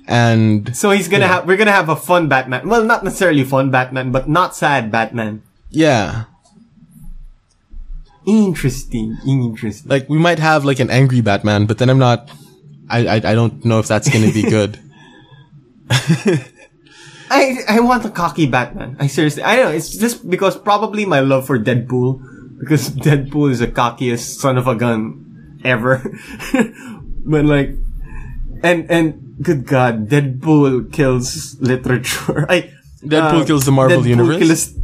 and 0.06 0.74
So 0.76 0.90
he's 0.90 1.08
gonna 1.08 1.26
have, 1.28 1.46
we're 1.46 1.56
gonna 1.56 1.72
have 1.72 1.88
a 1.88 1.96
fun 1.96 2.28
Batman. 2.28 2.68
Well, 2.68 2.84
not 2.84 3.04
necessarily 3.04 3.44
fun 3.44 3.70
Batman, 3.70 4.12
but 4.12 4.28
not 4.28 4.54
sad 4.56 4.90
Batman. 4.90 5.42
yeah, 5.70 6.24
Interesting, 8.26 9.16
interesting. 9.26 9.88
like 9.88 10.06
we 10.08 10.18
might 10.18 10.38
have 10.38 10.64
like 10.64 10.80
an 10.80 10.90
angry 10.90 11.22
Batman, 11.22 11.64
but 11.66 11.78
then 11.78 11.88
I'm 11.88 11.98
not. 11.98 12.30
I 12.90 13.06
I, 13.06 13.14
I 13.14 13.34
don't 13.34 13.64
know 13.64 13.78
if 13.78 13.86
that's 13.88 14.08
going 14.10 14.26
to 14.26 14.32
be 14.32 14.42
good. 14.56 14.78
I, 17.30 17.58
I 17.68 17.80
want 17.80 18.04
a 18.04 18.10
cocky 18.10 18.46
Batman. 18.46 18.96
I 18.98 19.06
seriously, 19.06 19.42
I 19.42 19.56
don't 19.56 19.64
know, 19.66 19.76
it's 19.76 19.96
just 19.96 20.28
because 20.28 20.56
probably 20.56 21.04
my 21.04 21.20
love 21.20 21.46
for 21.46 21.58
Deadpool, 21.58 22.58
because 22.58 22.90
Deadpool 23.06 23.50
is 23.50 23.58
the 23.60 23.68
cockiest 23.68 24.40
son 24.40 24.58
of 24.58 24.66
a 24.66 24.74
gun 24.74 25.60
ever. 25.64 26.02
but 27.24 27.44
like, 27.44 27.70
and, 28.62 28.90
and, 28.90 29.36
good 29.42 29.66
god, 29.66 30.08
Deadpool 30.08 30.92
kills 30.92 31.56
literature. 31.60 32.46
I, 32.50 32.72
Deadpool 33.02 33.42
uh, 33.42 33.46
kills 33.46 33.64
the 33.64 33.72
Marvel 33.72 34.02
Deadpool 34.02 34.08
universe? 34.08 34.38
kills- 34.38 34.74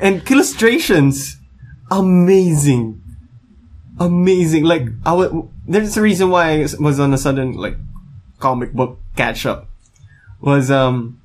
and 0.00 0.30
illustrations, 0.30 1.38
amazing. 1.90 3.00
Amazing. 3.98 4.64
Like, 4.64 4.88
I 5.06 5.10
w- 5.16 5.48
there's 5.66 5.96
a 5.96 6.02
reason 6.02 6.30
why 6.30 6.62
I 6.62 6.66
was 6.80 6.98
on 6.98 7.14
a 7.14 7.18
sudden, 7.18 7.52
like, 7.54 7.76
comic 8.40 8.72
book 8.72 8.98
catch 9.16 9.46
up. 9.46 9.68
Was, 10.40 10.70
um, 10.70 11.20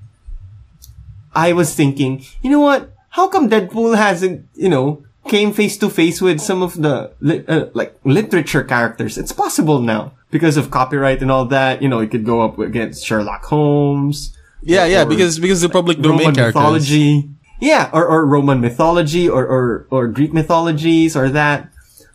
I 1.34 1.54
was 1.54 1.74
thinking, 1.76 2.24
you 2.42 2.50
know 2.50 2.60
what? 2.60 2.92
How 3.10 3.28
come 3.28 3.50
Deadpool 3.50 3.98
hasn't, 3.98 4.48
you 4.54 4.70
know, 4.70 5.04
came 5.28 5.52
face 5.54 5.78
to 5.78 5.90
face 5.90 6.22
with 6.22 6.40
some 6.40 6.62
of 6.62 6.82
the 6.82 7.12
li- 7.20 7.44
uh, 7.48 7.66
like 7.74 8.00
literature 8.04 8.64
characters? 8.64 9.18
It's 9.18 9.32
possible 9.32 9.82
now 9.82 10.14
because 10.32 10.58
of 10.58 10.72
copyright 10.72 11.22
and 11.22 11.32
all 11.32 11.46
that. 11.46 11.82
You 11.82 11.90
know, 11.90 12.00
it 12.00 12.12
could 12.12 12.26
go 12.26 12.42
up 12.42 12.60
against 12.60 13.06
Sherlock 13.06 13.46
Holmes. 13.46 14.36
Yeah, 14.62 14.86
yeah, 14.86 15.06
because 15.06 15.40
because 15.40 15.62
the 15.62 15.70
public 15.70 16.02
domain 16.02 16.20
Roman 16.20 16.36
characters. 16.36 16.56
mythology. 16.56 17.30
Yeah, 17.62 17.90
or, 17.92 18.06
or 18.08 18.26
Roman 18.26 18.62
mythology 18.62 19.28
or, 19.28 19.46
or, 19.46 19.88
or 19.90 20.08
Greek 20.08 20.34
mythologies 20.34 21.16
or 21.16 21.30
that. 21.30 21.70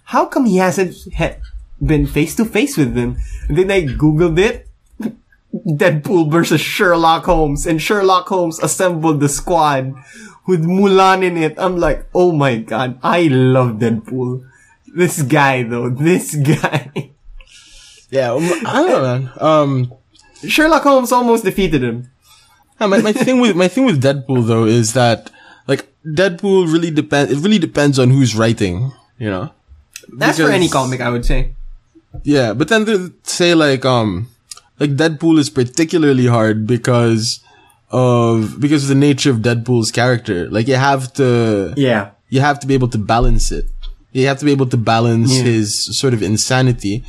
How 0.05 0.25
come 0.27 0.47
he 0.47 0.57
hasn't 0.57 0.97
ha- 1.17 1.37
been 1.83 2.07
face 2.07 2.35
to 2.37 2.45
face 2.45 2.77
with 2.77 2.95
them? 2.95 3.17
And 3.49 3.59
then 3.59 3.71
I 3.71 3.83
googled 3.83 4.39
it. 4.39 4.64
Deadpool 5.55 6.31
versus 6.31 6.61
Sherlock 6.61 7.25
Holmes 7.25 7.67
and 7.67 7.81
Sherlock 7.81 8.27
Holmes 8.27 8.59
assembled 8.59 9.21
the 9.21 9.29
squad 9.29 9.95
with 10.47 10.65
Mulan 10.65 11.23
in 11.23 11.37
it. 11.37 11.55
I'm 11.59 11.77
like, 11.77 12.07
oh 12.15 12.33
my 12.33 12.59
god, 12.59 12.99
I 13.03 13.29
love 13.29 13.79
Deadpool. 13.79 14.49
This 14.95 15.23
guy 15.23 15.63
though, 15.63 15.91
this 15.91 16.35
guy. 16.43 17.13
Yeah, 18.11 18.33
um, 18.33 18.43
I 18.67 18.73
don't 18.75 18.89
know, 18.89 19.03
man. 19.03 19.31
Um, 19.41 19.95
Sherlock 20.47 20.83
Holmes 20.83 21.13
almost 21.13 21.45
defeated 21.45 21.83
him. 21.83 22.11
my 22.81 22.99
my 22.99 23.13
thing 23.13 23.41
with 23.41 23.57
my 23.57 23.69
thing 23.69 23.87
with 23.87 24.03
Deadpool 24.03 24.47
though 24.47 24.65
is 24.65 24.93
that 24.95 25.31
like 25.67 25.87
Deadpool 26.05 26.73
really 26.73 26.91
depends. 26.91 27.33
It 27.33 27.39
really 27.39 27.59
depends 27.59 27.99
on 27.99 28.11
who's 28.11 28.35
writing. 28.35 28.93
You 29.19 29.31
know. 29.31 29.51
That's 30.09 30.39
for 30.39 30.51
any 30.51 30.69
comic, 30.69 31.01
I 31.01 31.11
would 31.11 31.25
say. 31.25 31.55
Yeah, 32.23 32.53
but 32.53 32.69
then 32.69 33.15
say 33.23 33.55
like 33.55 33.85
um 33.85 34.29
like 34.81 34.97
Deadpool 34.97 35.39
is 35.39 35.51
particularly 35.51 36.27
hard 36.27 36.67
because 36.67 37.41
of 37.91 38.59
because 38.61 38.83
of 38.85 38.89
the 38.89 38.95
nature 39.09 39.31
of 39.31 39.39
Deadpool's 39.39 39.91
character. 39.93 40.49
Like 40.51 40.67
you 40.69 40.77
have 40.77 41.13
to 41.15 41.73
Yeah. 41.77 42.11
you 42.29 42.41
have 42.41 42.59
to 42.61 42.67
be 42.67 42.75
able 42.75 42.89
to 42.89 42.99
balance 42.99 43.53
it. 43.53 43.67
You 44.13 44.27
have 44.27 44.39
to 44.39 44.45
be 44.45 44.53
able 44.53 44.67
to 44.67 44.77
balance 44.77 45.33
Yeah. 45.37 45.43
his 45.45 45.97
sort 45.99 46.15
of 46.15 46.23
insanity 46.23 47.05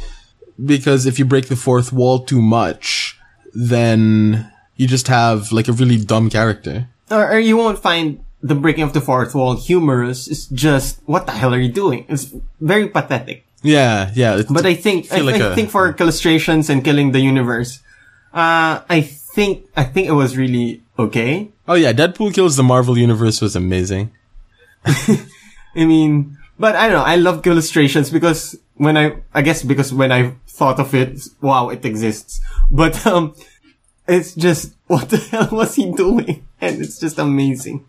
because 0.63 1.05
if 1.05 1.17
you 1.19 1.25
break 1.25 1.47
the 1.47 1.55
fourth 1.55 1.91
wall 1.93 2.19
too 2.19 2.41
much, 2.41 3.17
then 3.53 4.49
you 4.75 4.87
just 4.87 5.07
have 5.07 5.51
like 5.51 5.67
a 5.67 5.73
really 5.73 5.97
dumb 5.97 6.29
character. 6.29 6.87
or, 7.11 7.31
or 7.33 7.39
you 7.39 7.55
won't 7.57 7.79
find 7.79 8.19
the 8.41 8.55
breaking 8.55 8.83
of 8.83 8.93
the 8.93 9.01
fourth 9.01 9.33
wall 9.33 9.55
humorous. 9.55 10.27
It's 10.27 10.45
just 10.47 10.99
what 11.05 11.25
the 11.25 11.31
hell 11.33 11.53
are 11.53 11.59
you 11.59 11.71
doing? 11.71 12.05
It's 12.09 12.33
very 12.61 12.87
pathetic. 12.89 13.45
Yeah, 13.61 14.11
yeah. 14.13 14.41
But 14.49 14.65
I 14.65 14.75
think 14.75 15.11
I, 15.11 15.21
like 15.21 15.41
I 15.41 15.51
a- 15.51 15.55
think 15.55 15.69
for 15.69 15.95
illustrations 15.95 16.69
and 16.69 16.83
killing 16.83 17.11
the 17.11 17.19
universe, 17.19 17.81
uh, 18.33 18.81
I 18.87 19.01
think 19.01 19.65
I 19.75 19.83
think 19.83 20.07
it 20.07 20.13
was 20.13 20.37
really 20.37 20.83
okay. 20.99 21.49
oh 21.67 21.73
yeah, 21.73 21.93
Deadpool 21.93 22.33
kills 22.33 22.55
the 22.55 22.63
Marvel 22.63 22.97
universe 22.97 23.41
was 23.41 23.55
amazing. 23.55 24.11
I 24.85 25.83
mean, 25.85 26.37
but 26.59 26.75
I 26.75 26.87
don't 26.87 26.97
know. 26.99 27.03
I 27.03 27.15
love 27.17 27.45
illustrations 27.45 28.09
because 28.09 28.55
when 28.75 28.97
I, 28.97 29.17
I 29.33 29.41
guess 29.41 29.63
because 29.63 29.91
when 29.93 30.11
I 30.11 30.35
thought 30.47 30.79
of 30.79 30.93
it, 30.93 31.19
wow, 31.41 31.69
it 31.69 31.83
exists. 31.85 32.39
But, 32.71 33.05
um, 33.05 33.35
it's 34.07 34.35
just, 34.35 34.73
what 34.87 35.09
the 35.09 35.17
hell 35.17 35.49
was 35.51 35.75
he 35.75 35.91
doing? 35.91 36.45
And 36.61 36.81
it's 36.81 36.99
just 36.99 37.17
amazing. 37.17 37.85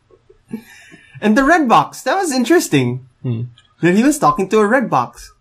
And 1.20 1.36
the 1.36 1.44
red 1.44 1.68
box, 1.68 2.02
that 2.02 2.16
was 2.16 2.32
interesting. 2.32 3.06
That 3.82 3.94
he 3.94 4.02
was 4.02 4.18
talking 4.18 4.48
to 4.50 4.58
a 4.58 4.66
red 4.66 4.88
box. 4.88 5.32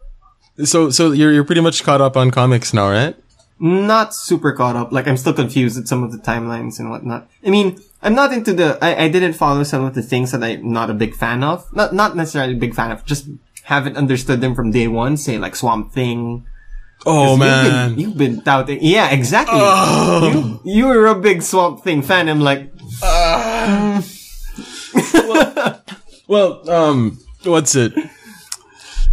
So 0.63 0.89
so 0.89 1.11
you're 1.11 1.31
you're 1.33 1.43
pretty 1.43 1.61
much 1.61 1.83
caught 1.83 2.01
up 2.01 2.15
on 2.15 2.31
comics 2.31 2.73
now, 2.73 2.89
right? 2.89 3.15
Not 3.59 4.13
super 4.13 4.51
caught 4.51 4.75
up. 4.75 4.91
Like, 4.91 5.07
I'm 5.07 5.15
still 5.15 5.31
confused 5.33 5.77
with 5.77 5.87
some 5.87 6.03
of 6.03 6.11
the 6.11 6.17
timelines 6.17 6.77
and 6.77 6.89
whatnot. 6.89 7.29
I 7.45 7.49
mean, 7.49 7.79
I'm 8.03 8.13
not 8.13 8.33
into 8.33 8.51
the, 8.51 8.77
I, 8.81 9.05
I 9.05 9.07
didn't 9.07 9.31
follow 9.31 9.63
some 9.63 9.85
of 9.85 9.95
the 9.95 10.01
things 10.01 10.33
that 10.33 10.43
I'm 10.43 10.73
not 10.73 10.89
a 10.89 10.93
big 10.93 11.15
fan 11.15 11.41
of. 11.41 11.65
Not, 11.73 11.93
not 11.93 12.17
necessarily 12.17 12.55
a 12.55 12.57
big 12.57 12.75
fan 12.75 12.91
of, 12.91 13.05
just 13.05 13.29
haven't 13.63 13.95
understood 13.95 14.41
them 14.41 14.55
from 14.55 14.71
day 14.71 14.89
one, 14.89 15.15
say 15.15 15.37
like 15.37 15.55
Swamp 15.55 15.93
Thing, 15.93 16.45
Oh 17.05 17.31
You've 17.31 17.39
man. 17.39 17.89
been, 17.91 17.99
you've 17.99 18.17
been 18.17 18.39
doubting. 18.41 18.79
Yeah, 18.81 19.09
exactly. 19.11 19.57
You, 19.57 20.59
you 20.65 20.85
were 20.87 21.05
a 21.07 21.15
big 21.15 21.41
Swamp 21.41 21.81
Thing 21.81 22.01
fan. 22.01 22.27
I'm 22.27 22.41
like, 22.41 22.73
Well, 26.27 26.69
um, 26.69 27.19
what's 27.43 27.75
it? 27.75 27.93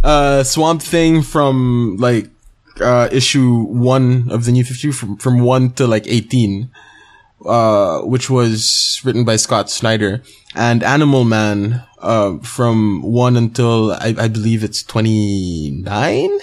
Uh, 0.03 0.43
Swamp 0.43 0.81
Thing 0.81 1.21
from 1.21 1.95
like 1.97 2.29
uh 2.81 3.07
issue 3.11 3.63
one 3.63 4.29
of 4.29 4.43
the 4.43 4.51
New 4.51 4.65
Fifty 4.65 4.91
from 4.91 5.15
from 5.17 5.39
one 5.39 5.71
to 5.73 5.87
like 5.87 6.05
eighteen, 6.07 6.71
uh, 7.45 8.01
which 8.01 8.29
was 8.29 8.99
written 9.05 9.23
by 9.23 9.37
Scott 9.37 9.69
Snyder, 9.69 10.21
and 10.55 10.83
Animal 10.83 11.23
Man, 11.23 11.83
uh, 11.99 12.37
from 12.39 13.01
one 13.01 13.37
until 13.37 13.93
I, 13.93 14.13
I 14.17 14.27
believe 14.27 14.63
it's 14.63 14.83
twenty 14.83 15.71
nine, 15.71 16.37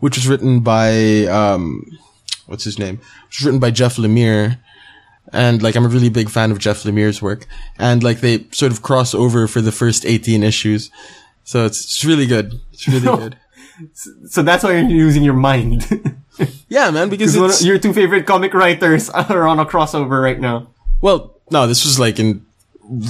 which 0.00 0.16
was 0.16 0.28
written 0.28 0.60
by 0.60 1.24
um, 1.24 1.98
what's 2.46 2.64
his 2.64 2.78
name? 2.78 2.98
Which 3.26 3.40
was 3.40 3.46
written 3.46 3.60
by 3.60 3.70
Jeff 3.70 3.96
Lemire. 3.96 4.58
And 5.32 5.62
like 5.62 5.76
I'm 5.76 5.84
a 5.84 5.88
really 5.88 6.08
big 6.08 6.28
fan 6.28 6.50
of 6.50 6.58
Jeff 6.58 6.82
Lemire's 6.82 7.22
work, 7.22 7.46
and 7.78 8.02
like 8.02 8.20
they 8.20 8.46
sort 8.50 8.72
of 8.72 8.82
cross 8.82 9.14
over 9.14 9.46
for 9.46 9.60
the 9.60 9.70
first 9.70 10.04
18 10.04 10.42
issues, 10.42 10.90
so 11.44 11.64
it's, 11.66 11.84
it's 11.84 12.04
really 12.04 12.26
good. 12.26 12.60
It's 12.72 12.86
really 12.88 13.16
good. 13.16 13.36
so 14.26 14.42
that's 14.42 14.62
why 14.64 14.72
you're 14.72 14.88
using 14.88 15.22
your 15.22 15.34
mind. 15.34 15.86
Yeah, 16.68 16.90
man, 16.90 17.10
because 17.10 17.34
Because 17.34 17.50
it's, 17.50 17.60
of 17.60 17.66
your 17.66 17.78
two 17.78 17.92
favorite 17.92 18.26
comic 18.26 18.54
writers 18.54 19.10
are 19.10 19.46
on 19.46 19.58
a 19.58 19.66
crossover 19.66 20.22
right 20.22 20.40
now. 20.40 20.68
well, 21.02 21.36
no, 21.50 21.66
this 21.66 21.84
was 21.84 21.98
like 21.98 22.18
in 22.18 22.46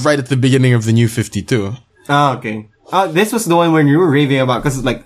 right 0.03 0.19
at 0.19 0.27
the 0.27 0.37
beginning 0.37 0.73
of 0.75 0.85
the 0.85 0.93
New 0.93 1.07
52. 1.07 1.75
Ah, 2.09 2.37
okay. 2.39 2.69
Uh, 2.91 3.07
this 3.07 3.33
was 3.33 3.45
the 3.45 3.55
one 3.55 3.73
when 3.73 3.87
you 3.87 3.99
were 3.99 4.11
raving 4.11 4.41
about, 4.41 4.63
cause 4.63 4.77
it's 4.77 4.85
like, 4.85 5.05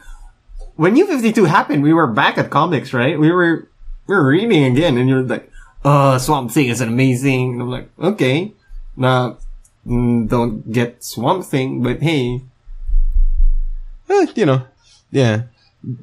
when 0.76 0.94
New 0.94 1.06
52 1.06 1.44
happened, 1.44 1.82
we 1.82 1.92
were 1.92 2.06
back 2.06 2.38
at 2.38 2.48
comics, 2.50 2.94
right? 2.94 3.18
We 3.18 3.30
were, 3.30 3.68
we 4.06 4.14
were 4.14 4.26
reading 4.26 4.64
again, 4.64 4.96
and 4.96 5.08
you're 5.08 5.22
like, 5.22 5.50
uh, 5.84 6.18
Swamp 6.18 6.50
Thing 6.50 6.68
is 6.68 6.80
amazing. 6.80 7.54
And 7.54 7.62
I'm 7.62 7.70
like, 7.70 7.90
okay. 7.98 8.52
Nah, 8.96 9.34
mm, 9.86 10.28
don't 10.28 10.72
get 10.72 11.04
Swamp 11.04 11.44
Thing, 11.44 11.82
but 11.82 12.00
hey, 12.02 12.40
Eh, 14.08 14.26
you 14.34 14.46
know, 14.46 14.62
yeah. 15.10 15.42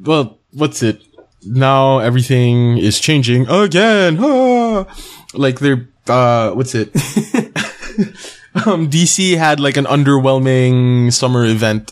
Well, 0.03 0.37
what's 0.53 0.81
it? 0.83 1.01
Now 1.43 1.99
everything 1.99 2.77
is 2.77 2.99
changing 2.99 3.47
again. 3.49 4.17
Ah! 4.19 4.85
Like 5.33 5.59
they're 5.59 5.87
uh, 6.07 6.51
what's 6.51 6.75
it? 6.75 6.89
um, 8.65 8.89
DC 8.89 9.37
had 9.37 9.59
like 9.59 9.77
an 9.77 9.85
underwhelming 9.85 11.11
summer 11.13 11.45
event 11.45 11.91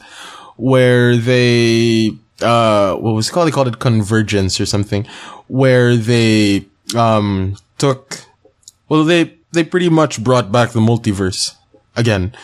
where 0.58 1.16
they 1.18 2.12
uh, 2.42 2.96
what 2.96 3.14
was 3.14 3.30
it 3.30 3.32
called? 3.32 3.48
They 3.48 3.52
called 3.52 3.68
it 3.68 3.80
Convergence 3.80 4.60
or 4.60 4.66
something, 4.66 5.06
where 5.48 5.96
they 5.96 6.66
um 6.96 7.56
took 7.78 8.26
well 8.88 9.04
they 9.04 9.34
they 9.52 9.64
pretty 9.64 9.90
much 9.90 10.24
brought 10.24 10.52
back 10.52 10.72
the 10.72 10.80
multiverse 10.82 11.56
again. 11.96 12.34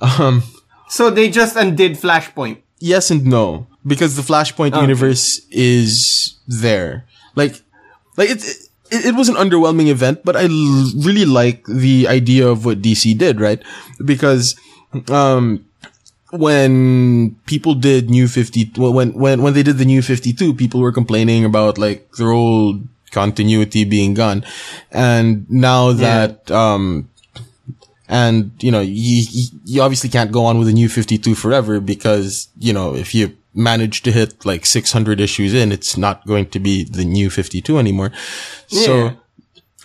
Um, 0.00 0.42
So 0.88 1.10
they 1.10 1.28
just 1.28 1.54
undid 1.54 2.00
Flashpoint. 2.00 2.62
Yes 2.82 3.10
and 3.14 3.22
no 3.24 3.66
because 3.86 4.16
the 4.18 4.22
flashpoint 4.26 4.74
universe 4.82 5.40
is 5.50 6.34
there. 6.50 7.06
Like 7.38 7.62
like 8.18 8.28
it, 8.34 8.42
it 8.90 9.06
it 9.10 9.14
was 9.14 9.28
an 9.30 9.36
underwhelming 9.40 9.88
event 9.88 10.20
but 10.26 10.36
i 10.36 10.44
l- 10.44 10.92
really 11.00 11.24
like 11.24 11.64
the 11.64 12.04
idea 12.10 12.44
of 12.44 12.66
what 12.66 12.82
dc 12.82 13.06
did 13.16 13.40
right? 13.40 13.62
Because 14.04 14.54
um 15.08 15.64
when 16.32 17.36
people 17.44 17.74
did 17.74 18.08
New 18.08 18.26
50, 18.26 18.72
well, 18.80 18.92
when, 18.92 19.12
when, 19.12 19.42
when 19.42 19.52
they 19.52 19.62
did 19.62 19.76
the 19.76 19.84
New 19.84 20.00
52, 20.00 20.54
people 20.54 20.80
were 20.80 20.90
complaining 20.92 21.44
about 21.44 21.76
like 21.76 22.08
their 22.16 22.30
old 22.32 22.88
continuity 23.10 23.84
being 23.84 24.14
gone. 24.14 24.42
And 24.90 25.44
now 25.50 25.92
that, 25.92 26.50
um, 26.50 27.10
and, 28.12 28.52
you 28.60 28.70
know, 28.70 28.82
you, 28.82 29.24
you 29.64 29.80
obviously 29.80 30.10
can't 30.10 30.30
go 30.30 30.44
on 30.44 30.58
with 30.58 30.68
a 30.68 30.72
new 30.72 30.90
52 30.90 31.34
forever 31.34 31.80
because, 31.80 32.48
you 32.58 32.74
know, 32.74 32.94
if 32.94 33.14
you 33.14 33.34
manage 33.54 34.02
to 34.02 34.12
hit 34.12 34.44
like 34.44 34.66
600 34.66 35.18
issues 35.18 35.54
in, 35.54 35.72
it's 35.72 35.96
not 35.96 36.26
going 36.26 36.50
to 36.50 36.60
be 36.60 36.84
the 36.84 37.06
new 37.06 37.30
52 37.30 37.78
anymore. 37.78 38.12
Yeah. 38.68 38.84
So, 38.84 39.16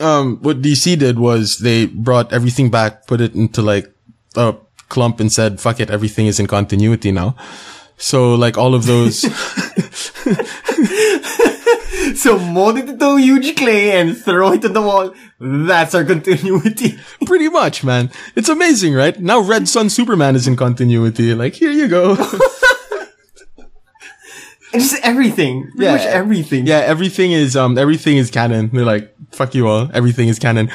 um, 0.06 0.40
what 0.42 0.62
DC 0.62 1.00
did 1.00 1.20
was 1.20 1.60
they 1.60 1.86
brought 1.86 2.34
everything 2.34 2.70
back, 2.70 3.08
put 3.08 3.22
it 3.22 3.34
into 3.34 3.62
like 3.62 3.90
a 4.36 4.56
clump 4.90 5.22
and 5.22 5.32
said, 5.32 5.62
fuck 5.62 5.80
it, 5.80 5.90
everything 5.90 6.28
is 6.28 6.38
in 6.38 6.48
continuity 6.48 7.14
now. 7.14 7.34
So 7.96 8.36
like 8.36 8.58
all 8.58 8.76
of 8.76 8.88
those, 8.88 9.24
So 12.24 12.40
mold 12.40 12.78
it 12.80 12.90
into 12.90 13.06
a 13.06 13.20
huge 13.22 13.56
clay 13.56 13.92
and 14.00 14.18
throw 14.18 14.52
it 14.54 14.62
to 14.64 14.70
the 14.70 14.82
wall. 14.82 15.14
That's 15.40 15.94
our 15.94 16.04
continuity. 16.04 16.98
pretty 17.26 17.48
much, 17.50 17.84
man. 17.84 18.10
It's 18.36 18.50
amazing, 18.50 18.94
right? 18.96 19.20
Now 19.20 19.40
Red 19.40 19.68
Sun 19.68 19.90
Superman 19.92 20.36
is 20.36 20.48
in 20.48 20.56
continuity. 20.56 21.36
Like, 21.36 21.54
here 21.54 21.72
you 21.72 21.88
go. 21.88 22.16
And 24.74 24.82
just 24.82 25.02
everything. 25.02 25.72
Pretty 25.72 25.86
Yeah. 25.86 25.92
much 25.94 26.02
everything. 26.06 26.68
yeah, 26.68 26.80
everything 26.80 27.32
is, 27.32 27.56
um, 27.56 27.78
everything 27.78 28.18
is 28.18 28.30
canon. 28.30 28.70
They're 28.74 28.84
like, 28.84 29.16
fuck 29.32 29.56
you 29.56 29.66
all. 29.68 29.90
Everything 29.94 30.28
is 30.28 30.40
canon. 30.40 30.70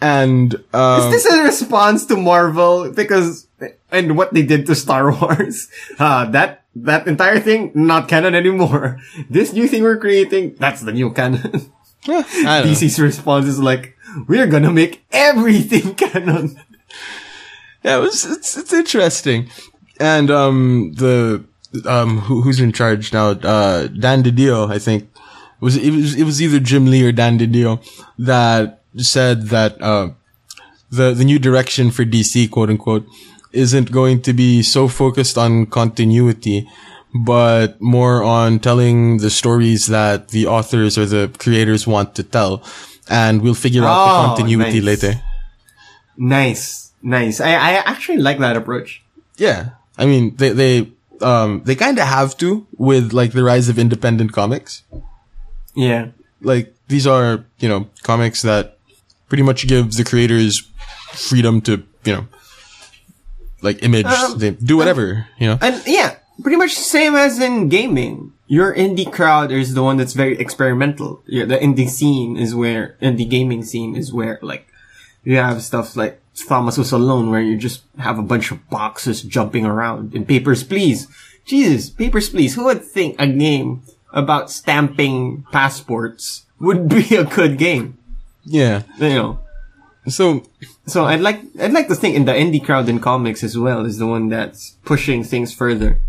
And, 0.00 0.54
um, 0.72 1.12
Is 1.12 1.24
this 1.24 1.34
a 1.34 1.42
response 1.44 2.06
to 2.06 2.16
Marvel? 2.16 2.90
Because, 2.90 3.46
and 3.92 4.16
what 4.16 4.32
they 4.32 4.42
did 4.42 4.64
to 4.66 4.74
Star 4.74 5.12
Wars. 5.12 5.68
Uh, 5.98 6.24
that, 6.30 6.64
that 6.84 7.06
entire 7.06 7.40
thing, 7.40 7.72
not 7.74 8.08
canon 8.08 8.34
anymore. 8.34 8.98
This 9.30 9.52
new 9.52 9.68
thing 9.68 9.82
we're 9.82 9.98
creating, 9.98 10.56
that's 10.58 10.82
the 10.82 10.92
new 10.92 11.12
canon. 11.12 11.72
yeah, 12.06 12.22
I 12.46 12.60
know. 12.60 12.66
DC's 12.66 12.98
response 13.00 13.46
is 13.46 13.58
like, 13.58 13.96
we're 14.26 14.46
gonna 14.46 14.72
make 14.72 15.04
everything 15.12 15.94
canon. 16.02 16.60
Yeah, 17.82 17.98
it 17.98 18.00
was, 18.00 18.24
it's, 18.24 18.56
it's 18.56 18.72
interesting. 18.72 19.50
And, 20.00 20.30
um, 20.30 20.92
the, 20.96 21.44
um, 21.84 22.20
who, 22.20 22.42
who's 22.42 22.60
in 22.60 22.72
charge 22.72 23.12
now? 23.12 23.30
Uh, 23.30 23.88
Dan 23.88 24.22
DiDio, 24.22 24.70
I 24.70 24.78
think. 24.78 25.04
It 25.04 25.64
was, 25.64 25.76
it 25.76 25.90
was, 25.90 26.14
it 26.14 26.24
was 26.24 26.40
either 26.40 26.60
Jim 26.60 26.86
Lee 26.86 27.06
or 27.06 27.12
Dan 27.12 27.38
DiDio 27.38 27.82
that 28.18 28.82
said 28.96 29.48
that, 29.48 29.80
uh, 29.82 30.10
the, 30.90 31.12
the 31.12 31.24
new 31.24 31.38
direction 31.38 31.90
for 31.90 32.04
DC, 32.04 32.50
quote 32.50 32.70
unquote, 32.70 33.06
isn't 33.52 33.90
going 33.90 34.22
to 34.22 34.32
be 34.32 34.62
so 34.62 34.88
focused 34.88 35.38
on 35.38 35.66
continuity, 35.66 36.68
but 37.14 37.80
more 37.80 38.22
on 38.22 38.58
telling 38.58 39.18
the 39.18 39.30
stories 39.30 39.86
that 39.86 40.28
the 40.28 40.46
authors 40.46 40.98
or 40.98 41.06
the 41.06 41.30
creators 41.38 41.86
want 41.86 42.14
to 42.16 42.22
tell. 42.22 42.62
And 43.08 43.40
we'll 43.40 43.54
figure 43.54 43.84
out 43.84 43.96
Oh, 43.96 44.20
the 44.22 44.26
continuity 44.36 44.80
nice. 44.80 45.02
later. 45.02 45.20
Nice. 46.16 46.92
Nice. 47.02 47.40
I, 47.40 47.50
I 47.52 47.70
actually 47.86 48.18
like 48.18 48.38
that 48.38 48.56
approach. 48.56 49.02
Yeah. 49.36 49.70
I 49.96 50.06
mean, 50.06 50.36
they, 50.36 50.50
they, 50.50 50.92
um, 51.22 51.62
they 51.64 51.74
kind 51.74 51.98
of 51.98 52.06
have 52.06 52.36
to 52.38 52.66
with 52.76 53.12
like 53.12 53.32
the 53.32 53.42
rise 53.42 53.68
of 53.68 53.78
independent 53.78 54.32
comics. 54.32 54.82
Yeah. 55.74 56.08
Like 56.42 56.74
these 56.88 57.06
are, 57.06 57.44
you 57.58 57.68
know, 57.68 57.88
comics 58.02 58.42
that 58.42 58.78
pretty 59.28 59.42
much 59.42 59.66
give 59.66 59.92
the 59.94 60.04
creators 60.04 60.68
freedom 61.12 61.60
to, 61.62 61.82
you 62.04 62.12
know, 62.12 62.26
like 63.62 63.82
image, 63.82 64.06
Um, 64.06 64.38
do 64.62 64.76
whatever, 64.76 65.26
you 65.38 65.48
know. 65.48 65.58
And 65.60 65.82
yeah, 65.86 66.16
pretty 66.42 66.56
much 66.56 66.76
the 66.76 66.82
same 66.82 67.14
as 67.14 67.38
in 67.38 67.68
gaming. 67.68 68.32
Your 68.46 68.74
indie 68.74 69.10
crowd 69.10 69.52
is 69.52 69.74
the 69.74 69.82
one 69.82 69.96
that's 69.98 70.14
very 70.14 70.38
experimental. 70.38 71.22
Yeah, 71.26 71.44
the 71.44 71.58
indie 71.58 71.88
scene 71.88 72.36
is 72.36 72.54
where, 72.54 72.96
indie 73.02 73.28
gaming 73.28 73.62
scene 73.62 73.94
is 73.94 74.12
where, 74.12 74.38
like, 74.40 74.66
you 75.22 75.36
have 75.36 75.62
stuff 75.62 75.96
like 75.96 76.20
Thomas 76.48 76.78
was 76.78 76.92
alone 76.92 77.28
where 77.30 77.42
you 77.42 77.58
just 77.58 77.82
have 77.98 78.18
a 78.18 78.22
bunch 78.22 78.50
of 78.50 78.66
boxes 78.70 79.20
jumping 79.22 79.66
around 79.66 80.14
in 80.14 80.24
Papers, 80.24 80.64
Please. 80.64 81.08
Jesus, 81.44 81.90
Papers, 81.90 82.30
Please. 82.30 82.54
Who 82.54 82.64
would 82.64 82.84
think 82.84 83.16
a 83.18 83.26
game 83.26 83.82
about 84.12 84.50
stamping 84.50 85.44
passports 85.52 86.46
would 86.58 86.88
be 86.96 87.16
a 87.16 87.24
good 87.24 87.58
game? 87.58 87.98
Yeah. 88.44 88.82
You 88.98 89.08
know, 89.10 89.40
So, 90.10 90.44
so 90.86 91.04
I'd 91.04 91.20
like 91.20 91.40
I'd 91.60 91.72
like 91.72 91.88
to 91.88 91.94
think 91.94 92.16
in 92.16 92.24
the 92.24 92.32
indie 92.32 92.64
crowd 92.64 92.88
in 92.88 92.98
comics 93.00 93.42
as 93.42 93.56
well 93.58 93.84
is 93.86 93.98
the 93.98 94.06
one 94.06 94.28
that's 94.28 94.76
pushing 94.84 95.22
things 95.24 95.52
further. 95.54 96.00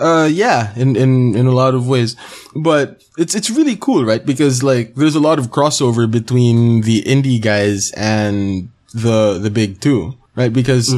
uh, 0.00 0.28
yeah, 0.32 0.72
in, 0.74 0.96
in, 0.96 1.34
in 1.36 1.46
a 1.46 1.52
lot 1.52 1.74
of 1.74 1.86
ways. 1.86 2.16
But 2.56 3.04
it's, 3.18 3.34
it's 3.36 3.50
really 3.50 3.76
cool, 3.76 4.04
right? 4.04 4.24
Because 4.24 4.62
like, 4.62 4.94
there's 4.96 5.14
a 5.14 5.20
lot 5.20 5.38
of 5.38 5.48
crossover 5.52 6.10
between 6.10 6.80
the 6.82 7.02
indie 7.02 7.40
guys 7.40 7.92
and 7.92 8.68
the, 8.92 9.38
the 9.38 9.50
big 9.50 9.80
two, 9.80 10.16
right? 10.34 10.52
Because, 10.52 10.92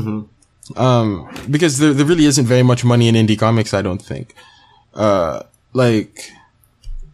um, 0.77 1.29
because 1.51 1.79
there, 1.79 1.93
there 1.93 2.07
really 2.07 2.25
isn't 2.25 2.47
very 2.47 2.63
much 2.63 2.83
money 2.85 3.09
in 3.09 3.15
indie 3.15 3.39
comics, 3.39 3.75
I 3.75 3.83
don't 3.83 4.01
think. 4.01 4.35
Uh, 4.95 5.43
like, 5.75 6.31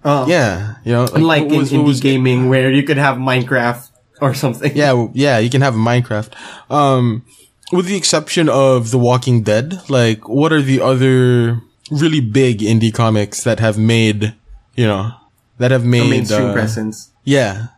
Oh. 0.04 0.26
yeah, 0.28 0.76
you 0.84 0.92
know, 0.92 1.08
Unlike 1.12 1.42
what 1.44 1.52
in 1.52 1.58
was- 1.58 1.72
indie 1.72 1.84
was- 1.84 2.00
gaming 2.00 2.48
where 2.48 2.70
you 2.70 2.82
could 2.84 2.96
have 2.98 3.16
Minecraft 3.16 3.89
or 4.24 4.34
something. 4.34 4.76
Yeah, 4.76 4.92
well, 4.92 5.10
yeah, 5.14 5.38
you 5.38 5.50
can 5.50 5.60
have 5.62 5.74
Minecraft. 5.74 6.32
Um, 6.70 7.24
with 7.72 7.86
the 7.86 7.96
exception 7.96 8.48
of 8.48 8.90
The 8.90 8.98
Walking 8.98 9.42
Dead, 9.42 9.80
like, 9.88 10.28
what 10.28 10.52
are 10.52 10.62
the 10.62 10.80
other 10.80 11.60
really 11.90 12.20
big 12.20 12.58
indie 12.60 12.92
comics 12.92 13.42
that 13.44 13.60
have 13.60 13.78
made, 13.78 14.34
you 14.76 14.86
know, 14.86 15.12
that 15.58 15.70
have 15.70 15.84
made, 15.84 16.08
mainstream 16.10 16.48
uh, 16.48 16.52
presence. 16.52 17.10
yeah, 17.24 17.68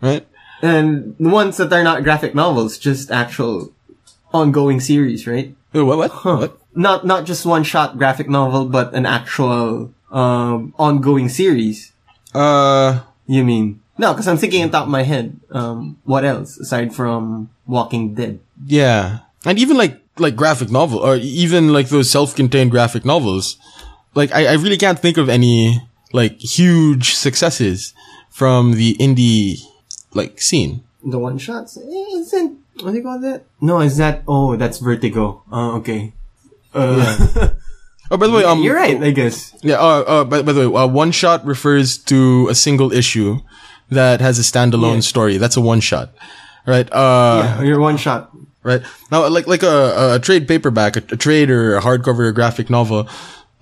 right? 0.00 0.26
And 0.62 1.16
the 1.18 1.28
ones 1.28 1.56
that 1.56 1.72
are 1.72 1.82
not 1.82 2.04
graphic 2.04 2.34
novels, 2.34 2.78
just 2.78 3.10
actual 3.10 3.72
ongoing 4.32 4.78
series, 4.80 5.26
right? 5.26 5.54
Wait, 5.72 5.82
What, 5.82 5.98
what, 5.98 6.24
what? 6.24 6.58
Not 6.74 7.04
not 7.04 7.26
just 7.26 7.44
one 7.44 7.64
shot 7.64 7.98
graphic 7.98 8.28
novel, 8.30 8.66
but 8.66 8.94
an 8.94 9.04
actual 9.04 9.92
um 10.10 10.72
ongoing 10.78 11.28
series. 11.28 11.92
Uh, 12.32 13.00
You 13.26 13.44
mean? 13.44 13.81
No, 14.02 14.12
because 14.12 14.26
I'm 14.26 14.36
thinking 14.36 14.62
on 14.66 14.70
top 14.74 14.84
of 14.84 14.90
my 14.90 15.04
head. 15.06 15.38
Um, 15.54 15.96
what 16.02 16.24
else 16.26 16.58
aside 16.58 16.90
from 16.92 17.50
Walking 17.66 18.14
Dead? 18.18 18.40
yeah. 18.66 19.20
And 19.46 19.58
even 19.58 19.76
like, 19.76 19.98
like 20.18 20.34
graphic 20.36 20.70
novel, 20.70 20.98
or 20.98 21.16
even 21.16 21.72
like 21.72 21.88
those 21.88 22.10
self-contained 22.10 22.70
graphic 22.70 23.04
novels. 23.04 23.56
Like, 24.14 24.30
I, 24.34 24.46
I 24.46 24.54
really 24.54 24.76
can't 24.76 24.98
think 24.98 25.16
of 25.18 25.28
any, 25.28 25.80
like, 26.12 26.38
huge 26.38 27.14
successes 27.14 27.94
from 28.30 28.72
the 28.74 28.94
indie, 29.00 29.62
like, 30.14 30.38
scene. 30.40 30.82
The 31.02 31.18
one 31.18 31.38
shots? 31.38 31.76
Eh, 31.78 32.18
Isn't 32.22 32.58
what 32.82 32.90
do 32.92 32.96
you 32.98 33.02
call 33.02 33.18
that? 33.20 33.44
No, 33.60 33.80
is 33.80 33.96
that? 33.96 34.22
Oh, 34.28 34.54
that's 34.56 34.78
Vertigo. 34.78 35.42
Oh, 35.50 35.76
okay. 35.78 36.12
Uh, 36.74 37.48
Oh, 38.10 38.16
by 38.18 38.26
the 38.26 38.32
way, 38.34 38.44
um, 38.50 38.62
you're 38.62 38.76
right. 38.76 39.02
I 39.02 39.10
guess. 39.10 39.56
Yeah. 39.62 39.76
Uh, 39.80 40.04
uh, 40.06 40.24
by, 40.24 40.42
by 40.42 40.52
the 40.52 40.68
way, 40.70 40.82
uh, 40.82 40.86
one 40.86 41.10
shot 41.12 41.44
refers 41.46 41.96
to 42.12 42.46
a 42.50 42.54
single 42.54 42.92
issue 42.92 43.40
that 43.92 44.20
has 44.20 44.38
a 44.38 44.42
standalone 44.42 45.00
Yeah. 45.04 45.12
story. 45.12 45.36
That's 45.38 45.56
a 45.56 45.60
one 45.60 45.80
shot, 45.80 46.10
right? 46.66 46.88
Uh, 46.92 47.42
Yeah, 47.44 47.62
you're 47.62 47.80
one 47.80 47.96
shot. 47.96 48.30
right 48.62 48.82
now, 49.10 49.26
like 49.28 49.46
like 49.46 49.62
a, 49.62 50.14
a 50.14 50.18
trade 50.18 50.46
paperback, 50.48 50.96
a, 50.96 51.02
a 51.12 51.16
trade 51.16 51.50
or 51.50 51.76
a 51.76 51.80
hardcover 51.80 52.20
or 52.26 52.28
a 52.28 52.34
graphic 52.34 52.68
novel. 52.70 53.08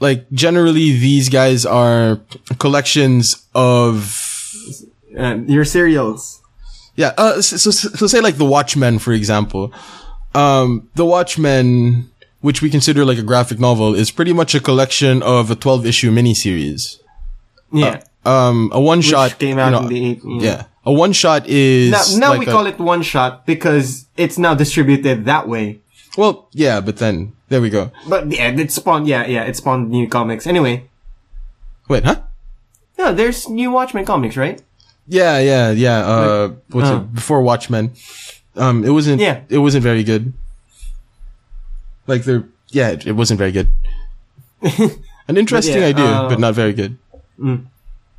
Like 0.00 0.24
generally, 0.32 0.92
these 0.96 1.28
guys 1.28 1.66
are 1.66 2.20
collections 2.58 3.44
of 3.54 4.16
Uh, 5.18 5.36
your 5.46 5.64
serials. 5.64 6.40
yeah. 6.96 7.12
Uh, 7.18 7.42
so, 7.42 7.56
so, 7.58 7.70
so 7.70 8.06
say 8.06 8.20
like 8.20 8.36
the 8.36 8.44
Watchmen, 8.46 8.98
for 8.98 9.12
example. 9.12 9.72
Um, 10.34 10.88
the 10.94 11.04
Watchmen, 11.04 12.08
which 12.40 12.62
we 12.62 12.70
consider 12.70 13.04
like 13.04 13.18
a 13.18 13.22
graphic 13.26 13.58
novel, 13.58 13.94
is 13.94 14.10
pretty 14.10 14.32
much 14.32 14.54
a 14.54 14.60
collection 14.60 15.22
of 15.22 15.50
a 15.50 15.56
twelve 15.56 15.84
issue 15.84 16.10
miniseries. 16.12 16.96
Yeah. 17.72 18.00
Um, 18.24 18.70
a 18.72 18.80
one 18.80 19.00
shot 19.00 19.38
came 19.38 19.58
out 19.58 19.66
you 19.66 19.70
know, 19.72 19.78
in 19.80 19.88
the 19.88 20.10
eight. 20.10 20.20
Yeah. 20.42 20.64
A 20.84 20.92
one 20.92 21.12
shot 21.12 21.46
is 21.46 21.90
Now, 21.90 22.28
now 22.28 22.30
like 22.30 22.40
we 22.40 22.46
a- 22.46 22.50
call 22.50 22.66
it 22.66 22.78
one 22.78 23.02
shot 23.02 23.46
because 23.46 24.06
it's 24.16 24.38
now 24.38 24.54
distributed 24.54 25.24
that 25.26 25.48
way. 25.48 25.80
well, 26.16 26.48
yeah, 26.52 26.80
but 26.80 26.96
then 26.98 27.32
there 27.48 27.60
we 27.60 27.70
go. 27.70 27.90
But 28.08 28.30
yeah, 28.30 28.48
it 28.48 28.72
spawned. 28.72 29.06
Yeah, 29.06 29.26
yeah, 29.26 29.44
it 29.44 29.56
spawned 29.56 29.90
new 29.90 30.08
comics. 30.08 30.46
Anyway, 30.46 30.88
Wait, 31.88 32.04
huh? 32.04 32.22
yeah, 32.98 33.12
there's 33.12 33.48
new 33.48 33.70
Watchmen 33.70 34.04
comics, 34.04 34.36
right? 34.36 34.62
Yeah, 35.06 35.38
yeah, 35.38 35.70
yeah. 35.70 35.98
Uh, 36.00 36.48
what's 36.70 36.88
uh. 36.88 36.96
it? 36.96 37.14
Before 37.14 37.42
Watchmen, 37.42 37.92
um, 38.56 38.84
it 38.84 38.90
wasn't. 38.90 39.20
Yeah. 39.20 39.40
it 39.48 39.58
wasn't 39.58 39.82
very 39.82 40.04
good. 40.04 40.32
Like 42.06 42.24
there, 42.24 42.44
yeah, 42.68 42.90
it, 42.90 43.06
it 43.06 43.12
wasn't 43.12 43.38
very 43.38 43.52
good. 43.52 43.68
An 45.28 45.36
interesting 45.36 45.80
yeah, 45.80 45.88
idea, 45.88 46.04
uh, 46.04 46.28
but 46.28 46.38
not 46.38 46.54
very 46.54 46.72
good. 46.72 46.96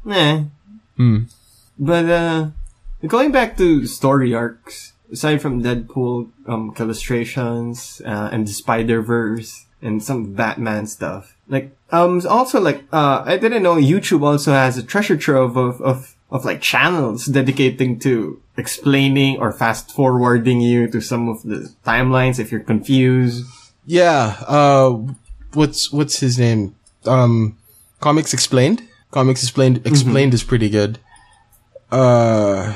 Nah. 0.04 0.44
Hmm. 0.98 1.24
But 1.78 2.06
uh, 2.10 2.50
going 3.08 3.32
back 3.32 3.58
to 3.58 3.86
story 3.86 4.34
arcs, 4.34 4.94
aside 5.12 5.42
from 5.42 5.64
Deadpool, 5.64 6.30
um, 6.48 6.74
illustrations, 6.78 8.02
uh, 8.06 8.30
and 8.32 8.48
the 8.48 8.54
Spider 8.54 9.02
Verse, 9.02 9.66
and 9.82 10.04
some 10.04 10.34
Batman 10.34 10.86
stuff. 10.88 11.36
Like, 11.48 11.76
um, 11.92 12.22
also 12.30 12.62
like, 12.62 12.84
uh, 12.94 13.24
I 13.26 13.38
didn't 13.38 13.64
know 13.64 13.76
YouTube 13.76 14.24
also 14.24 14.52
has 14.52 14.78
a 14.78 14.84
treasure 14.84 15.18
trove 15.18 15.58
of, 15.58 15.82
of, 15.82 16.16
of 16.30 16.46
like 16.46 16.62
channels 16.62 17.26
dedicating 17.26 18.00
to 18.00 18.42
explaining 18.58 19.40
or 19.40 19.52
fast 19.52 19.92
forwarding 19.92 20.62
you 20.62 20.88
to 20.88 21.02
some 21.02 21.28
of 21.28 21.44
the 21.44 21.74
timelines 21.86 22.40
if 22.40 22.52
you're 22.52 22.62
confused. 22.62 23.46
Yeah. 23.86 24.38
Uh, 24.48 25.00
what's 25.54 25.92
what's 25.92 26.20
his 26.20 26.38
name? 26.38 26.76
Um, 27.06 27.58
Comics 28.00 28.34
Explained. 28.34 28.84
Comics 29.12 29.44
Explained. 29.44 29.86
Explained 29.86 30.34
is 30.34 30.44
pretty 30.44 30.70
good. 30.70 31.00
Uh, 31.92 32.74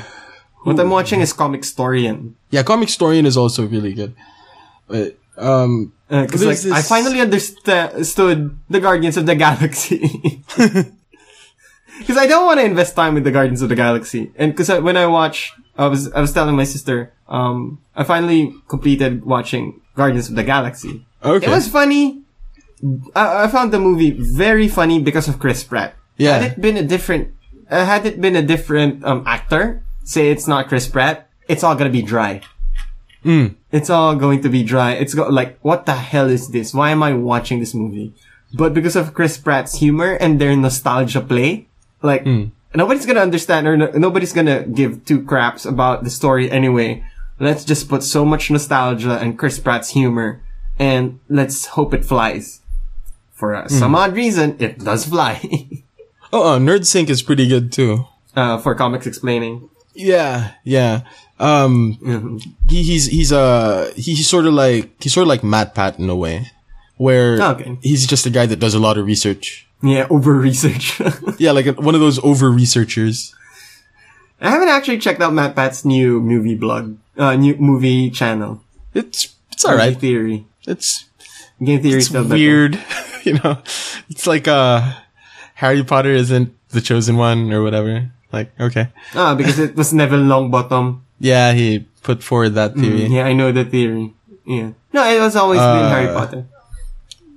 What 0.64 0.78
I'm 0.78 0.90
watching 0.90 1.20
is 1.20 1.32
Comicstorian. 1.32 2.34
yeah, 2.50 2.62
Comicstorian 2.62 3.24
is 3.24 3.36
also 3.36 3.66
really 3.66 3.94
good. 3.94 4.14
But 4.88 5.16
um, 5.38 5.92
Because 6.08 6.44
like 6.44 6.60
There's 6.60 6.72
I 6.72 6.82
finally 6.82 7.20
understood 7.20 8.58
the 8.68 8.80
Guardians 8.80 9.16
of 9.16 9.26
the 9.26 9.34
Galaxy. 9.34 10.42
Because 11.98 12.18
I 12.18 12.26
don't 12.26 12.44
want 12.44 12.60
to 12.60 12.66
invest 12.66 12.94
time 12.94 13.14
with 13.14 13.24
the 13.24 13.30
Guardians 13.30 13.62
of 13.62 13.70
the 13.70 13.74
Galaxy, 13.74 14.30
and 14.36 14.52
because 14.52 14.68
when 14.82 14.96
I 14.96 15.06
watch, 15.06 15.54
I 15.78 15.86
was 15.86 16.12
I 16.12 16.20
was 16.20 16.32
telling 16.32 16.54
my 16.54 16.64
sister, 16.64 17.12
um, 17.28 17.80
I 17.96 18.04
finally 18.04 18.52
completed 18.68 19.24
watching 19.24 19.80
Guardians 19.94 20.28
of 20.28 20.36
the 20.36 20.44
Galaxy. 20.44 21.06
okay. 21.24 21.46
It 21.46 21.50
was 21.50 21.68
funny. 21.68 22.20
I, 23.14 23.44
I 23.44 23.48
found 23.48 23.72
the 23.72 23.80
movie 23.80 24.10
very 24.12 24.68
funny 24.68 25.00
because 25.00 25.26
of 25.26 25.38
Chris 25.38 25.64
Pratt. 25.64 25.96
Yeah. 26.16 26.38
Had 26.38 26.52
it 26.52 26.60
been 26.60 26.76
a 26.76 26.82
different, 26.82 27.34
uh, 27.70 27.84
had 27.84 28.06
it 28.06 28.20
been 28.20 28.36
a 28.36 28.42
different 28.42 29.04
um 29.04 29.22
actor, 29.26 29.82
say 30.04 30.30
it's 30.30 30.46
not 30.46 30.68
Chris 30.68 30.86
Pratt, 30.88 31.28
it's 31.48 31.62
all 31.64 31.74
gonna 31.74 31.90
be 31.90 32.02
dry. 32.02 32.40
Mm. 33.24 33.56
It's 33.72 33.90
all 33.90 34.14
going 34.14 34.40
to 34.42 34.48
be 34.48 34.62
dry. 34.62 34.92
It's 34.92 35.14
go- 35.14 35.28
like, 35.28 35.58
what 35.60 35.84
the 35.84 35.94
hell 35.94 36.30
is 36.30 36.48
this? 36.50 36.72
Why 36.72 36.90
am 36.90 37.02
I 37.02 37.12
watching 37.12 37.58
this 37.58 37.74
movie? 37.74 38.14
But 38.54 38.72
because 38.72 38.94
of 38.94 39.14
Chris 39.14 39.36
Pratt's 39.36 39.78
humor 39.80 40.12
and 40.14 40.40
their 40.40 40.54
nostalgia 40.54 41.20
play, 41.20 41.66
like, 42.02 42.24
nobody's 42.74 43.04
gonna 43.04 43.20
understand 43.26 43.66
or 43.66 43.76
no- 43.76 43.90
nobody's 43.94 44.32
gonna 44.32 44.62
give 44.62 45.04
two 45.04 45.22
craps 45.22 45.66
about 45.66 46.04
the 46.04 46.10
story 46.10 46.48
anyway. 46.50 47.02
Let's 47.40 47.64
just 47.64 47.88
put 47.88 48.02
so 48.04 48.24
much 48.24 48.50
nostalgia 48.50 49.18
and 49.18 49.36
Chris 49.36 49.58
Pratt's 49.58 49.90
humor 49.90 50.40
and 50.78 51.18
let's 51.28 51.66
hope 51.74 51.92
it 51.94 52.04
flies. 52.04 52.60
For 53.34 53.54
uh, 53.54 53.68
some 53.68 53.94
odd 53.94 54.14
reason, 54.14 54.56
it 54.60 54.78
does 54.78 55.04
fly. 55.06 55.42
Oh, 56.36 56.52
uh, 56.52 56.58
NerdSync 56.58 57.08
is 57.08 57.22
pretty 57.22 57.48
good 57.48 57.72
too. 57.72 58.04
uh, 58.36 58.58
for 58.58 58.74
comics 58.74 59.06
explaining. 59.06 59.70
Yeah, 59.94 60.52
yeah. 60.64 61.00
Um, 61.40 61.96
Mhm. 62.04 62.42
he, 62.68 62.82
he's 62.82 63.06
he's 63.06 63.32
uh 63.32 63.90
he, 63.96 64.12
he's 64.14 64.28
sort 64.28 64.44
of 64.44 64.52
like 64.52 64.92
he's 65.02 65.14
sort 65.14 65.24
of 65.24 65.28
like 65.28 65.40
MatPat 65.40 65.98
in 65.98 66.10
a 66.10 66.16
way, 66.16 66.52
where 66.98 67.40
Okay. 67.56 67.78
he's 67.80 68.06
just 68.06 68.26
a 68.26 68.30
guy 68.30 68.44
that 68.44 68.60
does 68.60 68.74
a 68.74 68.78
lot 68.78 68.98
of 68.98 69.06
research. 69.06 69.64
Yeah, 69.82 70.06
over 70.12 70.34
research. 70.36 71.00
Yeah, 71.40 71.52
like 71.52 71.66
a, 71.66 71.72
one 71.72 71.94
of 71.94 72.00
those 72.04 72.18
over 72.20 72.50
researchers. 72.50 73.32
I 74.40 74.50
haven't 74.50 74.68
actually 74.68 74.98
checked 75.00 75.22
out 75.22 75.32
Matt 75.32 75.56
Pat's 75.56 75.84
new 75.84 76.20
movie 76.20 76.54
blog, 76.56 76.96
uh, 77.16 77.32
new 77.36 77.56
movie 77.56 78.10
channel. 78.10 78.60
It's 78.92 79.32
it's 79.52 79.64
all 79.64 79.76
right. 79.76 79.92
Game 79.96 80.00
Theory. 80.00 80.38
It's 80.68 81.08
Game 81.64 81.80
Theory 81.80 82.00
it's 82.04 82.10
weird, 82.12 82.76
you 83.24 83.40
know. 83.40 83.56
It's 84.12 84.26
like 84.26 84.44
uh, 84.48 84.92
Harry 85.60 85.82
Potter 85.84 86.12
isn't 86.12 86.52
the 86.70 86.80
chosen 86.80 87.16
one 87.16 87.52
or 87.52 87.62
whatever. 87.62 88.10
Like 88.32 88.52
okay, 88.60 88.88
Ah, 89.14 89.34
because 89.34 89.58
it 89.58 89.76
was 89.76 89.92
Neville 89.92 90.20
Longbottom. 90.26 91.00
yeah, 91.20 91.52
he 91.52 91.86
put 92.02 92.22
forward 92.22 92.54
that 92.54 92.74
theory. 92.74 93.06
Yeah, 93.06 93.24
I 93.24 93.32
know 93.32 93.52
the 93.52 93.64
theory. 93.64 94.12
Yeah. 94.44 94.72
No, 94.92 95.00
it 95.08 95.20
was 95.20 95.34
always 95.36 95.60
been 95.60 95.84
Uh, 95.86 95.90
Harry 95.90 96.10
Potter. 96.12 96.42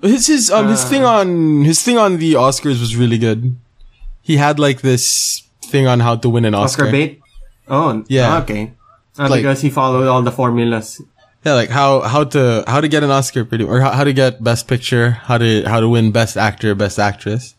His 0.02 0.28
his 0.28 0.52
um 0.52 0.68
his 0.70 0.84
Uh. 0.84 0.88
thing 0.90 1.04
on 1.06 1.28
his 1.66 1.82
thing 1.82 1.98
on 1.98 2.18
the 2.18 2.34
Oscars 2.36 2.80
was 2.80 2.96
really 2.96 3.18
good. 3.18 3.56
He 4.22 4.38
had 4.38 4.60
like 4.60 4.82
this 4.82 5.44
thing 5.72 5.88
on 5.88 6.00
how 6.02 6.16
to 6.18 6.28
win 6.30 6.46
an 6.46 6.54
Oscar. 6.56 6.84
Oscar 6.88 6.92
bait? 6.92 7.20
Oh, 7.70 8.04
Yeah. 8.10 8.40
Okay. 8.44 8.74
Uh, 9.18 9.28
Like- 9.30 9.42
because 9.44 9.62
he 9.62 9.70
followed 9.70 10.08
all 10.08 10.22
the 10.24 10.32
formulas. 10.32 11.02
Yeah, 11.46 11.54
like 11.54 11.70
how 11.70 12.02
how 12.02 12.24
to 12.36 12.64
how 12.68 12.82
to 12.82 12.88
get 12.90 13.04
an 13.04 13.12
Oscar 13.12 13.46
pretty 13.46 13.64
or 13.64 13.80
how, 13.80 13.92
how 13.92 14.04
to 14.04 14.12
get 14.14 14.44
Best 14.44 14.68
Picture, 14.68 15.22
how 15.30 15.38
to 15.38 15.64
how 15.70 15.80
to 15.80 15.88
win 15.88 16.12
Best 16.12 16.36
Actor, 16.36 16.76
Best 16.76 17.00
Actress. 17.00 17.56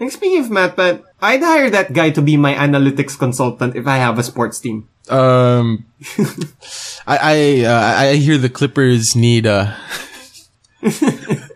And 0.00 0.12
speaking 0.12 0.38
of 0.38 0.46
MatPat, 0.46 1.02
I'd 1.20 1.42
hire 1.42 1.70
that 1.70 1.92
guy 1.92 2.10
to 2.10 2.22
be 2.22 2.36
my 2.36 2.54
analytics 2.54 3.18
consultant 3.18 3.74
if 3.74 3.86
I 3.86 3.96
have 3.96 4.18
a 4.18 4.22
sports 4.22 4.60
team. 4.60 4.88
Um, 5.10 5.86
I 7.06 7.16
I 7.16 7.64
uh, 7.64 7.94
I 8.06 8.14
hear 8.14 8.38
the 8.38 8.50
Clippers 8.50 9.16
need 9.16 9.46
uh 9.46 9.74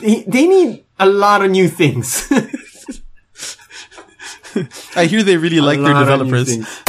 They, 0.00 0.46
need 0.46 0.84
a 0.98 1.06
lot 1.06 1.44
of 1.44 1.50
new 1.50 1.68
things. 1.68 2.26
I 4.96 5.04
hear 5.06 5.22
they 5.22 5.36
really 5.36 5.60
like 5.60 5.78
their 5.78 5.92
lot 5.92 6.20
of 6.20 6.26
new 6.26 6.44
developers. 6.44 6.84